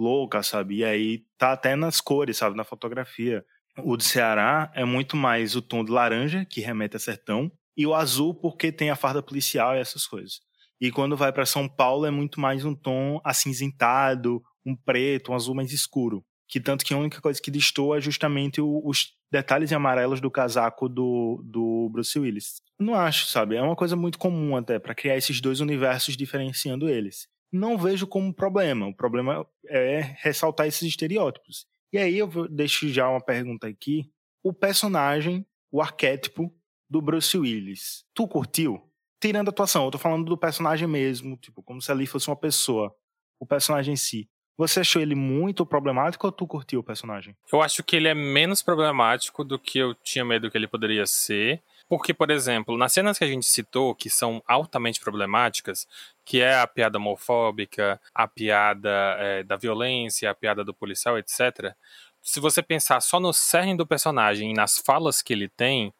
louca, 0.00 0.42
sabe? 0.42 0.76
E 0.76 0.84
aí 0.84 1.24
tá 1.36 1.52
até 1.52 1.76
nas 1.76 2.00
cores, 2.00 2.38
sabe? 2.38 2.56
Na 2.56 2.64
fotografia. 2.64 3.44
O 3.84 3.96
de 3.96 4.04
Ceará 4.04 4.70
é 4.74 4.84
muito 4.84 5.16
mais 5.16 5.54
o 5.54 5.62
tom 5.62 5.84
de 5.84 5.92
laranja, 5.92 6.44
que 6.44 6.60
remete 6.60 6.96
a 6.96 6.98
sertão, 6.98 7.52
e 7.76 7.86
o 7.86 7.94
azul 7.94 8.34
porque 8.34 8.72
tem 8.72 8.90
a 8.90 8.96
farda 8.96 9.22
policial 9.22 9.74
e 9.74 9.78
essas 9.78 10.06
coisas. 10.06 10.40
E 10.80 10.90
quando 10.90 11.16
vai 11.16 11.32
para 11.32 11.46
São 11.46 11.68
Paulo 11.68 12.06
é 12.06 12.10
muito 12.10 12.40
mais 12.40 12.64
um 12.64 12.74
tom 12.74 13.20
acinzentado, 13.22 14.42
um 14.64 14.74
preto, 14.74 15.32
um 15.32 15.34
azul 15.34 15.54
mais 15.54 15.72
escuro. 15.72 16.24
Que 16.48 16.58
tanto 16.58 16.84
que 16.84 16.92
a 16.92 16.98
única 16.98 17.20
coisa 17.20 17.40
que 17.40 17.50
destoa 17.50 17.98
é 17.98 18.00
justamente 18.00 18.60
o, 18.60 18.82
os 18.84 19.12
detalhes 19.30 19.72
amarelos 19.72 20.20
do 20.20 20.30
casaco 20.30 20.88
do, 20.88 21.40
do 21.44 21.88
Bruce 21.92 22.18
Willis. 22.18 22.60
Não 22.78 22.94
acho, 22.94 23.26
sabe? 23.26 23.54
É 23.54 23.62
uma 23.62 23.76
coisa 23.76 23.94
muito 23.94 24.18
comum 24.18 24.56
até 24.56 24.78
para 24.78 24.94
criar 24.94 25.16
esses 25.16 25.40
dois 25.40 25.60
universos 25.60 26.16
diferenciando 26.16 26.88
eles 26.88 27.28
não 27.52 27.76
vejo 27.76 28.06
como 28.06 28.32
problema. 28.32 28.86
O 28.86 28.94
problema 28.94 29.46
é 29.68 30.16
ressaltar 30.18 30.66
esses 30.66 30.82
estereótipos. 30.82 31.66
E 31.92 31.98
aí 31.98 32.18
eu 32.18 32.48
deixo 32.48 32.88
já 32.88 33.08
uma 33.08 33.20
pergunta 33.20 33.66
aqui. 33.66 34.10
O 34.42 34.52
personagem, 34.52 35.44
o 35.70 35.82
arquétipo 35.82 36.54
do 36.88 37.02
Bruce 37.02 37.36
Willis, 37.36 38.04
tu 38.14 38.26
curtiu? 38.26 38.80
Tirando 39.20 39.48
a 39.48 39.50
atuação, 39.50 39.84
eu 39.84 39.90
tô 39.90 39.98
falando 39.98 40.24
do 40.24 40.38
personagem 40.38 40.88
mesmo, 40.88 41.36
tipo, 41.36 41.62
como 41.62 41.80
se 41.82 41.90
ali 41.92 42.06
fosse 42.06 42.28
uma 42.28 42.36
pessoa. 42.36 42.94
O 43.38 43.46
personagem 43.46 43.94
em 43.94 43.96
si. 43.96 44.28
Você 44.56 44.80
achou 44.80 45.00
ele 45.00 45.14
muito 45.14 45.64
problemático 45.64 46.26
ou 46.26 46.32
tu 46.32 46.46
curtiu 46.46 46.80
o 46.80 46.84
personagem? 46.84 47.34
Eu 47.50 47.62
acho 47.62 47.82
que 47.82 47.96
ele 47.96 48.08
é 48.08 48.14
menos 48.14 48.62
problemático 48.62 49.42
do 49.42 49.58
que 49.58 49.78
eu 49.78 49.94
tinha 49.94 50.22
medo 50.22 50.50
que 50.50 50.58
ele 50.58 50.68
poderia 50.68 51.06
ser. 51.06 51.62
Porque, 51.88 52.12
por 52.12 52.30
exemplo, 52.30 52.76
nas 52.76 52.92
cenas 52.92 53.18
que 53.18 53.24
a 53.24 53.26
gente 53.26 53.46
citou, 53.46 53.94
que 53.94 54.10
são 54.10 54.42
altamente 54.46 55.00
problemáticas, 55.00 55.88
que 56.30 56.40
é 56.40 56.54
a 56.54 56.64
piada 56.64 56.96
homofóbica, 56.96 58.00
a 58.14 58.28
piada 58.28 58.88
é, 59.18 59.42
da 59.42 59.56
violência, 59.56 60.30
a 60.30 60.34
piada 60.34 60.62
do 60.62 60.72
policial, 60.72 61.18
etc. 61.18 61.74
Se 62.22 62.38
você 62.38 62.62
pensar 62.62 63.00
só 63.00 63.18
no 63.18 63.32
cerne 63.32 63.76
do 63.76 63.84
personagem 63.84 64.52
e 64.52 64.54
nas 64.54 64.78
falas 64.78 65.22
que 65.22 65.32
ele 65.32 65.48
tem, 65.48 65.92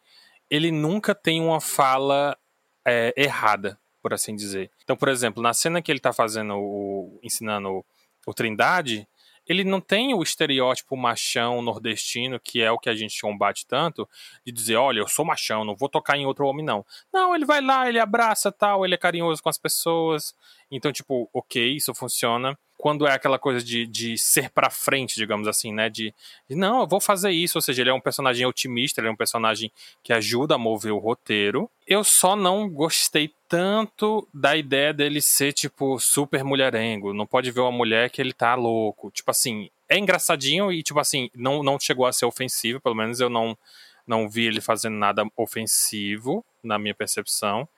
ele 0.48 0.70
nunca 0.70 1.16
tem 1.16 1.40
uma 1.40 1.60
fala 1.60 2.38
é, 2.86 3.12
errada, 3.16 3.76
por 4.00 4.14
assim 4.14 4.36
dizer. 4.36 4.70
Então, 4.84 4.96
por 4.96 5.08
exemplo, 5.08 5.42
na 5.42 5.52
cena 5.52 5.82
que 5.82 5.90
ele 5.90 5.98
está 5.98 6.12
fazendo, 6.12 6.54
o, 6.54 7.18
ensinando 7.24 7.84
o 8.24 8.32
Trindade, 8.32 9.08
ele 9.50 9.64
não 9.64 9.80
tem 9.80 10.14
o 10.14 10.22
estereótipo 10.22 10.96
machão 10.96 11.60
nordestino, 11.60 12.38
que 12.38 12.62
é 12.62 12.70
o 12.70 12.78
que 12.78 12.88
a 12.88 12.94
gente 12.94 13.20
combate 13.20 13.66
tanto, 13.66 14.08
de 14.46 14.52
dizer, 14.52 14.76
olha, 14.76 15.00
eu 15.00 15.08
sou 15.08 15.24
machão, 15.24 15.64
não 15.64 15.74
vou 15.74 15.88
tocar 15.88 16.16
em 16.16 16.24
outro 16.24 16.46
homem, 16.46 16.64
não. 16.64 16.86
Não, 17.12 17.34
ele 17.34 17.44
vai 17.44 17.60
lá, 17.60 17.88
ele 17.88 17.98
abraça 17.98 18.52
tal, 18.52 18.84
ele 18.84 18.94
é 18.94 18.96
carinhoso 18.96 19.42
com 19.42 19.48
as 19.48 19.58
pessoas. 19.58 20.36
Então, 20.70 20.92
tipo, 20.92 21.28
ok, 21.32 21.76
isso 21.76 21.94
funciona 21.94 22.56
quando 22.80 23.06
é 23.06 23.12
aquela 23.12 23.38
coisa 23.38 23.62
de, 23.62 23.86
de 23.86 24.16
ser 24.16 24.48
pra 24.48 24.70
frente, 24.70 25.14
digamos 25.14 25.46
assim, 25.46 25.70
né? 25.70 25.90
De, 25.90 26.14
de, 26.48 26.56
não, 26.56 26.80
eu 26.80 26.86
vou 26.86 26.98
fazer 26.98 27.30
isso. 27.30 27.58
Ou 27.58 27.62
seja, 27.62 27.82
ele 27.82 27.90
é 27.90 27.92
um 27.92 28.00
personagem 28.00 28.46
otimista, 28.46 29.00
ele 29.00 29.08
é 29.08 29.10
um 29.10 29.16
personagem 29.16 29.70
que 30.02 30.14
ajuda 30.14 30.54
a 30.54 30.58
mover 30.58 30.92
o 30.92 30.98
roteiro. 30.98 31.70
Eu 31.86 32.02
só 32.02 32.34
não 32.34 32.68
gostei 32.70 33.34
tanto 33.46 34.26
da 34.32 34.56
ideia 34.56 34.94
dele 34.94 35.20
ser, 35.20 35.52
tipo, 35.52 35.98
super 36.00 36.42
mulherengo. 36.42 37.12
Não 37.12 37.26
pode 37.26 37.50
ver 37.50 37.60
uma 37.60 37.70
mulher 37.70 38.08
que 38.08 38.20
ele 38.20 38.32
tá 38.32 38.54
louco. 38.54 39.10
Tipo 39.10 39.30
assim, 39.30 39.68
é 39.86 39.98
engraçadinho 39.98 40.72
e, 40.72 40.82
tipo 40.82 40.98
assim, 40.98 41.28
não, 41.34 41.62
não 41.62 41.78
chegou 41.78 42.06
a 42.06 42.12
ser 42.12 42.24
ofensivo. 42.24 42.80
Pelo 42.80 42.94
menos 42.94 43.20
eu 43.20 43.28
não, 43.28 43.58
não 44.06 44.26
vi 44.26 44.46
ele 44.46 44.62
fazendo 44.62 44.96
nada 44.96 45.22
ofensivo, 45.36 46.42
na 46.62 46.78
minha 46.78 46.94
percepção. 46.94 47.68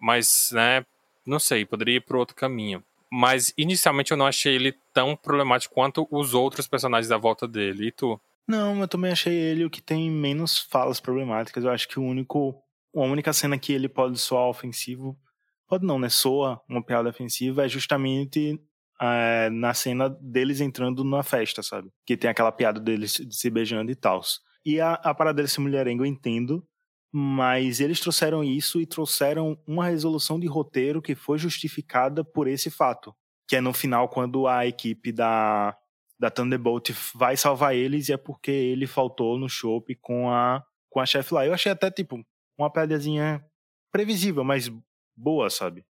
Mas, 0.00 0.48
né, 0.52 0.84
não 1.26 1.38
sei, 1.38 1.64
poderia 1.64 1.96
ir 1.96 2.00
por 2.00 2.16
outro 2.16 2.36
caminho 2.36 2.82
mas 3.10 3.52
inicialmente 3.56 4.10
eu 4.10 4.16
não 4.16 4.26
achei 4.26 4.54
ele 4.54 4.74
tão 4.92 5.16
problemático 5.16 5.74
quanto 5.74 6.06
os 6.10 6.34
outros 6.34 6.66
personagens 6.66 7.08
da 7.08 7.16
volta 7.16 7.46
dele. 7.46 7.88
E 7.88 7.92
tu? 7.92 8.20
Não, 8.46 8.80
eu 8.80 8.88
também 8.88 9.12
achei 9.12 9.34
ele 9.34 9.64
o 9.64 9.70
que 9.70 9.80
tem 9.80 10.10
menos 10.10 10.58
falas 10.58 11.00
problemáticas. 11.00 11.64
Eu 11.64 11.70
acho 11.70 11.88
que 11.88 11.98
o 11.98 12.02
único, 12.02 12.54
a 12.94 13.00
única 13.00 13.32
cena 13.32 13.58
que 13.58 13.72
ele 13.72 13.88
pode 13.88 14.18
soar 14.18 14.48
ofensivo, 14.48 15.16
pode 15.68 15.84
não, 15.84 15.98
né? 15.98 16.08
Soa 16.08 16.60
uma 16.68 16.82
piada 16.82 17.08
ofensiva 17.08 17.64
é 17.64 17.68
justamente 17.68 18.60
é, 19.00 19.50
na 19.50 19.74
cena 19.74 20.08
deles 20.20 20.60
entrando 20.60 21.02
na 21.04 21.22
festa, 21.22 21.62
sabe? 21.62 21.90
Que 22.04 22.16
tem 22.16 22.30
aquela 22.30 22.52
piada 22.52 22.80
deles 22.80 23.20
se 23.30 23.50
beijando 23.50 23.90
e 23.90 23.96
tal. 23.96 24.20
E 24.64 24.80
a, 24.80 24.94
a 24.94 25.14
parada 25.14 25.36
dele 25.36 25.48
ser 25.48 25.60
mulherengo 25.60 26.02
eu 26.02 26.06
entendo, 26.06 26.66
mas 27.18 27.80
eles 27.80 27.98
trouxeram 27.98 28.44
isso 28.44 28.78
e 28.78 28.84
trouxeram 28.84 29.58
uma 29.66 29.86
resolução 29.86 30.38
de 30.38 30.46
roteiro 30.46 31.00
que 31.00 31.14
foi 31.14 31.38
justificada 31.38 32.22
por 32.22 32.46
esse 32.46 32.70
fato. 32.70 33.16
Que 33.48 33.56
é 33.56 33.60
no 33.62 33.72
final, 33.72 34.06
quando 34.06 34.46
a 34.46 34.66
equipe 34.66 35.12
da, 35.12 35.74
da 36.18 36.30
Thunderbolt 36.30 36.90
vai 37.14 37.34
salvar 37.34 37.74
eles 37.74 38.10
e 38.10 38.12
é 38.12 38.18
porque 38.18 38.50
ele 38.50 38.86
faltou 38.86 39.38
no 39.38 39.48
show 39.48 39.82
com 40.02 40.30
a, 40.30 40.62
com 40.90 41.00
a 41.00 41.06
chefe 41.06 41.32
lá. 41.32 41.46
Eu 41.46 41.54
achei 41.54 41.72
até, 41.72 41.90
tipo, 41.90 42.22
uma 42.58 42.70
piadazinha 42.70 43.42
previsível, 43.90 44.44
mas 44.44 44.70
boa, 45.16 45.48
sabe? 45.48 45.86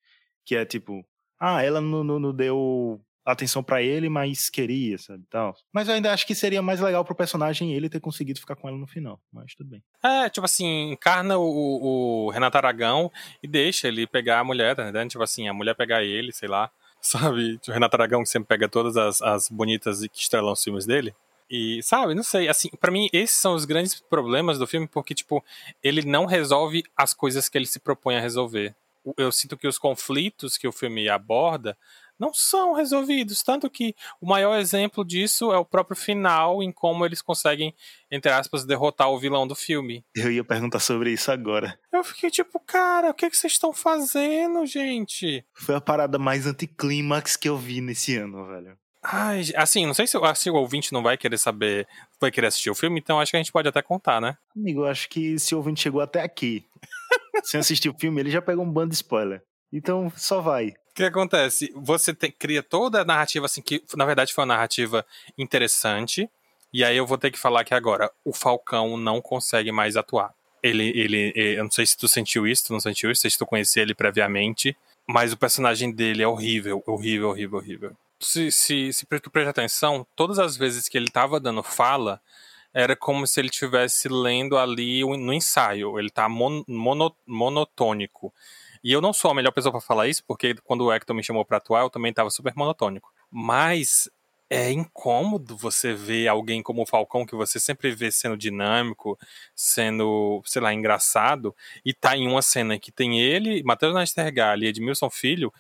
Que 0.46 0.56
é 0.56 0.64
tipo, 0.64 1.04
ah, 1.40 1.64
ela 1.64 1.82
não, 1.82 2.04
não, 2.04 2.20
não 2.20 2.36
deu 2.36 3.04
atenção 3.26 3.64
para 3.64 3.82
ele, 3.82 4.08
mas 4.08 4.50
queria, 4.50 4.98
sabe, 4.98 5.24
tal. 5.30 5.56
Mas 5.74 5.88
eu 5.88 5.96
ainda 5.96 6.14
acho 6.14 6.28
que 6.28 6.36
seria 6.36 6.62
mais 6.62 6.80
legal 6.80 7.04
pro 7.04 7.16
personagem 7.16 7.74
ele 7.74 7.90
ter 7.90 8.00
conseguido 8.00 8.40
ficar 8.40 8.56
com 8.56 8.68
ela 8.68 8.78
no 8.78 8.86
final, 8.86 9.20
mas 9.34 9.56
tudo 9.56 9.72
bem. 9.72 9.84
É, 10.04 10.30
tipo 10.30 10.46
assim, 10.46 10.92
encarna 10.92 11.38
o, 11.38 12.28
o 12.28 12.30
Renato 12.30 12.58
Aragão 12.58 13.12
e 13.42 13.48
deixa 13.48 13.88
ele 13.88 14.06
pegar 14.06 14.40
a 14.40 14.44
mulher, 14.44 14.76
tá 14.76 14.84
entendendo? 14.84 15.10
Tipo 15.10 15.24
assim, 15.24 15.48
a 15.48 15.54
mulher 15.54 15.76
pegar 15.76 16.04
ele, 16.04 16.32
sei 16.32 16.48
lá, 16.48 16.70
sabe? 17.02 17.60
O 17.68 17.72
Renato 17.72 17.96
Aragão 17.96 18.22
que 18.22 18.30
sempre 18.30 18.48
pega 18.48 18.70
todas 18.70 18.96
as, 18.96 19.22
as 19.22 19.50
bonitas 19.50 20.04
e 20.04 20.10
que 20.10 20.20
estrelam 20.20 20.54
os 20.54 20.64
filmes 20.64 20.86
dele. 20.86 21.14
E, 21.50 21.82
sabe, 21.84 22.16
não 22.16 22.24
sei, 22.24 22.48
assim, 22.48 22.70
para 22.80 22.92
mim 22.92 23.08
esses 23.14 23.38
são 23.38 23.54
os 23.54 23.66
grandes 23.66 24.00
problemas 24.00 24.58
do 24.58 24.66
filme, 24.66 24.88
porque, 24.88 25.14
tipo, 25.14 25.44
ele 25.84 26.04
não 26.04 26.26
resolve 26.26 26.84
as 26.98 27.14
coisas 27.14 27.48
que 27.48 27.58
ele 27.58 27.68
se 27.68 27.80
propõe 27.80 28.16
a 28.18 28.22
resolver. 28.22 28.76
Eu 29.18 29.32
sinto 29.32 29.56
que 29.56 29.68
os 29.68 29.78
conflitos 29.78 30.58
que 30.58 30.68
o 30.68 30.72
filme 30.72 31.08
aborda 31.08 31.78
não 32.20 32.34
são 32.34 32.74
resolvidos. 32.74 33.44
Tanto 33.44 33.70
que 33.70 33.96
o 34.20 34.28
maior 34.28 34.58
exemplo 34.58 35.06
disso 35.06 35.52
é 35.52 35.58
o 35.58 35.66
próprio 35.66 35.96
final, 35.96 36.62
em 36.64 36.72
como 36.72 37.06
eles 37.06 37.22
conseguem, 37.22 37.74
entre 38.12 38.32
aspas, 38.32 38.66
derrotar 38.66 39.10
o 39.10 39.20
vilão 39.20 39.48
do 39.48 39.56
filme. 39.56 40.04
Eu 40.16 40.32
ia 40.32 40.44
perguntar 40.44 40.80
sobre 40.80 41.12
isso 41.12 41.32
agora. 41.32 41.78
Eu 41.94 42.04
fiquei 42.04 42.30
tipo, 42.30 42.60
cara, 42.60 43.10
o 43.10 43.14
que, 43.14 43.26
é 43.26 43.30
que 43.30 43.38
vocês 43.38 43.54
estão 43.54 43.74
fazendo, 43.74 44.66
gente? 44.66 45.46
Foi 45.54 45.76
a 45.76 45.82
parada 45.82 46.18
mais 46.18 46.46
anticlímax 46.46 47.36
que 47.36 47.50
eu 47.50 47.58
vi 47.58 47.82
nesse 47.82 48.18
ano, 48.18 48.48
velho. 48.48 48.78
Ai, 49.08 49.44
assim, 49.56 49.86
não 49.86 49.94
sei 49.94 50.08
se 50.08 50.18
assim, 50.18 50.50
o 50.50 50.56
ouvinte 50.56 50.92
não 50.92 51.04
vai 51.04 51.16
querer 51.16 51.38
saber, 51.38 51.88
vai 52.20 52.32
querer 52.32 52.48
assistir 52.48 52.72
o 52.72 52.76
filme, 52.76 53.00
então 53.00 53.20
acho 53.20 53.30
que 53.30 53.38
a 53.38 53.40
gente 53.40 53.52
pode 53.52 53.68
até 53.68 53.80
contar, 53.80 54.20
né? 54.20 54.36
Amigo, 54.56 54.82
eu 54.82 54.88
acho 54.88 55.08
que 55.10 55.38
se 55.38 55.54
o 55.54 55.60
ouvinte 55.60 55.82
chegou 55.82 56.02
até 56.02 56.24
aqui, 56.24 56.66
sem 57.46 57.60
assistir 57.60 57.88
o 57.88 57.96
filme, 58.00 58.20
ele 58.20 58.32
já 58.32 58.42
pegou 58.42 58.66
um 58.66 58.72
bando 58.72 58.90
de 58.90 58.96
spoiler. 58.96 59.44
Então, 59.72 60.12
só 60.16 60.42
vai. 60.42 60.74
Que 60.96 61.04
acontece? 61.04 61.74
Você 61.76 62.14
te, 62.14 62.32
cria 62.32 62.64
toda 62.64 63.02
a 63.02 63.06
narrativa, 63.06 63.46
assim, 63.46 63.62
que 63.62 63.84
na 63.98 64.06
verdade 64.06 64.34
foi 64.34 64.44
uma 64.46 64.54
narrativa 64.56 65.06
interessante. 65.38 66.30
E 66.72 66.86
aí 66.86 66.96
eu 66.96 67.06
vou 67.06 67.18
ter 67.18 67.32
que 67.32 67.38
falar 67.38 67.66
que 67.66 67.74
agora 67.74 68.10
o 68.24 68.32
Falcão 68.32 68.96
não 68.96 69.22
consegue 69.22 69.74
mais 69.74 69.98
atuar. 69.98 70.34
Ele, 70.64 70.92
ele, 70.96 71.34
eu 71.36 71.64
não 71.66 71.72
sei 71.72 71.86
se 71.86 71.98
tu 71.98 72.08
sentiu 72.08 72.48
isso, 72.48 72.68
tu 72.68 72.74
não 72.74 72.80
sentiu 72.80 73.12
isso, 73.12 73.30
se 73.30 73.38
tu 73.38 73.46
conhecia 73.46 73.84
ele 73.84 73.94
previamente, 73.94 74.76
mas 75.06 75.34
o 75.34 75.38
personagem 75.38 75.92
dele 75.92 76.24
é 76.24 76.28
horrível, 76.28 76.82
horrível, 76.88 77.30
horrível, 77.30 77.60
horrível. 77.60 77.98
Se, 78.20 78.50
se, 78.50 78.94
se 78.94 79.06
tu 79.06 79.30
prestar 79.30 79.52
atenção, 79.52 80.08
todas 80.16 80.40
as 80.40 80.56
vezes 80.56 80.88
que 80.88 80.98
ele 80.98 81.10
tava 81.10 81.42
dando 81.42 81.62
fala, 81.62 82.22
era 82.74 82.96
como 82.96 83.28
se 83.28 83.40
ele 83.40 83.50
estivesse 83.50 84.08
lendo 84.08 84.58
ali 84.58 85.02
no 85.02 85.34
ensaio. 85.34 86.00
Ele 86.00 86.10
tá 86.10 86.28
mon, 86.28 86.64
mono, 86.68 87.14
monotônico. 87.28 88.34
E 88.86 88.92
eu 88.92 89.02
não 89.02 89.12
sou 89.12 89.32
a 89.32 89.34
melhor 89.34 89.52
pessoa 89.52 89.72
para 89.72 89.82
falar 89.82 90.08
isso, 90.08 90.24
porque 90.28 90.54
quando 90.64 90.86
o 90.86 90.94
Hector 90.94 91.16
me 91.16 91.24
chamou 91.24 91.44
para 91.44 91.58
atuar, 91.58 91.82
eu 91.82 91.90
também 91.90 92.12
estava 92.12 92.30
super 92.30 92.54
monotônico. 92.56 93.12
Mas 93.32 94.08
é 94.48 94.72
incômodo 94.72 95.58
você 95.58 95.96
ver 95.96 96.28
alguém 96.28 96.62
como 96.62 96.84
o 96.84 96.86
Falcão, 96.86 97.26
que 97.26 97.36
você 97.36 97.60
sempre 97.60 97.90
vê 97.96 98.12
sendo 98.12 98.38
dinâmico, 98.38 99.18
sendo, 99.56 100.40
sei 100.46 100.62
lá, 100.62 100.72
engraçado, 100.72 101.56
e 101.84 101.96
tá 101.96 102.16
em 102.16 102.28
uma 102.28 102.44
cena 102.44 102.78
que 102.78 102.92
tem 102.92 103.20
ele, 103.20 103.64
Matheus 103.64 103.92
Nastergalli 103.92 104.68
e 104.68 104.70
Edmilson 104.70 105.10
Filho, 105.10 105.52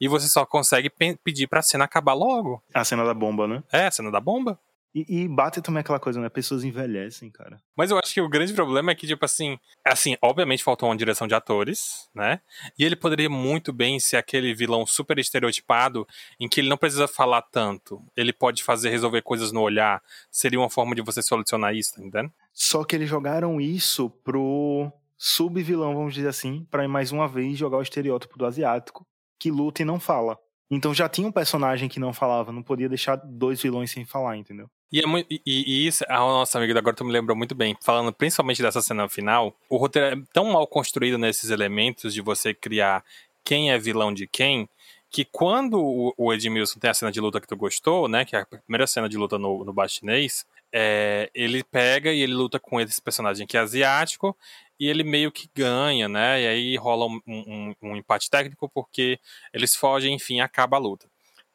e 0.00 0.08
você 0.08 0.26
só 0.26 0.46
consegue 0.46 0.90
pedir 1.22 1.48
pra 1.48 1.60
cena 1.60 1.84
acabar 1.84 2.14
logo. 2.14 2.62
A 2.72 2.82
cena 2.82 3.04
da 3.04 3.12
bomba, 3.12 3.46
né? 3.46 3.62
É, 3.70 3.88
a 3.88 3.90
cena 3.90 4.10
da 4.10 4.20
bomba. 4.20 4.58
E, 4.92 5.22
e, 5.22 5.28
bate 5.28 5.62
também 5.62 5.80
aquela 5.80 6.00
coisa, 6.00 6.20
né? 6.20 6.28
Pessoas 6.28 6.64
envelhecem, 6.64 7.30
cara. 7.30 7.62
Mas 7.76 7.92
eu 7.92 7.98
acho 7.98 8.12
que 8.12 8.20
o 8.20 8.28
grande 8.28 8.52
problema 8.52 8.90
é 8.90 8.94
que, 8.94 9.06
tipo 9.06 9.24
assim, 9.24 9.56
assim, 9.84 10.16
obviamente 10.20 10.64
faltou 10.64 10.88
uma 10.88 10.96
direção 10.96 11.28
de 11.28 11.34
atores, 11.34 12.08
né? 12.12 12.40
E 12.76 12.84
ele 12.84 12.96
poderia 12.96 13.30
muito 13.30 13.72
bem 13.72 14.00
ser 14.00 14.16
aquele 14.16 14.52
vilão 14.52 14.84
super 14.84 15.16
estereotipado, 15.18 16.06
em 16.40 16.48
que 16.48 16.60
ele 16.60 16.68
não 16.68 16.76
precisa 16.76 17.06
falar 17.06 17.42
tanto. 17.42 18.02
Ele 18.16 18.32
pode 18.32 18.64
fazer, 18.64 18.90
resolver 18.90 19.22
coisas 19.22 19.52
no 19.52 19.60
olhar. 19.60 20.02
Seria 20.28 20.58
uma 20.58 20.70
forma 20.70 20.94
de 20.94 21.02
você 21.02 21.22
solucionar 21.22 21.72
isso, 21.72 21.94
tá 21.94 22.00
entendendo? 22.00 22.32
Só 22.52 22.82
que 22.82 22.96
eles 22.96 23.08
jogaram 23.08 23.60
isso 23.60 24.10
pro 24.24 24.90
sub-vilão, 25.16 25.94
vamos 25.94 26.14
dizer 26.14 26.28
assim, 26.28 26.66
para 26.68 26.88
mais 26.88 27.12
uma 27.12 27.28
vez 27.28 27.56
jogar 27.56 27.76
o 27.76 27.82
estereótipo 27.82 28.36
do 28.36 28.46
asiático, 28.46 29.06
que 29.38 29.52
luta 29.52 29.82
e 29.82 29.84
não 29.84 30.00
fala. 30.00 30.36
Então 30.68 30.94
já 30.94 31.08
tinha 31.08 31.28
um 31.28 31.32
personagem 31.32 31.88
que 31.88 32.00
não 32.00 32.12
falava, 32.12 32.50
não 32.50 32.62
podia 32.62 32.88
deixar 32.88 33.16
dois 33.16 33.60
vilões 33.60 33.90
sem 33.90 34.04
falar, 34.04 34.36
entendeu? 34.36 34.68
E, 34.92 35.00
é 35.00 35.06
muito, 35.06 35.26
e, 35.30 35.40
e, 35.46 35.86
isso, 35.86 36.04
a 36.08 36.18
nossa 36.18 36.58
amiga 36.58 36.76
agora 36.78 36.96
tu 36.96 37.04
me 37.04 37.12
lembrou 37.12 37.36
muito 37.36 37.54
bem, 37.54 37.76
falando 37.80 38.12
principalmente 38.12 38.60
dessa 38.60 38.82
cena 38.82 39.08
final, 39.08 39.54
o 39.68 39.76
roteiro 39.76 40.20
é 40.20 40.22
tão 40.32 40.46
mal 40.46 40.66
construído 40.66 41.16
nesses 41.16 41.50
elementos 41.50 42.12
de 42.12 42.20
você 42.20 42.52
criar 42.52 43.04
quem 43.44 43.70
é 43.70 43.78
vilão 43.78 44.12
de 44.12 44.26
quem, 44.26 44.68
que 45.08 45.24
quando 45.24 45.80
o, 45.80 46.14
o 46.16 46.32
Edmilson 46.32 46.80
tem 46.80 46.90
a 46.90 46.94
cena 46.94 47.12
de 47.12 47.20
luta 47.20 47.40
que 47.40 47.46
tu 47.46 47.56
gostou, 47.56 48.08
né, 48.08 48.24
que 48.24 48.34
é 48.34 48.40
a 48.40 48.46
primeira 48.46 48.86
cena 48.86 49.08
de 49.08 49.16
luta 49.16 49.38
no, 49.38 49.64
no 49.64 49.72
Bastinês, 49.72 50.44
é, 50.72 51.30
ele 51.34 51.64
pega 51.64 52.12
e 52.12 52.20
ele 52.20 52.34
luta 52.34 52.58
com 52.58 52.80
esse 52.80 53.00
personagem 53.00 53.46
que 53.46 53.56
é 53.56 53.60
asiático, 53.60 54.36
e 54.78 54.88
ele 54.88 55.04
meio 55.04 55.30
que 55.30 55.48
ganha, 55.54 56.08
né? 56.08 56.40
E 56.40 56.46
aí 56.46 56.76
rola 56.76 57.04
um, 57.04 57.20
um, 57.26 57.74
um 57.82 57.96
empate 57.96 58.30
técnico 58.30 58.66
porque 58.66 59.20
eles 59.52 59.76
fogem, 59.76 60.14
enfim, 60.14 60.40
acaba 60.40 60.78
a 60.78 60.80
luta. 60.80 61.06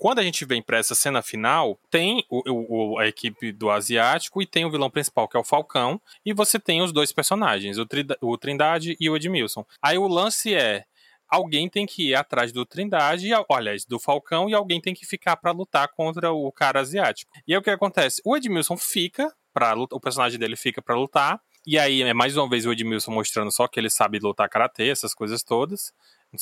Quando 0.06 0.20
a 0.20 0.24
gente 0.24 0.46
vem 0.46 0.62
para 0.62 0.78
essa 0.78 0.94
cena 0.94 1.24
final, 1.24 1.80
tem 1.90 2.24
o, 2.30 2.94
o, 2.94 3.00
a 3.00 3.08
equipe 3.08 3.52
do 3.52 3.72
Asiático 3.72 4.40
e 4.40 4.46
tem 4.46 4.64
o 4.64 4.70
vilão 4.70 4.88
principal, 4.88 5.28
que 5.28 5.36
é 5.36 5.40
o 5.40 5.44
Falcão, 5.44 6.00
e 6.24 6.32
você 6.32 6.60
tem 6.60 6.80
os 6.84 6.92
dois 6.92 7.12
personagens, 7.12 7.80
o, 7.80 7.88
Tri, 7.88 8.06
o 8.22 8.38
Trindade 8.38 8.96
e 9.00 9.10
o 9.10 9.16
Edmilson. 9.16 9.66
Aí 9.82 9.98
o 9.98 10.08
lance 10.08 10.54
é: 10.54 10.86
alguém 11.28 11.68
tem 11.68 11.88
que 11.88 12.10
ir 12.10 12.14
atrás 12.14 12.52
do 12.52 12.68
Trindade, 12.68 13.28
olha, 13.50 13.76
do 13.90 13.98
Falcão, 13.98 14.48
e 14.48 14.54
alguém 14.54 14.80
tem 14.80 14.94
que 14.94 15.08
ficar 15.08 15.38
para 15.38 15.50
lutar 15.50 15.88
contra 15.88 16.32
o 16.32 16.52
cara 16.52 16.82
asiático. 16.82 17.32
E 17.48 17.54
aí 17.54 17.58
o 17.58 17.64
que 17.64 17.72
acontece? 17.72 18.22
O 18.24 18.38
Edmilson 18.38 18.78
fica, 18.78 19.34
pra, 19.52 19.74
o 19.76 20.00
personagem 20.00 20.38
dele 20.38 20.56
fica 20.56 20.84
para 20.84 20.94
lutar, 20.94 21.42
e 21.66 21.80
aí 21.80 22.04
é 22.04 22.14
mais 22.14 22.38
uma 22.38 22.48
vez 22.48 22.68
o 22.68 22.72
Edmilson 22.72 23.10
mostrando 23.10 23.52
só 23.52 23.68
que 23.68 23.80
ele 23.80 23.90
sabe 23.90 24.20
lutar 24.20 24.48
karatê, 24.48 24.88
essas 24.90 25.16
coisas 25.16 25.42
todas. 25.42 25.92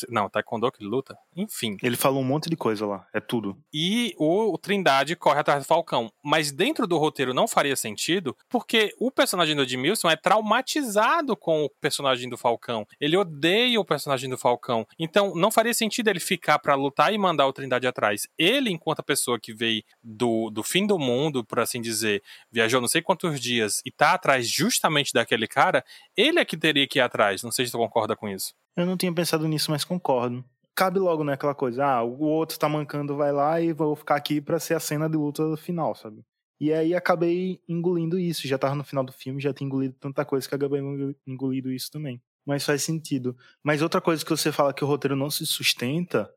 Não, 0.10 0.30
taekwondo 0.30 0.72
que 0.72 0.82
ele 0.82 0.90
luta. 0.90 1.18
Enfim. 1.36 1.78
Ele 1.82 1.96
falou 1.96 2.22
um 2.22 2.26
monte 2.26 2.50
de 2.50 2.56
coisa 2.56 2.86
lá. 2.86 3.08
É 3.14 3.20
tudo. 3.20 3.58
E 3.74 4.14
o, 4.18 4.54
o, 4.54 4.58
Trindade 4.58 5.16
corre 5.16 5.40
atrás 5.40 5.64
do 5.64 5.68
Falcão. 5.68 6.12
Mas 6.24 6.52
dentro 6.52 6.88
do 6.88 6.98
roteiro 6.98 7.34
não 7.34 7.48
faria 7.48 7.76
sentido, 7.76 8.36
porque 8.50 8.94
o 9.00 9.12
personagem 9.12 9.56
do 9.56 9.64
Edmilson 9.64 10.10
é 10.10 10.16
traumatizado 10.16 11.36
com 11.36 11.64
o 11.66 11.70
personagem 11.82 12.30
do 12.30 12.38
Falcão. 12.38 12.86
Ele 13.00 13.18
odeia 13.18 13.80
o 13.80 13.86
personagem 13.86 14.30
do 14.30 14.38
Falcão. 14.38 14.86
Então 14.98 15.34
não 15.36 15.52
faria 15.52 15.74
sentido 15.74 16.10
ele 16.10 16.20
ficar 16.20 16.60
para 16.60 16.76
lutar 16.76 17.14
e 17.14 17.18
mandar 17.18 17.48
o 17.48 17.54
Trindade 17.54 17.88
atrás. 17.88 18.28
Ele, 18.38 18.72
enquanto 18.72 19.00
a 19.00 19.04
pessoa 19.04 19.40
que 19.40 19.54
veio 19.54 19.84
do, 20.02 20.50
do 20.50 20.64
fim 20.64 20.86
do 20.88 20.98
mundo, 20.98 21.44
por 21.44 21.60
assim 21.60 21.82
dizer, 21.82 22.24
viajou 22.52 22.82
não 22.82 22.88
sei 22.88 23.02
quantos 23.02 23.40
dias 23.40 23.82
e 23.86 23.92
tá 23.92 24.14
atrás 24.14 24.48
justamente 24.48 25.14
daquele 25.14 25.48
cara, 25.48 25.84
ele 26.16 26.40
é 26.40 26.46
que 26.46 26.58
teria 26.58 26.88
que 26.88 27.00
ir 27.00 27.02
atrás. 27.02 27.44
Não 27.44 27.52
sei 27.52 27.66
se 27.66 27.72
tu 27.72 27.78
concorda 27.78 28.16
com 28.16 28.30
isso. 28.30 28.54
Eu 28.76 28.86
não 28.86 28.98
tinha 28.98 29.14
pensado 29.14 29.48
nisso, 29.48 29.70
mas 29.70 29.84
concordo. 29.84 30.44
Cabe 30.76 30.98
logo, 30.98 31.24
né, 31.24 31.34
aquela 31.34 31.54
coisa, 31.54 31.86
ah, 31.86 32.04
o 32.04 32.22
outro 32.22 32.58
tá 32.58 32.68
mancando, 32.68 33.16
vai 33.16 33.32
lá 33.32 33.62
e 33.62 33.72
vou 33.72 33.96
ficar 33.96 34.16
aqui 34.16 34.42
pra 34.42 34.60
ser 34.60 34.74
a 34.74 34.80
cena 34.80 35.08
de 35.08 35.16
luta 35.16 35.56
final, 35.56 35.94
sabe? 35.94 36.26
E 36.60 36.74
aí 36.74 36.96
acabei 36.96 37.62
engolindo 37.70 38.18
isso, 38.18 38.48
já 38.48 38.58
tava 38.58 38.74
no 38.74 38.84
final 38.84 39.04
do 39.04 39.12
filme, 39.12 39.40
já 39.40 39.54
tinha 39.54 39.68
engolido 39.68 39.96
tanta 40.00 40.26
coisa 40.26 40.48
que 40.50 40.56
acabei 40.56 40.82
engolindo 41.28 41.72
isso 41.72 41.92
também. 41.92 42.20
Mas 42.46 42.66
faz 42.66 42.84
sentido. 42.84 43.38
Mas 43.64 43.82
outra 43.82 44.02
coisa 44.02 44.24
que 44.24 44.32
você 44.32 44.52
fala 44.52 44.74
que 44.74 44.84
o 44.84 44.88
roteiro 44.88 45.16
não 45.16 45.30
se 45.30 45.46
sustenta, 45.46 46.34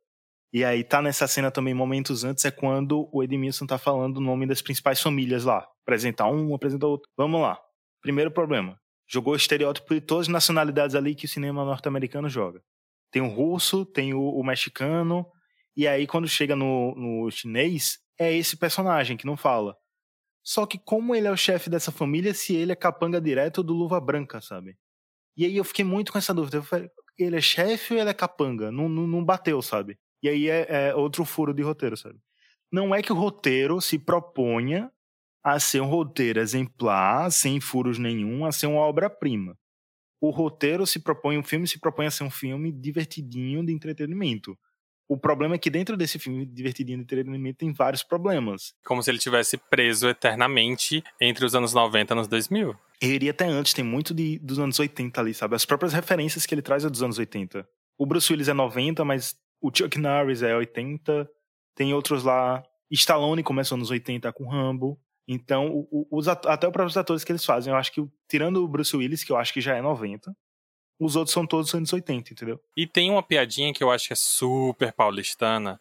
e 0.53 0.65
aí 0.65 0.85
tá 0.85 1.01
nessa 1.01 1.27
cena 1.27 1.51
também 1.51 1.73
momentos 1.73 2.25
antes, 2.25 2.45
é 2.45 2.51
quando 2.51 3.09
o 3.13 3.23
Edmilson 3.23 3.67
tá 3.67 3.79
falando 3.79 4.19
o 4.19 4.21
nome 4.21 4.47
das 4.47 4.61
principais 4.61 5.01
famílias 5.01 5.45
lá. 5.45 5.67
Apresentar 5.83 6.29
um, 6.29 6.55
apresentar 6.55 6.87
outro. 6.87 7.09
Vamos 7.17 7.41
lá. 7.41 7.59
Primeiro 8.03 8.31
problema 8.31 8.79
jogou 9.09 9.37
estereótipo 9.37 9.95
de 9.95 10.01
todas 10.01 10.27
as 10.27 10.33
nacionalidades 10.33 10.97
ali 10.97 11.15
que 11.15 11.27
o 11.27 11.29
cinema 11.29 11.65
norte-americano 11.65 12.29
joga. 12.29 12.63
Tem 13.11 13.23
o 13.23 13.29
russo, 13.29 13.85
tem 13.85 14.13
o, 14.13 14.21
o, 14.21 14.45
mexicano, 14.45 15.27
e 15.77 15.87
aí 15.87 16.07
quando 16.07 16.29
chega 16.29 16.57
no, 16.57 16.95
no 16.97 17.31
chinês, 17.31 17.99
é 18.19 18.35
esse 18.35 18.57
personagem 18.57 19.17
que 19.17 19.27
não 19.27 19.37
fala. 19.37 19.77
Só 20.43 20.67
que 20.67 20.79
como 20.79 21.15
ele 21.15 21.27
é 21.27 21.31
o 21.31 21.37
chefe 21.37 21.71
dessa 21.71 21.93
família, 21.93 22.35
se 22.35 22.55
ele 22.55 22.73
é 22.73 22.77
capanga 22.77 23.21
direto 23.21 23.63
do 23.63 23.75
Luva 23.75 24.01
Branca, 24.01 24.41
sabe? 24.41 24.77
E 25.37 25.45
aí 25.45 25.57
eu 25.57 25.65
fiquei 25.65 25.85
muito 25.85 26.13
com 26.13 26.19
essa 26.19 26.33
dúvida. 26.33 26.59
Eu 26.59 26.63
falei, 26.63 26.89
ele 27.19 27.37
é 27.37 27.41
chefe 27.41 27.95
ou 27.95 28.01
ele 28.01 28.11
é 28.11 28.15
capanga? 28.15 28.71
Não, 28.71 28.89
não, 28.89 29.07
não 29.07 29.25
bateu, 29.25 29.61
sabe? 29.61 29.99
E 30.23 30.29
aí 30.29 30.49
é, 30.49 30.67
é 30.69 30.95
outro 30.95 31.25
furo 31.25 31.53
de 31.53 31.63
roteiro, 31.63 31.97
sabe? 31.97 32.19
Não 32.71 32.95
é 32.95 33.03
que 33.03 33.13
o 33.13 33.17
roteiro 33.17 33.81
se 33.81 33.99
proponha 33.99 34.91
a 35.47 35.61
ser 35.61 35.81
um 35.81 35.87
roteiro 35.87 36.41
exemplar, 36.41 37.31
sem 37.31 37.61
furos 37.61 38.01
nenhum, 38.01 38.45
a 38.45 38.51
ser 38.51 38.67
uma 38.67 38.81
obra-prima. 38.81 39.57
o 40.21 40.31
roteiro 40.31 40.85
se 40.85 40.99
propõe, 40.99 41.39
o 41.39 41.45
filme 41.45 41.69
se 41.69 41.79
propõe 41.79 42.07
a 42.07 42.11
ser 42.11 42.25
um 42.25 42.31
filme 42.31 42.73
divertidinho 42.73 43.65
de 43.65 43.73
entretenimento. 43.73 44.59
O 45.09 45.17
problema 45.17 45.55
é 45.55 45.59
que 45.59 45.71
dentro 45.71 45.97
desse 45.97 46.19
filme 46.19 46.45
divertidinho 46.45 46.99
de 46.99 47.05
entretenimento 47.05 47.59
tem 47.59 47.73
vários 47.73 48.03
problemas. 48.03 48.75
Como 48.85 49.01
se 49.01 49.09
ele 49.09 49.21
tivesse 49.21 49.57
preso 49.57 50.09
eternamente 50.09 51.05
entre 51.21 51.45
os 51.45 51.55
anos 51.55 51.73
90 51.73 52.13
e 52.13 52.19
os 52.19 52.27
2000. 52.27 52.77
Eu 53.01 53.11
iria 53.11 53.31
até 53.31 53.47
antes, 53.47 53.73
tem 53.73 53.85
muito 53.85 54.13
de, 54.13 54.41
dos 54.41 54.59
anos 54.59 54.81
80 54.81 55.21
ali, 55.21 55.33
sabe? 55.33 55.55
As 55.55 55.65
próprias 55.65 55.93
referências 55.93 56.45
que 56.45 56.53
ele 56.57 56.63
traz 56.63 56.85
é 56.85 56.91
dos 56.91 57.05
anos 57.05 57.21
80. 57.21 57.65
O 57.97 58.05
Bruce 58.05 58.33
Willis 58.33 58.49
é 58.49 58.53
90, 58.53 59.05
mas 59.05 59.37
o 59.61 59.71
Chuck 59.73 59.97
Norris 59.97 60.43
é 60.43 60.57
80. 60.57 61.31
Tem 61.77 61.95
outros 61.95 62.25
lá. 62.25 62.65
Stallone 62.91 63.45
começou 63.45 63.79
nos 63.79 63.93
80 63.93 64.33
com 64.33 64.49
Rambo. 64.49 64.99
Então, 65.29 65.89
os, 66.11 66.29
até 66.29 66.67
os 66.67 66.73
próprios 66.73 66.97
atores 66.97 67.25
que 67.25 67.33
eles 67.33 67.45
fazem, 67.45 67.73
eu 67.73 67.77
acho 67.79 67.93
que, 67.93 68.07
tirando 68.29 68.63
o 68.63 68.69
Bruce 68.69 68.97
Willis, 68.97 69.25
que 69.25 69.33
eu 69.33 69.37
acho 69.37 69.53
que 69.53 69.61
já 69.61 69.75
é 69.75 69.83
90, 69.83 70.35
os 70.99 71.17
outros 71.17 71.33
são 71.33 71.47
todos 71.47 71.75
anos 71.75 71.93
80, 71.93 72.33
entendeu? 72.33 72.61
E 72.77 72.87
tem 72.87 73.11
uma 73.11 73.23
piadinha 73.23 73.73
que 73.73 73.83
eu 73.83 73.91
acho 73.91 74.07
que 74.07 74.13
é 74.13 74.17
super 74.17 74.93
paulistana, 74.93 75.81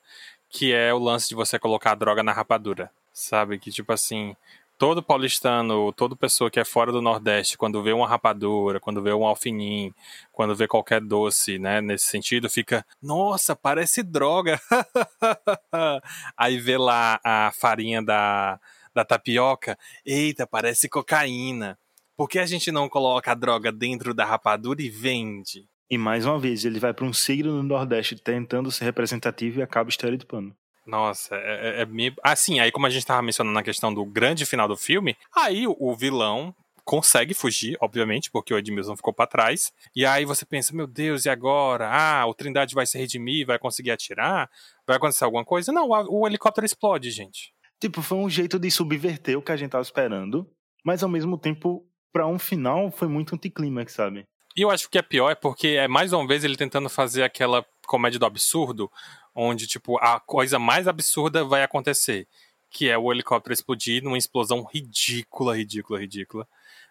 que 0.49 0.73
é 0.73 0.93
o 0.93 0.99
lance 0.99 1.29
de 1.29 1.35
você 1.35 1.59
colocar 1.59 1.91
a 1.91 1.95
droga 1.95 2.23
na 2.23 2.33
rapadura. 2.33 2.91
Sabe? 3.13 3.57
Que 3.57 3.71
tipo 3.71 3.93
assim, 3.93 4.35
todo 4.77 5.01
paulistano, 5.01 5.93
toda 5.93 6.15
pessoa 6.15 6.51
que 6.51 6.59
é 6.59 6.65
fora 6.65 6.91
do 6.91 7.01
Nordeste, 7.01 7.57
quando 7.57 7.81
vê 7.81 7.93
uma 7.93 8.07
rapadura, 8.07 8.79
quando 8.79 9.01
vê 9.01 9.13
um 9.13 9.25
alfinim, 9.25 9.93
quando 10.31 10.55
vê 10.55 10.67
qualquer 10.67 11.01
doce, 11.01 11.57
né, 11.57 11.81
nesse 11.81 12.07
sentido, 12.07 12.49
fica, 12.49 12.85
nossa, 13.01 13.55
parece 13.55 14.03
droga. 14.03 14.59
Aí 16.37 16.59
vê 16.59 16.77
lá 16.77 17.19
a 17.23 17.51
farinha 17.53 18.03
da, 18.03 18.59
da 18.95 19.03
tapioca, 19.03 19.77
eita, 20.05 20.47
parece 20.47 20.87
cocaína. 20.87 21.77
Por 22.15 22.29
que 22.29 22.39
a 22.39 22.45
gente 22.45 22.71
não 22.71 22.87
coloca 22.87 23.31
a 23.31 23.35
droga 23.35 23.71
dentro 23.71 24.13
da 24.13 24.23
rapadura 24.23 24.81
e 24.81 24.89
vende? 24.89 25.67
E 25.89 25.97
mais 25.97 26.25
uma 26.25 26.39
vez, 26.39 26.63
ele 26.63 26.79
vai 26.79 26.93
para 26.93 27.05
um 27.05 27.13
signo 27.13 27.51
no 27.51 27.61
Nordeste 27.61 28.15
tentando 28.15 28.71
ser 28.71 28.85
representativo 28.85 29.59
e 29.59 29.63
acaba 29.63 29.89
estereotipando. 29.89 30.55
Nossa, 30.85 31.35
é, 31.35 31.79
é, 31.79 31.81
é 31.81 31.85
meio... 31.85 32.13
Assim, 32.23 32.59
aí 32.59 32.71
como 32.71 32.85
a 32.85 32.89
gente 32.89 33.01
estava 33.01 33.21
mencionando 33.21 33.53
na 33.53 33.63
questão 33.63 33.93
do 33.93 34.05
grande 34.05 34.45
final 34.45 34.67
do 34.67 34.77
filme, 34.77 35.17
aí 35.35 35.65
o, 35.67 35.95
vilão 35.95 36.55
consegue 36.83 37.33
fugir, 37.33 37.75
obviamente, 37.81 38.29
porque 38.31 38.53
o 38.53 38.57
Edmilson 38.57 38.95
ficou 38.95 39.11
para 39.11 39.27
trás. 39.27 39.73
E 39.95 40.05
aí 40.05 40.23
você 40.23 40.45
pensa, 40.45 40.75
meu 40.75 40.85
Deus, 40.85 41.25
e 41.25 41.29
agora? 41.29 41.89
Ah, 41.91 42.25
o 42.27 42.33
Trindade 42.33 42.75
vai 42.75 42.85
se 42.85 42.97
redimir, 42.97 43.45
vai 43.45 43.57
conseguir 43.57 43.91
atirar? 43.91 44.49
Vai 44.87 44.97
acontecer 44.97 45.25
alguma 45.25 45.43
coisa? 45.43 45.71
Não, 45.71 45.89
o 45.89 46.27
helicóptero 46.27 46.65
explode, 46.65 47.09
gente. 47.09 47.54
Tipo, 47.79 48.01
foi 48.01 48.17
um 48.17 48.29
jeito 48.29 48.57
de 48.57 48.71
subverter 48.71 49.37
o 49.37 49.41
que 49.41 49.51
a 49.51 49.57
gente 49.57 49.71
tava 49.71 49.81
esperando, 49.81 50.49
mas 50.83 51.03
ao 51.03 51.09
mesmo 51.09 51.37
tempo 51.37 51.85
para 52.11 52.25
um 52.27 52.39
final 52.39 52.89
foi 52.91 53.07
muito 53.07 53.35
anticlímax, 53.35 53.93
sabe? 53.93 54.25
E 54.55 54.61
eu 54.61 54.71
acho 54.71 54.89
que 54.89 54.97
é 54.97 55.01
pior 55.01 55.29
é 55.29 55.35
porque 55.35 55.67
é 55.67 55.87
mais 55.87 56.13
uma 56.13 56.25
vez 56.25 56.45
ele 56.45 56.55
tentando 56.55 56.87
fazer 56.89 57.23
aquela 57.23 57.65
comédia 57.85 58.17
do 58.17 58.25
absurdo, 58.25 58.89
onde 59.33 59.67
tipo 59.67 59.97
a 59.97 60.17
coisa 60.19 60.57
mais 60.57 60.87
absurda 60.87 61.43
vai 61.43 61.61
acontecer, 61.61 62.25
que 62.69 62.89
é 62.89 62.97
o 62.97 63.11
helicóptero 63.11 63.53
explodir 63.53 64.01
numa 64.01 64.17
explosão 64.17 64.63
ridícula, 64.63 65.57
ridícula, 65.57 65.99
ridícula, 65.99 66.47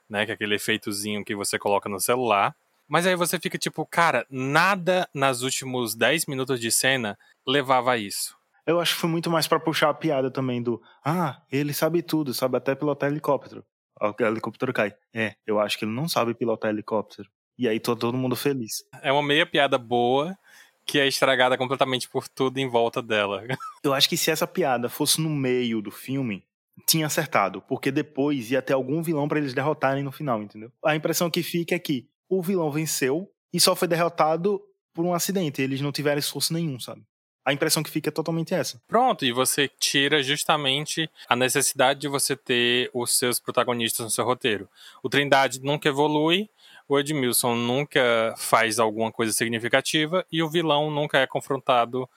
né, 0.09 0.27
que 0.27 0.33
é 0.33 0.35
aquele 0.35 0.57
efeitozinho 0.57 1.25
que 1.25 1.35
você 1.35 1.59
coloca 1.59 1.89
no 1.89 1.99
celular. 1.99 2.55
Mas 2.87 3.07
aí 3.07 3.17
você 3.17 3.41
fica 3.41 3.57
tipo, 3.57 3.87
cara, 3.87 4.27
nada 4.29 5.09
nas 5.15 5.41
últimos 5.41 5.95
10 5.95 6.27
minutos 6.27 6.61
de 6.61 6.71
cena 6.71 7.19
levava 7.47 7.93
a 7.93 7.97
isso. 7.97 8.37
Eu 8.67 8.81
acho 8.81 8.95
que 8.95 9.01
foi 9.01 9.11
muito 9.11 9.31
mais 9.31 9.47
para 9.47 9.61
puxar 9.61 9.91
a 9.91 9.95
piada 9.95 10.31
também 10.31 10.63
do, 10.63 10.81
ah, 11.05 11.43
ele 11.53 11.75
sabe 11.75 12.03
tudo, 12.03 12.33
sabe 12.33 12.57
até 12.57 12.75
pilotar 12.75 13.11
helicóptero 13.11 13.65
o 14.01 14.25
helicóptero 14.25 14.73
cai. 14.73 14.95
É, 15.13 15.35
eu 15.47 15.61
acho 15.61 15.79
que 15.79 15.85
ele 15.85 15.93
não 15.93 16.09
sabe 16.09 16.35
pilotar 16.35 16.71
helicóptero. 16.71 17.29
E 17.57 17.69
aí 17.69 17.79
tô 17.79 17.95
todo 17.95 18.17
mundo 18.17 18.35
feliz. 18.35 18.85
É 19.03 19.13
uma 19.13 19.23
meia 19.23 19.47
piada 19.47 19.79
boa 19.79 20.37
que 20.85 20.99
é 20.99 21.07
estragada 21.07 21.57
completamente 21.57 22.09
por 22.09 22.29
tudo 22.29 22.59
em 22.59 22.69
volta 22.69 23.01
dela. 23.01 23.43
Eu 23.83 23.95
acho 23.95 24.09
que 24.09 24.17
se 24.17 24.31
essa 24.31 24.47
piada 24.47 24.89
fosse 24.89 25.21
no 25.21 25.31
meio 25.31 25.81
do 25.81 25.91
filme, 25.91 26.45
tinha 26.87 27.07
acertado, 27.07 27.63
porque 27.63 27.91
depois 27.91 28.51
ia 28.51 28.61
ter 28.61 28.75
algum 28.75 29.03
vilão 29.03 29.27
para 29.27 29.39
eles 29.39 29.55
derrotarem 29.55 30.03
no 30.03 30.13
final, 30.13 30.43
entendeu? 30.43 30.71
A 30.85 30.95
impressão 30.95 31.31
que 31.31 31.43
fica 31.43 31.75
é 31.75 31.79
que 31.79 32.07
o 32.29 32.43
vilão 32.43 32.71
venceu 32.71 33.31
e 33.53 33.59
só 33.59 33.75
foi 33.75 33.89
derrotado 33.89 34.61
por 34.93 35.07
um 35.07 35.15
acidente, 35.15 35.63
eles 35.63 35.81
não 35.81 35.91
tiveram 35.91 36.19
esforço 36.19 36.53
nenhum, 36.53 36.79
sabe? 36.79 37.03
A 37.45 37.53
impressão 37.53 37.83
que 37.83 37.91
fica 37.91 38.09
é 38.09 38.13
totalmente 38.13 38.55
essa. 38.55 38.81
Pronto, 38.89 39.25
e 39.25 39.33
você 39.33 39.69
tira 39.69 40.23
justamente 40.23 41.11
a 41.29 41.37
necessidade 41.37 42.01
de 42.01 42.09
você 42.09 42.35
ter 42.35 42.91
os 42.95 43.17
seus 43.17 43.39
protagonistas 43.39 44.05
no 44.05 44.11
seu 44.11 44.25
roteiro. 44.25 44.69
O 45.03 45.09
Trindade 45.09 45.61
nunca 45.61 45.89
evolui, 45.89 46.49
o 46.89 46.99
Edmilson 46.99 47.55
nunca 47.55 48.35
faz 48.37 48.79
alguma 48.79 49.13
coisa 49.13 49.33
significativa 49.33 50.25
e 50.31 50.43
o 50.43 50.49
vilão 50.49 50.91
nunca 50.91 51.19
é 51.19 51.27
confrontado 51.27 52.09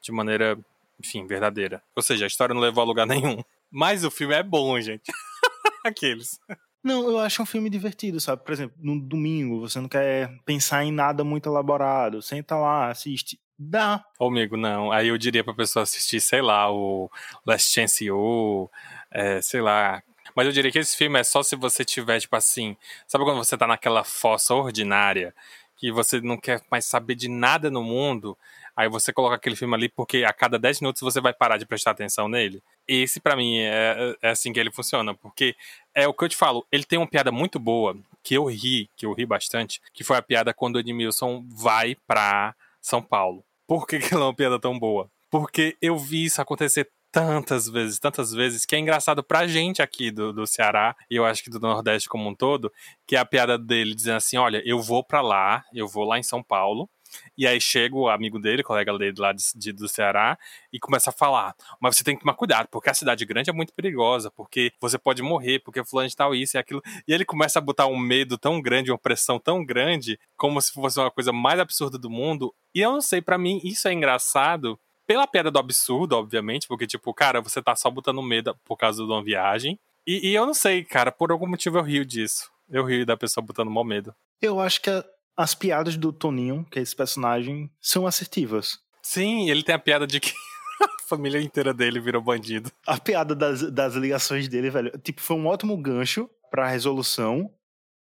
de 0.00 0.12
maneira, 0.12 0.58
enfim, 1.00 1.26
verdadeira. 1.26 1.82
Ou 1.94 2.02
seja, 2.02 2.24
a 2.24 2.28
história 2.28 2.54
não 2.54 2.62
levou 2.62 2.82
a 2.82 2.86
lugar 2.86 3.06
nenhum. 3.06 3.42
Mas 3.70 4.04
o 4.04 4.10
filme 4.10 4.34
é 4.34 4.42
bom, 4.42 4.80
gente. 4.80 5.10
Aqueles. 5.84 6.40
Não, 6.82 7.08
eu 7.10 7.18
acho 7.18 7.42
um 7.42 7.46
filme 7.46 7.68
divertido, 7.68 8.20
sabe? 8.20 8.44
Por 8.44 8.52
exemplo, 8.52 8.76
no 8.78 9.00
domingo, 9.00 9.60
você 9.60 9.80
não 9.80 9.88
quer 9.88 10.32
pensar 10.44 10.84
em 10.84 10.92
nada 10.92 11.24
muito 11.24 11.48
elaborado. 11.48 12.22
Senta 12.22 12.56
lá, 12.56 12.90
assiste. 12.90 13.40
Dá. 13.58 14.04
Ô, 14.18 14.26
amigo, 14.26 14.56
não. 14.56 14.92
Aí 14.92 15.08
eu 15.08 15.16
diria 15.16 15.42
pra 15.42 15.54
pessoa 15.54 15.82
assistir, 15.84 16.20
sei 16.20 16.42
lá, 16.42 16.70
o 16.70 17.10
Last 17.46 17.72
Chance 17.72 18.04
You, 18.04 18.70
é, 19.10 19.40
sei 19.40 19.60
lá. 19.62 20.02
Mas 20.34 20.46
eu 20.46 20.52
diria 20.52 20.70
que 20.70 20.78
esse 20.78 20.96
filme 20.96 21.18
é 21.18 21.24
só 21.24 21.42
se 21.42 21.56
você 21.56 21.84
tiver, 21.84 22.20
tipo 22.20 22.36
assim. 22.36 22.76
Sabe 23.06 23.24
quando 23.24 23.38
você 23.38 23.56
tá 23.56 23.66
naquela 23.66 24.04
fossa 24.04 24.54
ordinária, 24.54 25.34
que 25.76 25.90
você 25.90 26.20
não 26.20 26.36
quer 26.36 26.62
mais 26.70 26.84
saber 26.84 27.14
de 27.14 27.28
nada 27.28 27.70
no 27.70 27.82
mundo? 27.82 28.36
Aí 28.76 28.90
você 28.90 29.10
coloca 29.10 29.36
aquele 29.36 29.56
filme 29.56 29.74
ali 29.74 29.88
porque 29.88 30.22
a 30.22 30.34
cada 30.34 30.58
10 30.58 30.82
minutos 30.82 31.00
você 31.00 31.18
vai 31.18 31.32
parar 31.32 31.56
de 31.56 31.64
prestar 31.64 31.92
atenção 31.92 32.28
nele. 32.28 32.62
Esse, 32.86 33.18
para 33.20 33.34
mim, 33.34 33.58
é, 33.60 34.16
é 34.20 34.30
assim 34.30 34.52
que 34.52 34.60
ele 34.60 34.70
funciona. 34.70 35.14
Porque 35.14 35.56
é 35.94 36.06
o 36.06 36.12
que 36.12 36.24
eu 36.24 36.28
te 36.28 36.36
falo, 36.36 36.66
ele 36.70 36.84
tem 36.84 36.98
uma 36.98 37.06
piada 37.08 37.32
muito 37.32 37.58
boa, 37.58 37.96
que 38.22 38.34
eu 38.34 38.44
ri, 38.44 38.90
que 38.94 39.06
eu 39.06 39.14
ri 39.14 39.24
bastante, 39.24 39.80
que 39.94 40.04
foi 40.04 40.18
a 40.18 40.22
piada 40.22 40.52
quando 40.52 40.76
o 40.76 40.80
Edmilson 40.80 41.42
vai 41.48 41.96
pra 42.06 42.54
São 42.82 43.00
Paulo. 43.00 43.45
Por 43.66 43.86
que, 43.86 43.98
que 43.98 44.14
ela 44.14 44.24
é 44.24 44.26
uma 44.28 44.34
piada 44.34 44.60
tão 44.60 44.78
boa? 44.78 45.10
Porque 45.30 45.76
eu 45.82 45.98
vi 45.98 46.24
isso 46.24 46.40
acontecer 46.40 46.88
tantas 47.10 47.66
vezes, 47.68 47.98
tantas 47.98 48.32
vezes, 48.32 48.66
que 48.66 48.76
é 48.76 48.78
engraçado 48.78 49.24
pra 49.24 49.46
gente 49.46 49.80
aqui 49.80 50.10
do, 50.10 50.32
do 50.32 50.46
Ceará, 50.46 50.94
e 51.10 51.16
eu 51.16 51.24
acho 51.24 51.42
que 51.42 51.50
do 51.50 51.58
Nordeste 51.58 52.08
como 52.08 52.28
um 52.28 52.34
todo, 52.34 52.70
que 53.06 53.16
é 53.16 53.18
a 53.18 53.24
piada 53.24 53.58
dele 53.58 53.94
dizendo 53.94 54.16
assim: 54.16 54.36
olha, 54.36 54.62
eu 54.64 54.80
vou 54.82 55.02
pra 55.02 55.20
lá, 55.20 55.64
eu 55.72 55.88
vou 55.88 56.04
lá 56.04 56.18
em 56.18 56.22
São 56.22 56.42
Paulo, 56.42 56.88
e 57.36 57.46
aí 57.46 57.60
chega 57.60 57.96
o 57.96 58.08
amigo 58.08 58.38
dele, 58.38 58.62
colega 58.62 58.96
dele 58.98 59.14
lá 59.18 59.32
de, 59.32 59.42
de, 59.54 59.72
do 59.72 59.88
Ceará, 59.88 60.38
e 60.72 60.78
começa 60.78 61.10
a 61.10 61.12
falar: 61.12 61.54
Mas 61.80 61.96
você 61.96 62.04
tem 62.04 62.14
que 62.14 62.22
tomar 62.22 62.34
cuidado, 62.34 62.68
porque 62.70 62.90
a 62.90 62.94
cidade 62.94 63.24
grande 63.24 63.50
é 63.50 63.52
muito 63.52 63.72
perigosa, 63.72 64.30
porque 64.30 64.72
você 64.80 64.98
pode 64.98 65.22
morrer, 65.22 65.60
porque 65.60 65.84
fulano 65.84 66.08
de 66.08 66.16
tal 66.16 66.34
isso 66.34 66.56
e 66.56 66.58
aquilo. 66.58 66.82
E 67.06 67.12
ele 67.12 67.24
começa 67.24 67.58
a 67.58 67.62
botar 67.62 67.86
um 67.86 67.98
medo 67.98 68.38
tão 68.38 68.60
grande, 68.60 68.90
uma 68.90 68.98
pressão 68.98 69.38
tão 69.38 69.64
grande, 69.64 70.18
como 70.36 70.60
se 70.60 70.72
fosse 70.72 70.98
uma 70.98 71.10
coisa 71.10 71.32
mais 71.32 71.58
absurda 71.60 71.98
do 71.98 72.10
mundo. 72.10 72.54
E 72.74 72.80
eu 72.80 72.92
não 72.92 73.00
sei, 73.00 73.20
para 73.20 73.38
mim 73.38 73.60
isso 73.64 73.88
é 73.88 73.92
engraçado. 73.92 74.78
Pela 75.06 75.26
piada 75.26 75.52
do 75.52 75.58
absurdo, 75.58 76.16
obviamente, 76.16 76.66
porque, 76.66 76.84
tipo, 76.84 77.14
cara, 77.14 77.40
você 77.40 77.62
tá 77.62 77.76
só 77.76 77.88
botando 77.88 78.20
medo 78.20 78.56
por 78.64 78.76
causa 78.76 79.04
de 79.04 79.08
uma 79.08 79.22
viagem. 79.22 79.78
E, 80.04 80.30
e 80.30 80.34
eu 80.34 80.44
não 80.44 80.54
sei, 80.54 80.82
cara, 80.82 81.12
por 81.12 81.30
algum 81.30 81.46
motivo 81.46 81.78
eu 81.78 81.82
rio 81.82 82.04
disso. 82.04 82.50
Eu 82.68 82.84
rio 82.84 83.06
da 83.06 83.16
pessoa 83.16 83.44
botando 83.44 83.70
mal 83.70 83.84
medo. 83.84 84.12
Eu 84.42 84.60
acho 84.60 84.80
que 84.82 84.90
as 85.36 85.54
piadas 85.54 85.96
do 85.96 86.12
Toninho, 86.12 86.66
que 86.70 86.78
é 86.78 86.82
esse 86.82 86.96
personagem, 86.96 87.70
são 87.80 88.06
assertivas. 88.06 88.78
Sim, 89.02 89.50
ele 89.50 89.62
tem 89.62 89.74
a 89.74 89.78
piada 89.78 90.06
de 90.06 90.18
que 90.18 90.32
a 90.82 91.08
família 91.08 91.40
inteira 91.40 91.74
dele 91.74 92.00
virou 92.00 92.22
bandido. 92.22 92.72
A 92.86 92.98
piada 92.98 93.34
das, 93.34 93.70
das 93.70 93.94
ligações 93.94 94.48
dele, 94.48 94.70
velho, 94.70 94.98
tipo, 94.98 95.20
foi 95.20 95.36
um 95.36 95.46
ótimo 95.46 95.76
gancho 95.76 96.28
pra 96.50 96.68
resolução 96.68 97.52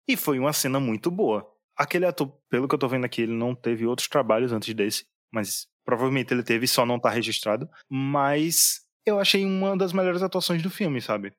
e 0.07 0.16
foi 0.16 0.39
uma 0.39 0.53
cena 0.53 0.78
muito 0.78 1.11
boa. 1.11 1.49
Aquele 1.76 2.05
ator, 2.05 2.28
pelo 2.51 2.68
que 2.68 2.74
eu 2.74 2.78
tô 2.78 2.87
vendo 2.87 3.07
aqui, 3.07 3.22
ele 3.22 3.33
não 3.33 3.55
teve 3.55 3.87
outros 3.87 4.09
trabalhos 4.09 4.53
antes 4.53 4.74
desse, 4.74 5.07
mas 5.33 5.66
provavelmente 5.85 6.33
ele 6.33 6.43
teve, 6.43 6.66
só 6.66 6.85
não 6.85 6.99
tá 6.99 7.09
registrado. 7.09 7.68
Mas 7.89 8.83
eu 9.07 9.18
achei 9.18 9.45
uma 9.45 9.76
das 9.76 9.93
melhores 9.93 10.22
atuações 10.22 10.62
do 10.62 10.70
filme, 10.70 11.01
sabe? 11.01 11.33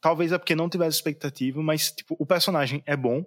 Talvez 0.00 0.32
é 0.32 0.38
porque 0.38 0.54
não 0.54 0.68
tivesse 0.68 0.96
expectativa, 0.96 1.62
mas 1.62 1.90
tipo, 1.90 2.16
o 2.18 2.26
personagem 2.26 2.82
é 2.86 2.96
bom, 2.96 3.24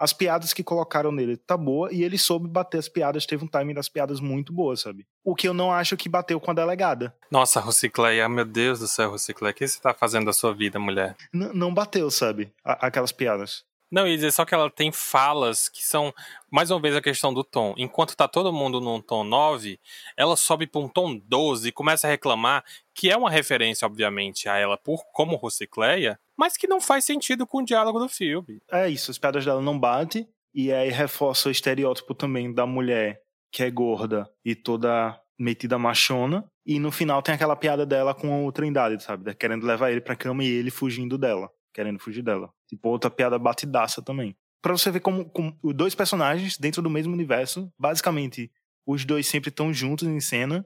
as 0.00 0.14
piadas 0.14 0.54
que 0.54 0.64
colocaram 0.64 1.12
nele 1.12 1.36
tá 1.36 1.58
boa 1.58 1.92
e 1.92 2.02
ele 2.02 2.16
soube 2.16 2.48
bater 2.48 2.78
as 2.78 2.88
piadas, 2.88 3.26
teve 3.26 3.44
um 3.44 3.48
timing 3.48 3.74
das 3.74 3.88
piadas 3.88 4.18
muito 4.18 4.50
boa, 4.50 4.74
sabe? 4.74 5.06
O 5.22 5.34
que 5.34 5.46
eu 5.46 5.52
não 5.52 5.70
acho 5.70 5.96
que 5.96 6.08
bateu 6.08 6.40
com 6.40 6.50
a 6.50 6.54
delegada. 6.54 7.14
Nossa, 7.30 7.60
Rocicleia, 7.60 8.26
meu 8.26 8.46
Deus 8.46 8.80
do 8.80 8.88
céu, 8.88 9.10
Rocicleia, 9.10 9.52
o 9.52 9.54
que 9.54 9.68
você 9.68 9.78
tá 9.78 9.92
fazendo 9.92 10.24
da 10.24 10.32
sua 10.32 10.54
vida, 10.54 10.78
mulher? 10.78 11.14
N 11.34 11.50
não 11.52 11.74
bateu, 11.74 12.10
sabe? 12.10 12.50
A 12.64 12.86
aquelas 12.86 13.12
piadas. 13.12 13.64
Não, 13.90 14.06
e 14.06 14.14
dizer 14.14 14.30
só 14.30 14.44
que 14.44 14.54
ela 14.54 14.70
tem 14.70 14.92
falas 14.92 15.68
que 15.68 15.82
são, 15.82 16.14
mais 16.50 16.70
uma 16.70 16.80
vez, 16.80 16.94
a 16.94 17.02
questão 17.02 17.34
do 17.34 17.42
tom. 17.42 17.74
Enquanto 17.76 18.16
tá 18.16 18.28
todo 18.28 18.52
mundo 18.52 18.80
num 18.80 19.00
tom 19.00 19.24
9, 19.24 19.80
ela 20.16 20.36
sobe 20.36 20.66
para 20.66 20.80
um 20.80 20.88
tom 20.88 21.18
12 21.18 21.68
e 21.68 21.72
começa 21.72 22.06
a 22.06 22.10
reclamar, 22.10 22.64
que 22.94 23.10
é 23.10 23.16
uma 23.16 23.30
referência, 23.30 23.86
obviamente, 23.86 24.48
a 24.48 24.56
ela 24.56 24.76
por 24.76 25.04
como 25.12 25.36
Rocicleia, 25.36 26.18
mas 26.36 26.56
que 26.56 26.68
não 26.68 26.80
faz 26.80 27.04
sentido 27.04 27.46
com 27.46 27.58
o 27.58 27.64
diálogo 27.64 27.98
do 27.98 28.08
filme. 28.08 28.62
É 28.70 28.88
isso, 28.88 29.10
as 29.10 29.18
piadas 29.18 29.44
dela 29.44 29.60
não 29.60 29.78
batem, 29.78 30.28
E 30.54 30.72
aí 30.72 30.90
reforça 30.90 31.48
o 31.48 31.52
estereótipo 31.52 32.14
também 32.14 32.52
da 32.52 32.66
mulher 32.66 33.20
que 33.52 33.62
é 33.62 33.70
gorda 33.70 34.30
e 34.44 34.54
toda 34.54 35.20
metida 35.38 35.78
machona. 35.78 36.44
E 36.64 36.78
no 36.78 36.92
final 36.92 37.22
tem 37.22 37.34
aquela 37.34 37.56
piada 37.56 37.84
dela 37.84 38.14
com 38.14 38.46
o 38.46 38.52
Trindade, 38.52 39.02
sabe? 39.02 39.34
Querendo 39.34 39.66
levar 39.66 39.90
ele 39.90 40.00
pra 40.00 40.14
cama 40.16 40.44
e 40.44 40.48
ele 40.48 40.70
fugindo 40.70 41.18
dela. 41.18 41.50
Querendo 41.72 41.98
fugir 41.98 42.22
dela. 42.22 42.52
Tipo, 42.70 42.88
outra 42.88 43.10
piada 43.10 43.38
batidaça 43.38 44.00
também. 44.00 44.36
Pra 44.62 44.72
você 44.72 44.90
ver 44.90 45.00
como, 45.00 45.28
como 45.28 45.58
dois 45.74 45.94
personagens 45.94 46.56
dentro 46.56 46.80
do 46.80 46.88
mesmo 46.88 47.12
universo, 47.12 47.72
basicamente, 47.78 48.50
os 48.86 49.04
dois 49.04 49.26
sempre 49.26 49.50
estão 49.50 49.74
juntos 49.74 50.06
em 50.06 50.20
cena. 50.20 50.64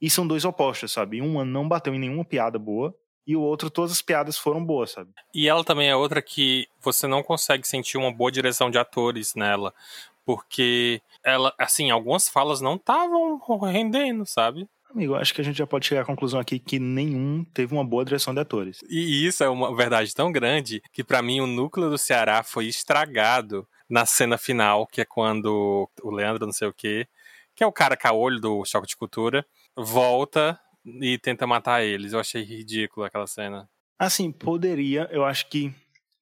E 0.00 0.10
são 0.10 0.26
dois 0.26 0.44
opostos, 0.44 0.92
sabe? 0.92 1.20
Uma 1.20 1.44
não 1.44 1.68
bateu 1.68 1.94
em 1.94 1.98
nenhuma 1.98 2.24
piada 2.24 2.58
boa. 2.58 2.94
E 3.26 3.36
o 3.36 3.40
outro, 3.40 3.70
todas 3.70 3.92
as 3.92 4.02
piadas 4.02 4.36
foram 4.36 4.64
boas, 4.64 4.90
sabe? 4.92 5.10
E 5.34 5.48
ela 5.48 5.62
também 5.62 5.88
é 5.88 5.94
outra 5.94 6.20
que 6.20 6.66
você 6.80 7.06
não 7.06 7.22
consegue 7.22 7.66
sentir 7.66 7.98
uma 7.98 8.12
boa 8.12 8.32
direção 8.32 8.70
de 8.70 8.78
atores 8.78 9.34
nela 9.34 9.72
porque 10.28 11.00
ela, 11.24 11.54
assim, 11.56 11.90
algumas 11.90 12.28
falas 12.28 12.60
não 12.60 12.74
estavam 12.74 13.38
rendendo, 13.62 14.26
sabe? 14.26 14.68
Amigo, 14.90 15.14
acho 15.14 15.34
que 15.34 15.40
a 15.40 15.44
gente 15.44 15.58
já 15.58 15.66
pode 15.66 15.86
chegar 15.86 16.00
à 16.02 16.04
conclusão 16.04 16.40
aqui 16.40 16.58
que 16.58 16.78
nenhum 16.78 17.44
teve 17.44 17.74
uma 17.74 17.84
boa 17.84 18.04
direção 18.04 18.32
de 18.32 18.40
atores. 18.40 18.80
E 18.88 19.26
isso 19.26 19.44
é 19.44 19.48
uma 19.48 19.74
verdade 19.74 20.14
tão 20.14 20.32
grande 20.32 20.82
que 20.92 21.04
para 21.04 21.20
mim 21.22 21.40
o 21.40 21.46
núcleo 21.46 21.90
do 21.90 21.98
Ceará 21.98 22.42
foi 22.42 22.66
estragado 22.66 23.68
na 23.88 24.06
cena 24.06 24.38
final, 24.38 24.86
que 24.86 25.00
é 25.00 25.04
quando 25.04 25.88
o 26.02 26.10
Leandro 26.10 26.46
não 26.46 26.52
sei 26.52 26.68
o 26.68 26.72
quê, 26.72 27.06
que 27.54 27.62
é 27.62 27.66
o 27.66 27.72
cara 27.72 27.96
caolho 27.96 28.40
do 28.40 28.64
Choque 28.64 28.86
de 28.86 28.96
Cultura, 28.96 29.44
volta 29.76 30.58
e 30.84 31.18
tenta 31.18 31.46
matar 31.46 31.82
eles. 31.82 32.12
Eu 32.12 32.20
achei 32.20 32.42
ridículo 32.42 33.04
aquela 33.04 33.26
cena. 33.26 33.68
Assim, 33.98 34.30
poderia, 34.30 35.08
eu 35.10 35.24
acho 35.24 35.48
que 35.48 35.72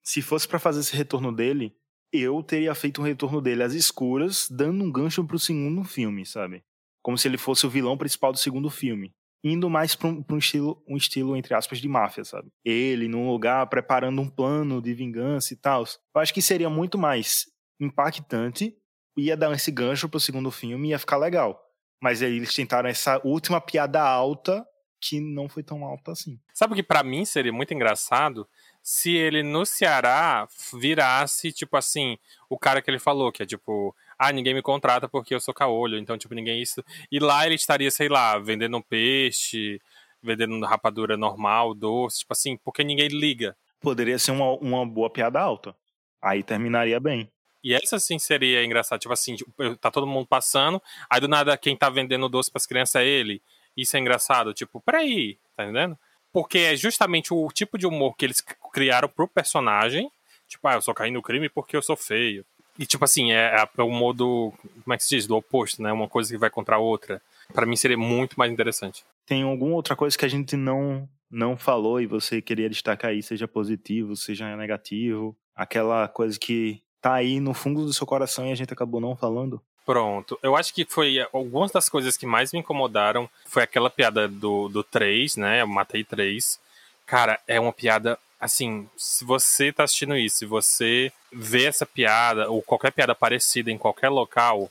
se 0.02 0.22
fosse 0.22 0.48
para 0.48 0.58
fazer 0.58 0.80
esse 0.80 0.96
retorno 0.96 1.30
dele, 1.30 1.74
eu 2.12 2.42
teria 2.42 2.74
feito 2.74 3.00
um 3.00 3.04
retorno 3.04 3.40
dele 3.40 3.62
às 3.62 3.74
escuras, 3.74 4.48
dando 4.50 4.82
um 4.82 4.90
gancho 4.90 5.24
pro 5.24 5.38
segundo 5.38 5.84
filme, 5.84 6.24
sabe? 6.24 6.64
Como 7.06 7.16
se 7.16 7.28
ele 7.28 7.38
fosse 7.38 7.64
o 7.64 7.70
vilão 7.70 7.96
principal 7.96 8.32
do 8.32 8.38
segundo 8.38 8.68
filme. 8.68 9.14
Indo 9.44 9.70
mais 9.70 9.94
pra 9.94 10.08
um, 10.08 10.24
um 10.28 10.38
estilo, 10.38 10.82
um 10.88 10.96
estilo, 10.96 11.36
entre 11.36 11.54
aspas, 11.54 11.78
de 11.78 11.88
máfia, 11.88 12.24
sabe? 12.24 12.48
Ele 12.64 13.06
num 13.06 13.30
lugar 13.30 13.64
preparando 13.68 14.20
um 14.20 14.28
plano 14.28 14.82
de 14.82 14.92
vingança 14.92 15.54
e 15.54 15.56
tal. 15.56 15.84
Eu 15.84 16.20
acho 16.20 16.34
que 16.34 16.42
seria 16.42 16.68
muito 16.68 16.98
mais 16.98 17.44
impactante, 17.78 18.76
ia 19.16 19.36
dar 19.36 19.52
esse 19.52 19.70
gancho 19.70 20.08
pro 20.08 20.18
segundo 20.18 20.50
filme 20.50 20.88
e 20.88 20.90
ia 20.90 20.98
ficar 20.98 21.16
legal. 21.16 21.56
Mas 22.02 22.22
aí 22.22 22.38
eles 22.38 22.52
tentaram 22.52 22.88
essa 22.88 23.20
última 23.24 23.60
piada 23.60 24.02
alta 24.02 24.66
que 25.00 25.20
não 25.20 25.48
foi 25.48 25.62
tão 25.62 25.84
alta 25.84 26.10
assim. 26.10 26.40
Sabe 26.52 26.72
o 26.72 26.76
que 26.76 26.82
para 26.82 27.04
mim 27.04 27.24
seria 27.24 27.52
muito 27.52 27.72
engraçado? 27.72 28.48
se 28.86 29.16
ele 29.16 29.42
no 29.42 29.66
Ceará 29.66 30.46
virasse, 30.72 31.50
tipo 31.50 31.76
assim, 31.76 32.16
o 32.48 32.56
cara 32.56 32.80
que 32.80 32.88
ele 32.88 33.00
falou, 33.00 33.32
que 33.32 33.42
é 33.42 33.46
tipo, 33.46 33.92
ah, 34.18 34.32
ninguém 34.32 34.54
me 34.54 34.62
contrata 34.62 35.08
porque 35.08 35.34
eu 35.34 35.40
sou 35.40 35.52
caolho, 35.54 35.98
então, 35.98 36.16
tipo, 36.16 36.34
ninguém 36.34 36.60
isso. 36.60 36.82
E 37.10 37.18
lá 37.18 37.46
ele 37.46 37.54
estaria, 37.54 37.90
sei 37.90 38.08
lá, 38.08 38.38
vendendo 38.38 38.76
um 38.76 38.82
peixe, 38.82 39.80
vendendo 40.22 40.64
rapadura 40.64 41.16
normal, 41.16 41.74
doce, 41.74 42.20
tipo 42.20 42.32
assim, 42.32 42.56
porque 42.58 42.82
ninguém 42.82 43.08
liga. 43.08 43.56
Poderia 43.80 44.18
ser 44.18 44.32
uma, 44.32 44.52
uma 44.54 44.86
boa 44.86 45.10
piada 45.10 45.40
alta. 45.40 45.74
Aí 46.20 46.42
terminaria 46.42 46.98
bem. 46.98 47.30
E 47.62 47.74
essa 47.74 47.98
sim 47.98 48.18
seria 48.18 48.64
engraçado, 48.64 49.00
tipo 49.00 49.12
assim, 49.12 49.34
tipo, 49.36 49.52
tá 49.76 49.90
todo 49.90 50.06
mundo 50.06 50.26
passando, 50.26 50.80
aí 51.10 51.20
do 51.20 51.28
nada 51.28 51.56
quem 51.56 51.76
tá 51.76 51.90
vendendo 51.90 52.28
doce 52.28 52.50
pras 52.50 52.66
crianças 52.66 53.02
é 53.02 53.04
ele. 53.04 53.42
Isso 53.76 53.96
é 53.96 54.00
engraçado, 54.00 54.54
tipo, 54.54 54.80
peraí, 54.80 55.38
tá 55.56 55.64
entendendo? 55.64 55.98
porque 56.36 56.58
é 56.58 56.76
justamente 56.76 57.32
o 57.32 57.48
tipo 57.48 57.78
de 57.78 57.86
humor 57.86 58.14
que 58.14 58.26
eles 58.26 58.42
criaram 58.70 59.08
pro 59.08 59.26
personagem. 59.26 60.12
Tipo, 60.46 60.68
ah, 60.68 60.74
eu 60.74 60.82
só 60.82 60.92
caí 60.92 61.10
no 61.10 61.22
crime 61.22 61.48
porque 61.48 61.74
eu 61.74 61.80
sou 61.80 61.96
feio. 61.96 62.44
E, 62.78 62.86
tipo 62.86 63.04
assim, 63.04 63.32
é, 63.32 63.66
é 63.76 63.82
o 63.82 63.90
modo, 63.90 64.52
como 64.84 64.94
é 64.94 64.96
que 64.96 65.04
se 65.04 65.16
diz? 65.16 65.26
Do 65.26 65.36
oposto, 65.36 65.82
né? 65.82 65.92
Uma 65.92 66.08
coisa 66.08 66.30
que 66.30 66.38
vai 66.38 66.50
contra 66.50 66.76
a 66.76 66.78
outra. 66.78 67.20
para 67.52 67.66
mim 67.66 67.76
seria 67.76 67.96
muito 67.96 68.38
mais 68.38 68.52
interessante. 68.52 69.04
Tem 69.24 69.42
alguma 69.42 69.74
outra 69.74 69.96
coisa 69.96 70.16
que 70.16 70.24
a 70.24 70.28
gente 70.28 70.56
não, 70.56 71.08
não 71.30 71.56
falou 71.56 72.00
e 72.00 72.06
você 72.06 72.40
queria 72.40 72.68
destacar 72.68 73.10
aí, 73.10 73.22
seja 73.22 73.48
positivo, 73.48 74.16
seja 74.16 74.56
negativo? 74.56 75.36
Aquela 75.54 76.06
coisa 76.08 76.38
que 76.38 76.80
tá 77.00 77.14
aí 77.14 77.40
no 77.40 77.54
fundo 77.54 77.84
do 77.84 77.92
seu 77.92 78.06
coração 78.06 78.46
e 78.46 78.52
a 78.52 78.54
gente 78.54 78.72
acabou 78.72 79.00
não 79.00 79.16
falando? 79.16 79.60
Pronto. 79.84 80.36
Eu 80.42 80.56
acho 80.56 80.74
que 80.74 80.84
foi 80.84 81.24
algumas 81.32 81.70
das 81.70 81.88
coisas 81.88 82.16
que 82.16 82.26
mais 82.26 82.52
me 82.52 82.58
incomodaram 82.58 83.30
foi 83.46 83.62
aquela 83.62 83.88
piada 83.88 84.26
do, 84.26 84.68
do 84.68 84.82
3, 84.82 85.36
né? 85.36 85.62
Eu 85.62 85.68
matei 85.68 86.02
3. 86.02 86.58
Cara, 87.06 87.38
é 87.46 87.60
uma 87.60 87.72
piada 87.72 88.18
assim, 88.40 88.88
se 88.96 89.24
você 89.24 89.72
tá 89.72 89.84
assistindo 89.84 90.16
isso, 90.16 90.38
se 90.38 90.46
você 90.46 91.12
vê 91.32 91.64
essa 91.64 91.86
piada 91.86 92.50
ou 92.50 92.62
qualquer 92.62 92.92
piada 92.92 93.14
parecida 93.14 93.70
em 93.70 93.78
qualquer 93.78 94.08
local, 94.08 94.70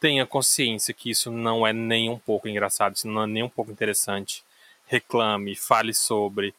tenha 0.00 0.26
consciência 0.26 0.94
que 0.94 1.10
isso 1.10 1.30
não 1.30 1.66
é 1.66 1.72
nem 1.72 2.10
um 2.10 2.18
pouco 2.18 2.48
engraçado, 2.48 2.94
isso 2.94 3.08
não 3.08 3.24
é 3.24 3.26
nem 3.26 3.42
um 3.42 3.48
pouco 3.48 3.70
interessante. 3.70 4.44
Reclame, 4.86 5.56
fale 5.56 5.94
sobre, 5.94 6.54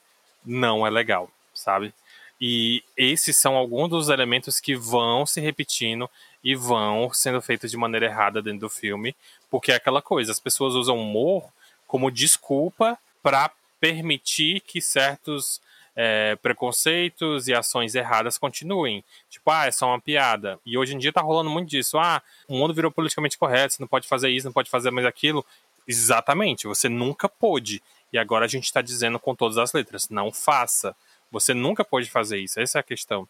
não 0.45 0.85
é 0.85 0.89
legal, 0.89 1.29
sabe? 1.53 1.93
E 2.39 2.83
esses 2.97 3.37
são 3.37 3.55
alguns 3.55 3.89
dos 3.89 4.09
elementos 4.09 4.59
que 4.59 4.75
vão 4.75 5.25
se 5.25 5.39
repetindo 5.39 6.09
e 6.43 6.55
vão 6.55 7.11
sendo 7.13 7.41
feitos 7.41 7.71
de 7.71 7.77
maneira 7.77 8.07
errada 8.07 8.41
dentro 8.41 8.61
do 8.61 8.69
filme, 8.69 9.15
porque 9.49 9.71
é 9.71 9.75
aquela 9.75 10.01
coisa, 10.01 10.31
as 10.31 10.39
pessoas 10.39 10.73
usam 10.73 10.97
humor 10.97 11.49
como 11.87 12.11
desculpa 12.11 12.97
para 13.23 13.49
permitir 13.79 14.59
que 14.61 14.81
certos 14.81 15.61
é, 15.95 16.35
preconceitos 16.35 17.47
e 17.47 17.53
ações 17.53 17.95
erradas 17.95 18.37
continuem. 18.37 19.03
Tipo, 19.29 19.49
ah, 19.51 19.65
é 19.65 19.71
só 19.71 19.87
uma 19.87 19.99
piada. 19.99 20.59
E 20.65 20.77
hoje 20.77 20.93
em 20.93 20.97
dia 20.97 21.13
tá 21.13 21.21
rolando 21.21 21.49
muito 21.49 21.69
disso. 21.69 21.97
Ah, 21.97 22.21
o 22.47 22.57
mundo 22.57 22.73
virou 22.73 22.91
politicamente 22.91 23.37
correto, 23.37 23.73
você 23.75 23.81
não 23.81 23.87
pode 23.87 24.07
fazer 24.07 24.29
isso, 24.29 24.47
não 24.47 24.53
pode 24.53 24.69
fazer 24.69 24.91
mais 24.91 25.05
aquilo. 25.05 25.45
Exatamente, 25.87 26.67
você 26.67 26.89
nunca 26.89 27.29
pôde. 27.29 27.81
E 28.11 28.17
agora 28.17 28.45
a 28.45 28.47
gente 28.47 28.65
está 28.65 28.81
dizendo 28.81 29.19
com 29.19 29.35
todas 29.35 29.57
as 29.57 29.73
letras, 29.73 30.09
não 30.09 30.31
faça. 30.31 30.95
Você 31.31 31.53
nunca 31.53 31.83
pode 31.83 32.09
fazer 32.09 32.39
isso, 32.39 32.59
essa 32.59 32.79
é 32.79 32.81
a 32.81 32.83
questão. 32.83 33.27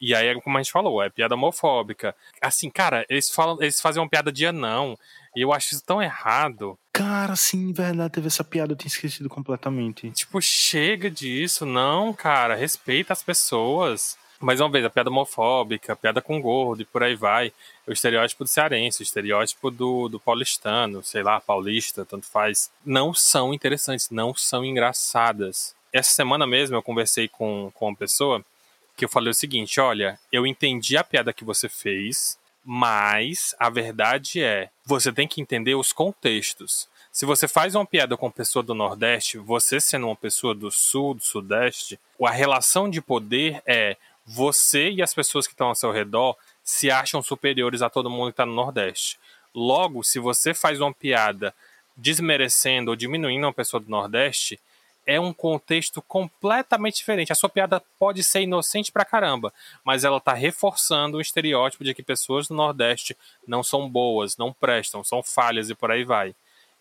E 0.00 0.14
aí, 0.14 0.38
como 0.42 0.58
a 0.58 0.62
gente 0.62 0.72
falou, 0.72 1.02
é 1.02 1.08
piada 1.08 1.34
homofóbica. 1.34 2.14
Assim, 2.40 2.68
cara, 2.68 3.06
eles 3.08 3.30
falam, 3.30 3.56
eles 3.62 3.80
fazem 3.80 4.02
uma 4.02 4.08
piada 4.08 4.30
de 4.30 4.44
anão. 4.44 4.98
E 5.36 5.42
eu 5.42 5.52
acho 5.52 5.74
isso 5.74 5.84
tão 5.84 6.02
errado. 6.02 6.78
Cara, 6.90 7.36
sim, 7.36 7.70
verdade, 7.70 8.14
teve 8.14 8.26
essa 8.26 8.42
piada, 8.42 8.72
eu 8.72 8.76
tinha 8.76 8.88
esquecido 8.88 9.28
completamente. 9.28 10.10
Tipo, 10.12 10.40
chega 10.40 11.10
disso, 11.10 11.66
não, 11.66 12.14
cara, 12.14 12.54
respeita 12.54 13.12
as 13.12 13.22
pessoas. 13.22 14.16
Mais 14.40 14.60
uma 14.60 14.70
vez, 14.70 14.82
a 14.84 14.90
piada 14.90 15.10
homofóbica, 15.10 15.92
a 15.92 15.96
piada 15.96 16.22
com 16.22 16.40
gordo 16.40 16.80
e 16.80 16.86
por 16.86 17.02
aí 17.02 17.14
vai. 17.14 17.52
O 17.86 17.92
estereótipo 17.92 18.44
do 18.44 18.48
cearense, 18.48 19.02
o 19.02 19.04
estereótipo 19.04 19.70
do, 19.70 20.08
do 20.08 20.18
paulistano, 20.18 21.02
sei 21.04 21.22
lá, 21.22 21.38
paulista, 21.38 22.04
tanto 22.04 22.26
faz. 22.26 22.70
Não 22.84 23.12
são 23.12 23.52
interessantes, 23.52 24.08
não 24.08 24.34
são 24.34 24.64
engraçadas. 24.64 25.74
Essa 25.92 26.12
semana 26.12 26.46
mesmo 26.46 26.76
eu 26.76 26.82
conversei 26.82 27.28
com, 27.28 27.70
com 27.74 27.88
uma 27.88 27.96
pessoa 27.96 28.42
que 28.96 29.04
eu 29.04 29.08
falei 29.08 29.30
o 29.30 29.34
seguinte: 29.34 29.80
olha, 29.80 30.18
eu 30.32 30.46
entendi 30.46 30.96
a 30.96 31.04
piada 31.04 31.32
que 31.32 31.44
você 31.44 31.68
fez, 31.68 32.38
mas 32.68 33.54
a 33.60 33.70
verdade 33.70 34.42
é, 34.42 34.70
você 34.84 35.12
tem 35.12 35.28
que 35.28 35.40
entender 35.40 35.76
os 35.76 35.92
contextos. 35.92 36.88
Se 37.12 37.24
você 37.24 37.46
faz 37.46 37.76
uma 37.76 37.86
piada 37.86 38.16
com 38.16 38.26
uma 38.26 38.32
pessoa 38.32 38.62
do 38.62 38.74
Nordeste, 38.74 39.38
você 39.38 39.80
sendo 39.80 40.06
uma 40.06 40.16
pessoa 40.16 40.52
do 40.52 40.68
Sul, 40.70 41.14
do 41.14 41.22
Sudeste, 41.22 41.98
a 42.20 42.30
relação 42.30 42.90
de 42.90 43.00
poder 43.00 43.62
é 43.64 43.96
você 44.26 44.90
e 44.90 45.00
as 45.00 45.14
pessoas 45.14 45.46
que 45.46 45.52
estão 45.52 45.68
ao 45.68 45.76
seu 45.76 45.92
redor 45.92 46.36
se 46.64 46.90
acham 46.90 47.22
superiores 47.22 47.80
a 47.82 47.88
todo 47.88 48.10
mundo 48.10 48.26
que 48.26 48.32
está 48.32 48.44
no 48.44 48.52
Nordeste. 48.52 49.16
Logo, 49.54 50.02
se 50.02 50.18
você 50.18 50.52
faz 50.52 50.80
uma 50.80 50.92
piada 50.92 51.54
desmerecendo 51.96 52.90
ou 52.90 52.96
diminuindo 52.96 53.46
uma 53.46 53.52
pessoa 53.52 53.80
do 53.80 53.88
Nordeste, 53.88 54.58
é 55.06 55.20
um 55.20 55.32
contexto 55.32 56.02
completamente 56.02 56.96
diferente. 56.96 57.32
A 57.32 57.36
sua 57.36 57.48
piada 57.48 57.80
pode 57.98 58.24
ser 58.24 58.42
inocente 58.42 58.90
pra 58.90 59.04
caramba, 59.04 59.52
mas 59.84 60.02
ela 60.02 60.20
tá 60.20 60.32
reforçando 60.32 61.18
o 61.18 61.20
estereótipo 61.20 61.84
de 61.84 61.94
que 61.94 62.02
pessoas 62.02 62.48
do 62.48 62.54
Nordeste 62.54 63.16
não 63.46 63.62
são 63.62 63.88
boas, 63.88 64.36
não 64.36 64.52
prestam, 64.52 65.04
são 65.04 65.22
falhas 65.22 65.70
e 65.70 65.74
por 65.74 65.90
aí 65.90 66.04
vai. 66.04 66.34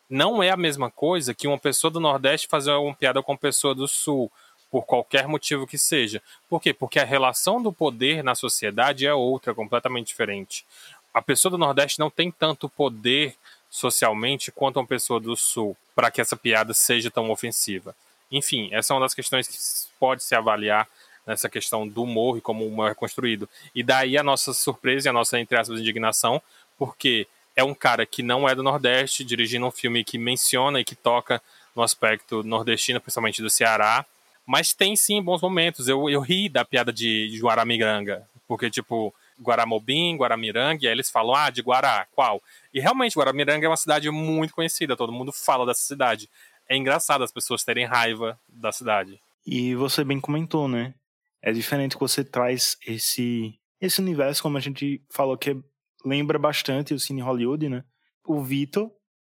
Não 0.09 0.41
é 0.41 0.49
a 0.49 0.57
mesma 0.57 0.89
coisa 0.89 1.34
que 1.34 1.47
uma 1.47 1.57
pessoa 1.57 1.91
do 1.91 1.99
Nordeste 1.99 2.47
fazer 2.47 2.71
uma 2.71 2.95
piada 2.95 3.21
com 3.21 3.32
uma 3.34 3.38
pessoa 3.38 3.76
do 3.76 3.88
Sul, 3.88 4.32
por 4.69 4.84
qualquer 4.84 5.28
motivo 5.28 5.65
que 5.65 5.78
seja. 5.78 6.21
Por 6.49 6.61
quê? 6.61 6.73
Porque 6.73 6.99
a 6.99 7.05
relação 7.05 7.61
do 7.61 7.71
poder 7.71 8.23
na 8.23 8.36
sociedade 8.36 9.05
é 9.05 9.13
outra, 9.13 9.53
completamente 9.53 10.07
diferente. 10.07 10.65
A 11.13 11.21
pessoa 11.21 11.49
do 11.49 11.57
Nordeste 11.57 11.99
não 11.99 12.09
tem 12.09 12.30
tanto 12.30 12.67
poder 12.67 13.36
socialmente 13.69 14.51
quanto 14.51 14.78
uma 14.78 14.86
pessoa 14.86 15.19
do 15.19 15.36
Sul 15.36 15.78
para 15.95 16.11
que 16.11 16.19
essa 16.19 16.36
piada 16.36 16.73
seja 16.73 17.09
tão 17.09 17.30
ofensiva. 17.30 17.95
Enfim, 18.36 18.69
essa 18.71 18.93
é 18.93 18.95
uma 18.95 19.05
das 19.05 19.13
questões 19.13 19.47
que 19.47 19.57
pode 19.99 20.23
se 20.23 20.36
avaliar 20.36 20.88
nessa 21.25 21.49
questão 21.49 21.88
do 21.88 22.03
humor 22.03 22.38
e 22.38 22.41
como 22.41 22.63
o 22.63 22.67
humor 22.67 22.91
é 22.91 22.93
construído. 22.93 23.49
E 23.73 23.81
daí 23.81 24.17
a 24.17 24.23
nossa 24.23 24.53
surpresa 24.53 25.07
e 25.07 25.09
a 25.09 25.13
nossa, 25.13 25.39
entre 25.39 25.57
aspas, 25.57 25.79
indignação, 25.79 26.41
porque 26.77 27.27
é 27.55 27.63
um 27.63 27.73
cara 27.73 28.05
que 28.05 28.21
não 28.21 28.47
é 28.47 28.53
do 28.53 28.61
Nordeste, 28.61 29.23
dirigindo 29.23 29.65
um 29.65 29.71
filme 29.71 30.03
que 30.03 30.17
menciona 30.17 30.79
e 30.79 30.83
que 30.83 30.95
toca 30.95 31.41
no 31.75 31.81
aspecto 31.81 32.43
nordestino, 32.43 33.01
principalmente 33.01 33.41
do 33.41 33.49
Ceará, 33.49 34.05
mas 34.45 34.73
tem 34.73 34.95
sim 34.95 35.21
bons 35.21 35.41
momentos. 35.41 35.88
Eu, 35.88 36.09
eu 36.09 36.21
ri 36.21 36.47
da 36.47 36.63
piada 36.63 36.91
de, 36.93 37.29
de 37.29 37.39
Guaramiranga, 37.39 38.27
porque, 38.47 38.69
tipo, 38.69 39.13
Guaramobim, 39.41 40.15
Guaramiranga, 40.15 40.86
e 40.86 40.88
aí 40.88 40.93
eles 40.93 41.09
falam, 41.09 41.36
ah, 41.36 41.49
de 41.49 41.61
Guará, 41.61 42.07
qual? 42.13 42.41
E 42.73 42.79
realmente, 42.79 43.17
Guaramiranga 43.17 43.65
é 43.65 43.69
uma 43.69 43.77
cidade 43.77 44.09
muito 44.09 44.53
conhecida, 44.53 44.95
todo 44.95 45.11
mundo 45.11 45.31
fala 45.31 45.65
dessa 45.65 45.81
cidade. 45.81 46.29
É 46.70 46.76
engraçado 46.76 47.24
as 47.24 47.32
pessoas 47.32 47.63
terem 47.63 47.86
raiva 47.86 48.39
da 48.49 48.72
cidade. 48.72 49.20
E 49.45 49.76
você 49.76 50.03
bem 50.03 50.20
comentou, 50.20 50.68
né? 50.68 50.95
É 51.41 51.51
diferente 51.51 51.95
que 51.95 52.01
você 52.01 52.24
traz 52.24 52.78
esse, 52.86 53.59
esse 53.80 54.01
universo, 54.01 54.41
como 54.41 54.57
a 54.57 54.61
gente 54.61 55.03
falou, 55.11 55.38
que 55.38 55.55
lembra 56.03 56.39
bastante 56.39 56.93
o 56.93 56.99
Cine 56.99 57.22
Hollywood, 57.22 57.70
né? 57.70 57.84
O 58.26 58.41
Vitor, 58.41 58.91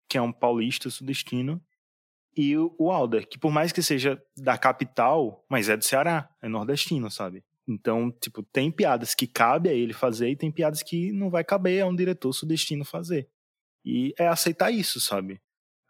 que 0.08 0.18
é 0.18 0.22
um 0.22 0.32
paulista 0.32 0.90
sudestino, 0.90 1.62
e 2.36 2.56
o 2.56 2.90
Alder, 2.90 3.28
que 3.28 3.38
por 3.38 3.50
mais 3.50 3.72
que 3.72 3.82
seja 3.82 4.22
da 4.36 4.56
capital, 4.56 5.44
mas 5.48 5.68
é 5.68 5.76
do 5.76 5.84
Ceará, 5.84 6.28
é 6.40 6.48
nordestino, 6.48 7.10
sabe? 7.10 7.44
Então, 7.68 8.10
tipo, 8.10 8.42
tem 8.42 8.70
piadas 8.70 9.14
que 9.14 9.26
cabe 9.26 9.68
a 9.68 9.72
ele 9.72 9.92
fazer 9.92 10.30
e 10.30 10.36
tem 10.36 10.50
piadas 10.50 10.82
que 10.82 11.12
não 11.12 11.30
vai 11.30 11.44
caber 11.44 11.82
a 11.82 11.86
um 11.86 11.94
diretor 11.94 12.32
sudestino 12.32 12.84
fazer. 12.84 13.28
E 13.84 14.14
é 14.18 14.26
aceitar 14.26 14.70
isso, 14.70 15.00
sabe? 15.00 15.40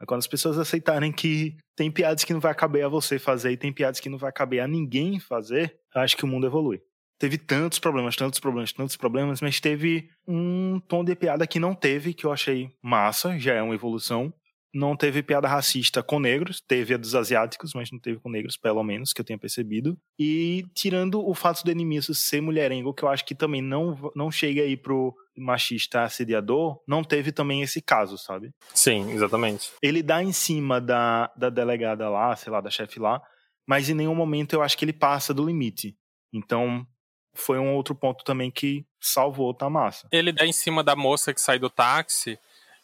É 0.03 0.05
quando 0.05 0.19
as 0.19 0.27
pessoas 0.27 0.59
aceitarem 0.59 1.13
que 1.13 1.57
tem 1.77 1.89
piadas 1.89 2.25
que 2.25 2.33
não 2.33 2.41
vai 2.41 2.53
caber 2.55 2.85
a 2.85 2.89
você 2.89 3.21
fazer 3.21 3.53
e 3.53 3.57
tem 3.57 3.73
piadas 3.73 4.01
que 4.01 4.09
não 4.09 4.19
vai 4.19 4.33
caber 4.33 4.61
a 4.61 4.67
ninguém 4.67 5.21
fazer, 5.21 5.77
acho 5.95 6.17
que 6.17 6.25
o 6.25 6.27
mundo 6.27 6.47
evolui. 6.47 6.81
Teve 7.21 7.39
tantos 7.39 7.79
problemas, 7.79 8.17
tantos 8.17 8.41
problemas, 8.41 8.73
tantos 8.73 8.97
problemas, 8.97 9.41
mas 9.41 9.61
teve 9.61 10.09
um 10.27 10.81
tom 10.89 11.05
de 11.05 11.15
piada 11.15 11.47
que 11.47 11.61
não 11.61 11.73
teve, 11.73 12.13
que 12.13 12.27
eu 12.27 12.33
achei 12.33 12.69
massa, 12.83 13.39
já 13.39 13.55
é 13.55 13.63
uma 13.63 13.77
evolução 13.77 14.35
não 14.75 14.97
teve 14.97 15.23
piada 15.23 15.47
racista 15.47 16.03
com 16.03 16.19
negros, 16.19 16.61
teve 16.61 16.95
a 16.95 16.97
dos 16.97 17.15
asiáticos, 17.15 17.75
mas 17.75 17.91
não 17.91 17.99
teve 17.99 18.19
com 18.19 18.31
negros, 18.31 18.57
pelo 18.57 18.83
menos, 18.83 19.13
que 19.13 19.21
eu 19.21 19.25
tenha 19.25 19.39
percebido. 19.39 19.99
E 20.19 20.65
tirando 20.75 21.27
o 21.27 21.35
fato 21.35 21.63
do 21.63 21.71
inimigo 21.71 22.03
ser 22.15 22.41
mulherengo, 22.41 22.95
que 22.95 23.03
eu 23.03 23.09
acho 23.09 23.25
que 23.25 23.35
também 23.35 23.61
não, 23.61 24.11
não 24.15 24.31
chega 24.31 24.63
aí 24.63 24.77
pro 24.77 25.15
machista 25.37 26.03
assediador, 26.03 26.81
não 26.87 27.05
teve 27.05 27.33
também 27.33 27.63
esse 27.63 27.83
caso, 27.83 28.17
sabe? 28.17 28.51
Sim, 28.75 29.11
exatamente. 29.13 29.71
Ele 29.83 30.03
dá 30.03 30.23
em 30.23 30.33
cima 30.33 30.81
da, 30.81 31.31
da 31.37 31.51
delegada 31.51 32.09
lá, 32.09 32.35
sei 32.35 32.51
lá, 32.51 32.61
da 32.61 32.71
chefe 32.71 32.99
lá, 32.99 33.21
mas 33.67 33.91
em 33.91 33.95
nenhum 33.95 34.15
momento 34.15 34.55
eu 34.55 34.63
acho 34.63 34.77
que 34.77 34.85
ele 34.85 34.93
passa 34.93 35.35
do 35.35 35.45
limite. 35.45 35.97
Então, 36.33 36.87
foi 37.35 37.59
um 37.59 37.75
outro 37.75 37.95
ponto 37.95 38.25
também 38.25 38.51
que 38.51 38.87
salvou 39.01 39.53
tá 39.53 39.69
massa. 39.69 40.09
Ele 40.11 40.33
dá 40.33 40.47
em 40.47 40.53
cima 40.53 40.83
da 40.83 40.97
moça 40.97 41.35
que 41.35 41.41
sai 41.41 41.59
do 41.59 41.69
táxi 41.69 42.39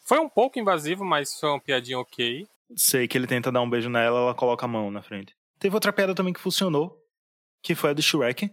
foi 0.09 0.17
um 0.17 0.27
pouco 0.27 0.57
invasivo, 0.57 1.05
mas 1.05 1.39
foi 1.39 1.49
uma 1.49 1.59
piadinha 1.59 1.99
ok. 1.99 2.47
Sei 2.75 3.07
que 3.07 3.15
ele 3.15 3.27
tenta 3.27 3.51
dar 3.51 3.61
um 3.61 3.69
beijo 3.69 3.91
nela, 3.91 4.21
ela 4.21 4.33
coloca 4.33 4.65
a 4.65 4.67
mão 4.67 4.89
na 4.89 5.03
frente. 5.03 5.35
Teve 5.59 5.75
outra 5.75 5.93
piada 5.93 6.15
também 6.15 6.33
que 6.33 6.39
funcionou, 6.39 6.99
que 7.61 7.75
foi 7.75 7.91
a 7.91 7.93
do 7.93 8.01
Shrek, 8.01 8.49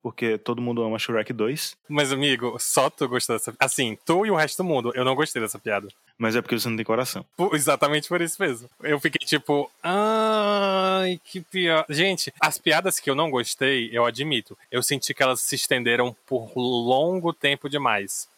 porque 0.00 0.38
todo 0.38 0.62
mundo 0.62 0.80
ama 0.80 1.00
Shrek 1.00 1.32
2. 1.32 1.76
Mas, 1.88 2.12
amigo, 2.12 2.56
só 2.60 2.88
tu 2.88 3.08
gostou 3.08 3.34
dessa 3.34 3.52
Assim, 3.58 3.98
tu 4.06 4.24
e 4.24 4.30
o 4.30 4.36
resto 4.36 4.62
do 4.62 4.68
mundo, 4.68 4.92
eu 4.94 5.04
não 5.04 5.16
gostei 5.16 5.42
dessa 5.42 5.58
piada. 5.58 5.88
Mas 6.16 6.36
é 6.36 6.42
porque 6.42 6.56
você 6.56 6.68
não 6.68 6.76
tem 6.76 6.86
coração. 6.86 7.26
Por, 7.36 7.52
exatamente 7.56 8.08
por 8.08 8.20
isso 8.20 8.40
mesmo. 8.40 8.70
Eu 8.80 9.00
fiquei 9.00 9.26
tipo, 9.26 9.68
ai, 9.82 11.20
que 11.24 11.40
piada. 11.40 11.84
Gente, 11.90 12.32
as 12.40 12.58
piadas 12.58 13.00
que 13.00 13.10
eu 13.10 13.16
não 13.16 13.28
gostei, 13.28 13.90
eu 13.92 14.04
admito, 14.04 14.56
eu 14.70 14.84
senti 14.84 15.12
que 15.12 15.22
elas 15.22 15.40
se 15.40 15.56
estenderam 15.56 16.14
por 16.24 16.52
longo 16.56 17.32
tempo 17.32 17.68
demais. 17.68 18.28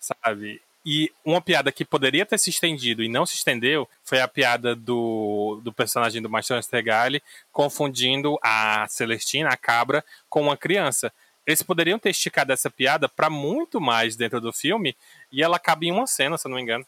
Sabe? 0.00 0.60
E 0.84 1.12
uma 1.22 1.42
piada 1.42 1.70
que 1.70 1.84
poderia 1.84 2.24
ter 2.24 2.38
se 2.38 2.48
estendido 2.48 3.02
e 3.02 3.08
não 3.08 3.26
se 3.26 3.34
estendeu 3.34 3.86
foi 4.02 4.20
a 4.20 4.26
piada 4.26 4.74
do, 4.74 5.60
do 5.62 5.70
personagem 5.70 6.22
do 6.22 6.30
Mastro 6.30 6.60
Stegali 6.62 7.22
confundindo 7.52 8.38
a 8.42 8.86
Celestina, 8.88 9.50
a 9.50 9.58
cabra, 9.58 10.02
com 10.28 10.40
uma 10.40 10.56
criança. 10.56 11.12
Eles 11.46 11.62
poderiam 11.62 11.98
ter 11.98 12.10
esticado 12.10 12.52
essa 12.52 12.70
piada 12.70 13.10
para 13.10 13.28
muito 13.28 13.78
mais 13.78 14.16
dentro 14.16 14.40
do 14.40 14.54
filme 14.54 14.96
e 15.30 15.42
ela 15.42 15.58
cabe 15.58 15.88
em 15.88 15.92
uma 15.92 16.06
cena, 16.06 16.38
se 16.38 16.46
eu 16.46 16.50
não 16.50 16.56
me 16.56 16.62
engano. 16.62 16.86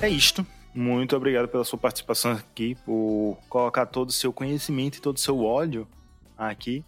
É 0.00 0.08
isto. 0.08 0.46
Muito 0.74 1.14
obrigado 1.14 1.46
pela 1.48 1.64
sua 1.64 1.78
participação 1.78 2.32
aqui, 2.32 2.74
por 2.86 3.38
colocar 3.50 3.84
todo 3.84 4.08
o 4.08 4.12
seu 4.12 4.32
conhecimento 4.32 4.96
e 4.96 5.00
todo 5.02 5.18
o 5.18 5.20
seu 5.20 5.44
ódio 5.44 5.86
aqui 6.38 6.82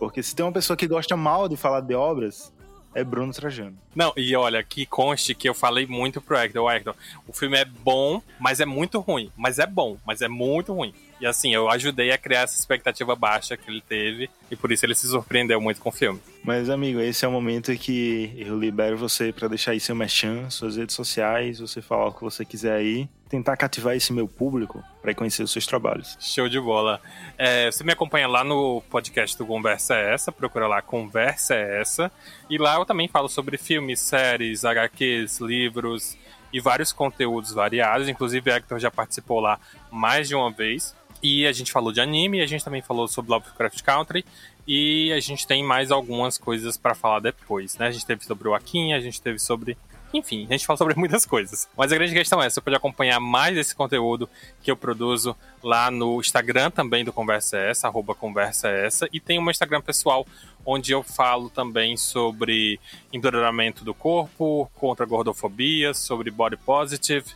porque 0.00 0.22
se 0.22 0.34
tem 0.34 0.44
uma 0.44 0.50
pessoa 0.50 0.78
que 0.78 0.88
gosta 0.88 1.14
mal 1.14 1.46
de 1.46 1.58
falar 1.58 1.82
de 1.82 1.94
obras, 1.94 2.50
é 2.94 3.04
Bruno 3.04 3.32
Trajano. 3.32 3.76
Não, 3.94 4.12
e 4.16 4.34
olha, 4.34 4.62
que 4.62 4.86
conste 4.86 5.34
que 5.34 5.46
eu 5.46 5.54
falei 5.54 5.86
muito 5.86 6.22
pro 6.22 6.38
Hector. 6.38 6.72
Hector, 6.72 6.94
o 7.28 7.32
filme 7.34 7.58
é 7.58 7.64
bom, 7.64 8.22
mas 8.38 8.60
é 8.60 8.66
muito 8.66 8.98
ruim. 8.98 9.30
Mas 9.36 9.58
é 9.58 9.66
bom, 9.66 9.98
mas 10.04 10.22
é 10.22 10.28
muito 10.28 10.72
ruim. 10.72 10.94
E 11.20 11.26
assim, 11.26 11.54
eu 11.54 11.68
ajudei 11.68 12.10
a 12.12 12.18
criar 12.18 12.40
essa 12.40 12.58
expectativa 12.58 13.14
baixa 13.14 13.58
que 13.58 13.70
ele 13.70 13.82
teve, 13.86 14.30
e 14.50 14.56
por 14.56 14.72
isso 14.72 14.86
ele 14.86 14.94
se 14.94 15.06
surpreendeu 15.06 15.60
muito 15.60 15.82
com 15.82 15.90
o 15.90 15.92
filme. 15.92 16.18
Mas, 16.42 16.70
amigo, 16.70 16.98
esse 16.98 17.26
é 17.26 17.28
o 17.28 17.32
momento 17.32 17.76
que 17.76 18.32
eu 18.38 18.58
libero 18.58 18.96
você 18.96 19.30
para 19.30 19.46
deixar 19.46 19.72
aí 19.72 19.80
seu 19.80 19.94
merchan, 19.94 20.48
suas 20.48 20.76
redes 20.76 20.96
sociais, 20.96 21.60
você 21.60 21.82
falar 21.82 22.06
o 22.06 22.12
que 22.14 22.22
você 22.22 22.42
quiser 22.42 22.72
aí, 22.72 23.06
tentar 23.30 23.56
cativar 23.56 23.94
esse 23.94 24.12
meu 24.12 24.26
público 24.26 24.82
para 25.00 25.14
conhecer 25.14 25.44
os 25.44 25.52
seus 25.52 25.64
trabalhos. 25.64 26.18
Show 26.20 26.48
de 26.48 26.60
bola. 26.60 27.00
É, 27.38 27.70
você 27.70 27.84
me 27.84 27.92
acompanha 27.92 28.26
lá 28.26 28.42
no 28.42 28.82
podcast 28.90 29.38
do 29.38 29.46
Conversa 29.46 29.94
é 29.94 30.12
Essa, 30.12 30.32
procura 30.32 30.66
lá 30.66 30.82
Conversa 30.82 31.54
é 31.54 31.80
Essa, 31.80 32.10
e 32.50 32.58
lá 32.58 32.74
eu 32.74 32.84
também 32.84 33.06
falo 33.06 33.28
sobre 33.28 33.56
filmes, 33.56 34.00
séries, 34.00 34.64
HQs, 34.64 35.38
livros 35.38 36.18
e 36.52 36.60
vários 36.60 36.92
conteúdos 36.92 37.52
variados, 37.52 38.08
inclusive 38.08 38.50
Hector 38.50 38.80
já 38.80 38.90
participou 38.90 39.38
lá 39.38 39.60
mais 39.92 40.26
de 40.26 40.34
uma 40.34 40.50
vez. 40.50 40.94
E 41.22 41.46
a 41.46 41.52
gente 41.52 41.70
falou 41.70 41.92
de 41.92 42.00
anime, 42.00 42.40
a 42.40 42.46
gente 42.46 42.64
também 42.64 42.82
falou 42.82 43.06
sobre 43.06 43.30
Lovecraft 43.30 43.82
Country 43.82 44.24
e 44.66 45.12
a 45.12 45.20
gente 45.20 45.46
tem 45.46 45.62
mais 45.62 45.90
algumas 45.90 46.36
coisas 46.38 46.76
para 46.76 46.94
falar 46.94 47.20
depois, 47.20 47.76
né? 47.76 47.88
A 47.88 47.90
gente 47.90 48.06
teve 48.06 48.24
sobre 48.24 48.48
o 48.48 48.54
Akin, 48.54 48.94
a 48.94 49.00
gente 49.00 49.20
teve 49.20 49.38
sobre 49.38 49.76
enfim, 50.12 50.46
a 50.48 50.52
gente 50.52 50.66
fala 50.66 50.76
sobre 50.76 50.94
muitas 50.98 51.24
coisas. 51.24 51.68
Mas 51.76 51.92
a 51.92 51.96
grande 51.96 52.14
questão 52.14 52.42
é, 52.42 52.48
você 52.48 52.60
pode 52.60 52.76
acompanhar 52.76 53.20
mais 53.20 53.56
esse 53.56 53.74
conteúdo 53.74 54.28
que 54.62 54.70
eu 54.70 54.76
produzo 54.76 55.36
lá 55.62 55.90
no 55.90 56.20
Instagram 56.20 56.70
também 56.70 57.04
do 57.04 57.12
Conversa 57.12 57.56
é 57.58 57.70
Essa, 57.70 57.88
arroba 57.88 58.14
Conversa 58.14 58.68
é 58.68 58.86
Essa, 58.86 59.08
e 59.12 59.20
tem 59.20 59.38
um 59.38 59.50
Instagram 59.50 59.80
pessoal 59.80 60.26
onde 60.64 60.92
eu 60.92 61.02
falo 61.02 61.48
também 61.48 61.96
sobre 61.96 62.78
empoderamento 63.12 63.84
do 63.84 63.94
corpo, 63.94 64.70
contra 64.74 65.04
a 65.04 65.08
gordofobia, 65.08 65.94
sobre 65.94 66.30
body 66.30 66.56
positive, 66.56 67.34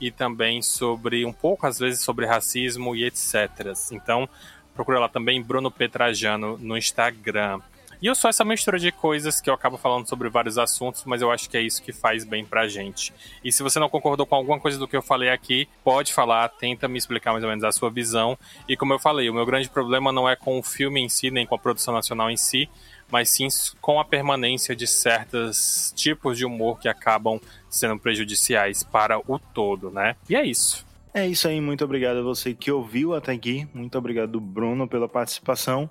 e 0.00 0.10
também 0.10 0.60
sobre 0.60 1.24
um 1.24 1.32
pouco, 1.32 1.66
às 1.66 1.78
vezes, 1.78 2.00
sobre 2.00 2.26
racismo 2.26 2.94
e 2.94 3.04
etc. 3.04 3.72
Então, 3.92 4.28
procura 4.74 5.00
lá 5.00 5.08
também 5.08 5.42
Bruno 5.42 5.70
Petrajano 5.70 6.58
no 6.58 6.76
Instagram. 6.76 7.60
E 8.00 8.06
eu 8.06 8.14
sou 8.14 8.28
essa 8.28 8.44
mistura 8.44 8.78
de 8.78 8.92
coisas 8.92 9.40
que 9.40 9.48
eu 9.48 9.54
acabo 9.54 9.78
falando 9.78 10.06
sobre 10.06 10.28
vários 10.28 10.58
assuntos, 10.58 11.04
mas 11.04 11.22
eu 11.22 11.30
acho 11.30 11.48
que 11.48 11.56
é 11.56 11.62
isso 11.62 11.82
que 11.82 11.92
faz 11.92 12.24
bem 12.24 12.44
pra 12.44 12.68
gente. 12.68 13.12
E 13.42 13.50
se 13.50 13.62
você 13.62 13.78
não 13.78 13.88
concordou 13.88 14.26
com 14.26 14.34
alguma 14.34 14.60
coisa 14.60 14.78
do 14.78 14.86
que 14.86 14.96
eu 14.96 15.02
falei 15.02 15.30
aqui, 15.30 15.68
pode 15.82 16.12
falar, 16.12 16.48
tenta 16.48 16.86
me 16.88 16.98
explicar 16.98 17.32
mais 17.32 17.42
ou 17.42 17.48
menos 17.48 17.64
a 17.64 17.72
sua 17.72 17.90
visão. 17.90 18.38
E 18.68 18.76
como 18.76 18.92
eu 18.92 18.98
falei, 18.98 19.30
o 19.30 19.34
meu 19.34 19.46
grande 19.46 19.68
problema 19.70 20.12
não 20.12 20.28
é 20.28 20.36
com 20.36 20.58
o 20.58 20.62
filme 20.62 21.00
em 21.00 21.08
si, 21.08 21.30
nem 21.30 21.46
com 21.46 21.54
a 21.54 21.58
produção 21.58 21.94
nacional 21.94 22.30
em 22.30 22.36
si, 22.36 22.68
mas 23.10 23.30
sim 23.30 23.48
com 23.80 23.98
a 23.98 24.04
permanência 24.04 24.74
de 24.74 24.86
certos 24.86 25.92
tipos 25.96 26.36
de 26.36 26.44
humor 26.44 26.78
que 26.78 26.88
acabam 26.88 27.40
sendo 27.70 27.98
prejudiciais 27.98 28.82
para 28.82 29.18
o 29.18 29.38
todo, 29.38 29.90
né? 29.90 30.16
E 30.28 30.36
é 30.36 30.44
isso. 30.44 30.84
É 31.14 31.26
isso 31.26 31.48
aí, 31.48 31.62
muito 31.62 31.82
obrigado 31.82 32.18
a 32.18 32.22
você 32.22 32.52
que 32.52 32.70
ouviu 32.70 33.14
até 33.14 33.32
aqui. 33.32 33.66
Muito 33.72 33.96
obrigado, 33.96 34.38
Bruno, 34.38 34.86
pela 34.86 35.08
participação. 35.08 35.88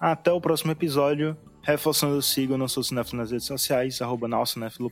Até 0.00 0.32
o 0.32 0.40
próximo 0.40 0.72
episódio. 0.72 1.36
Reforçando, 1.62 2.22
sigam 2.22 2.54
o 2.54 2.58
nosso 2.58 2.82
Cinéfilo 2.82 3.18
nas 3.18 3.30
redes 3.30 3.46
sociais, 3.46 4.00
arroba 4.00 4.26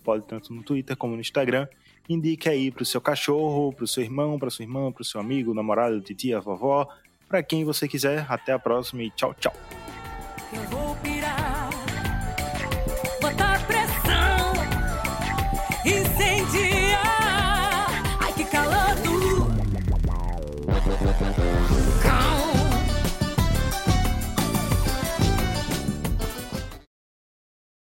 pode, 0.04 0.26
tanto 0.26 0.52
no 0.52 0.62
Twitter 0.62 0.94
como 0.98 1.14
no 1.14 1.20
Instagram. 1.20 1.66
Indique 2.06 2.46
aí 2.46 2.70
pro 2.70 2.84
seu 2.84 3.00
cachorro, 3.00 3.72
pro 3.72 3.86
seu 3.86 4.02
irmão, 4.02 4.38
pra 4.38 4.50
sua 4.50 4.64
irmã, 4.64 4.92
pro 4.92 5.02
seu 5.02 5.18
amigo, 5.18 5.54
namorado, 5.54 5.98
titia, 6.02 6.38
vovó, 6.40 6.86
para 7.26 7.42
quem 7.42 7.64
você 7.64 7.88
quiser. 7.88 8.26
Até 8.28 8.52
a 8.52 8.58
próxima 8.58 9.02
e 9.02 9.10
tchau, 9.10 9.34
tchau. 9.34 9.54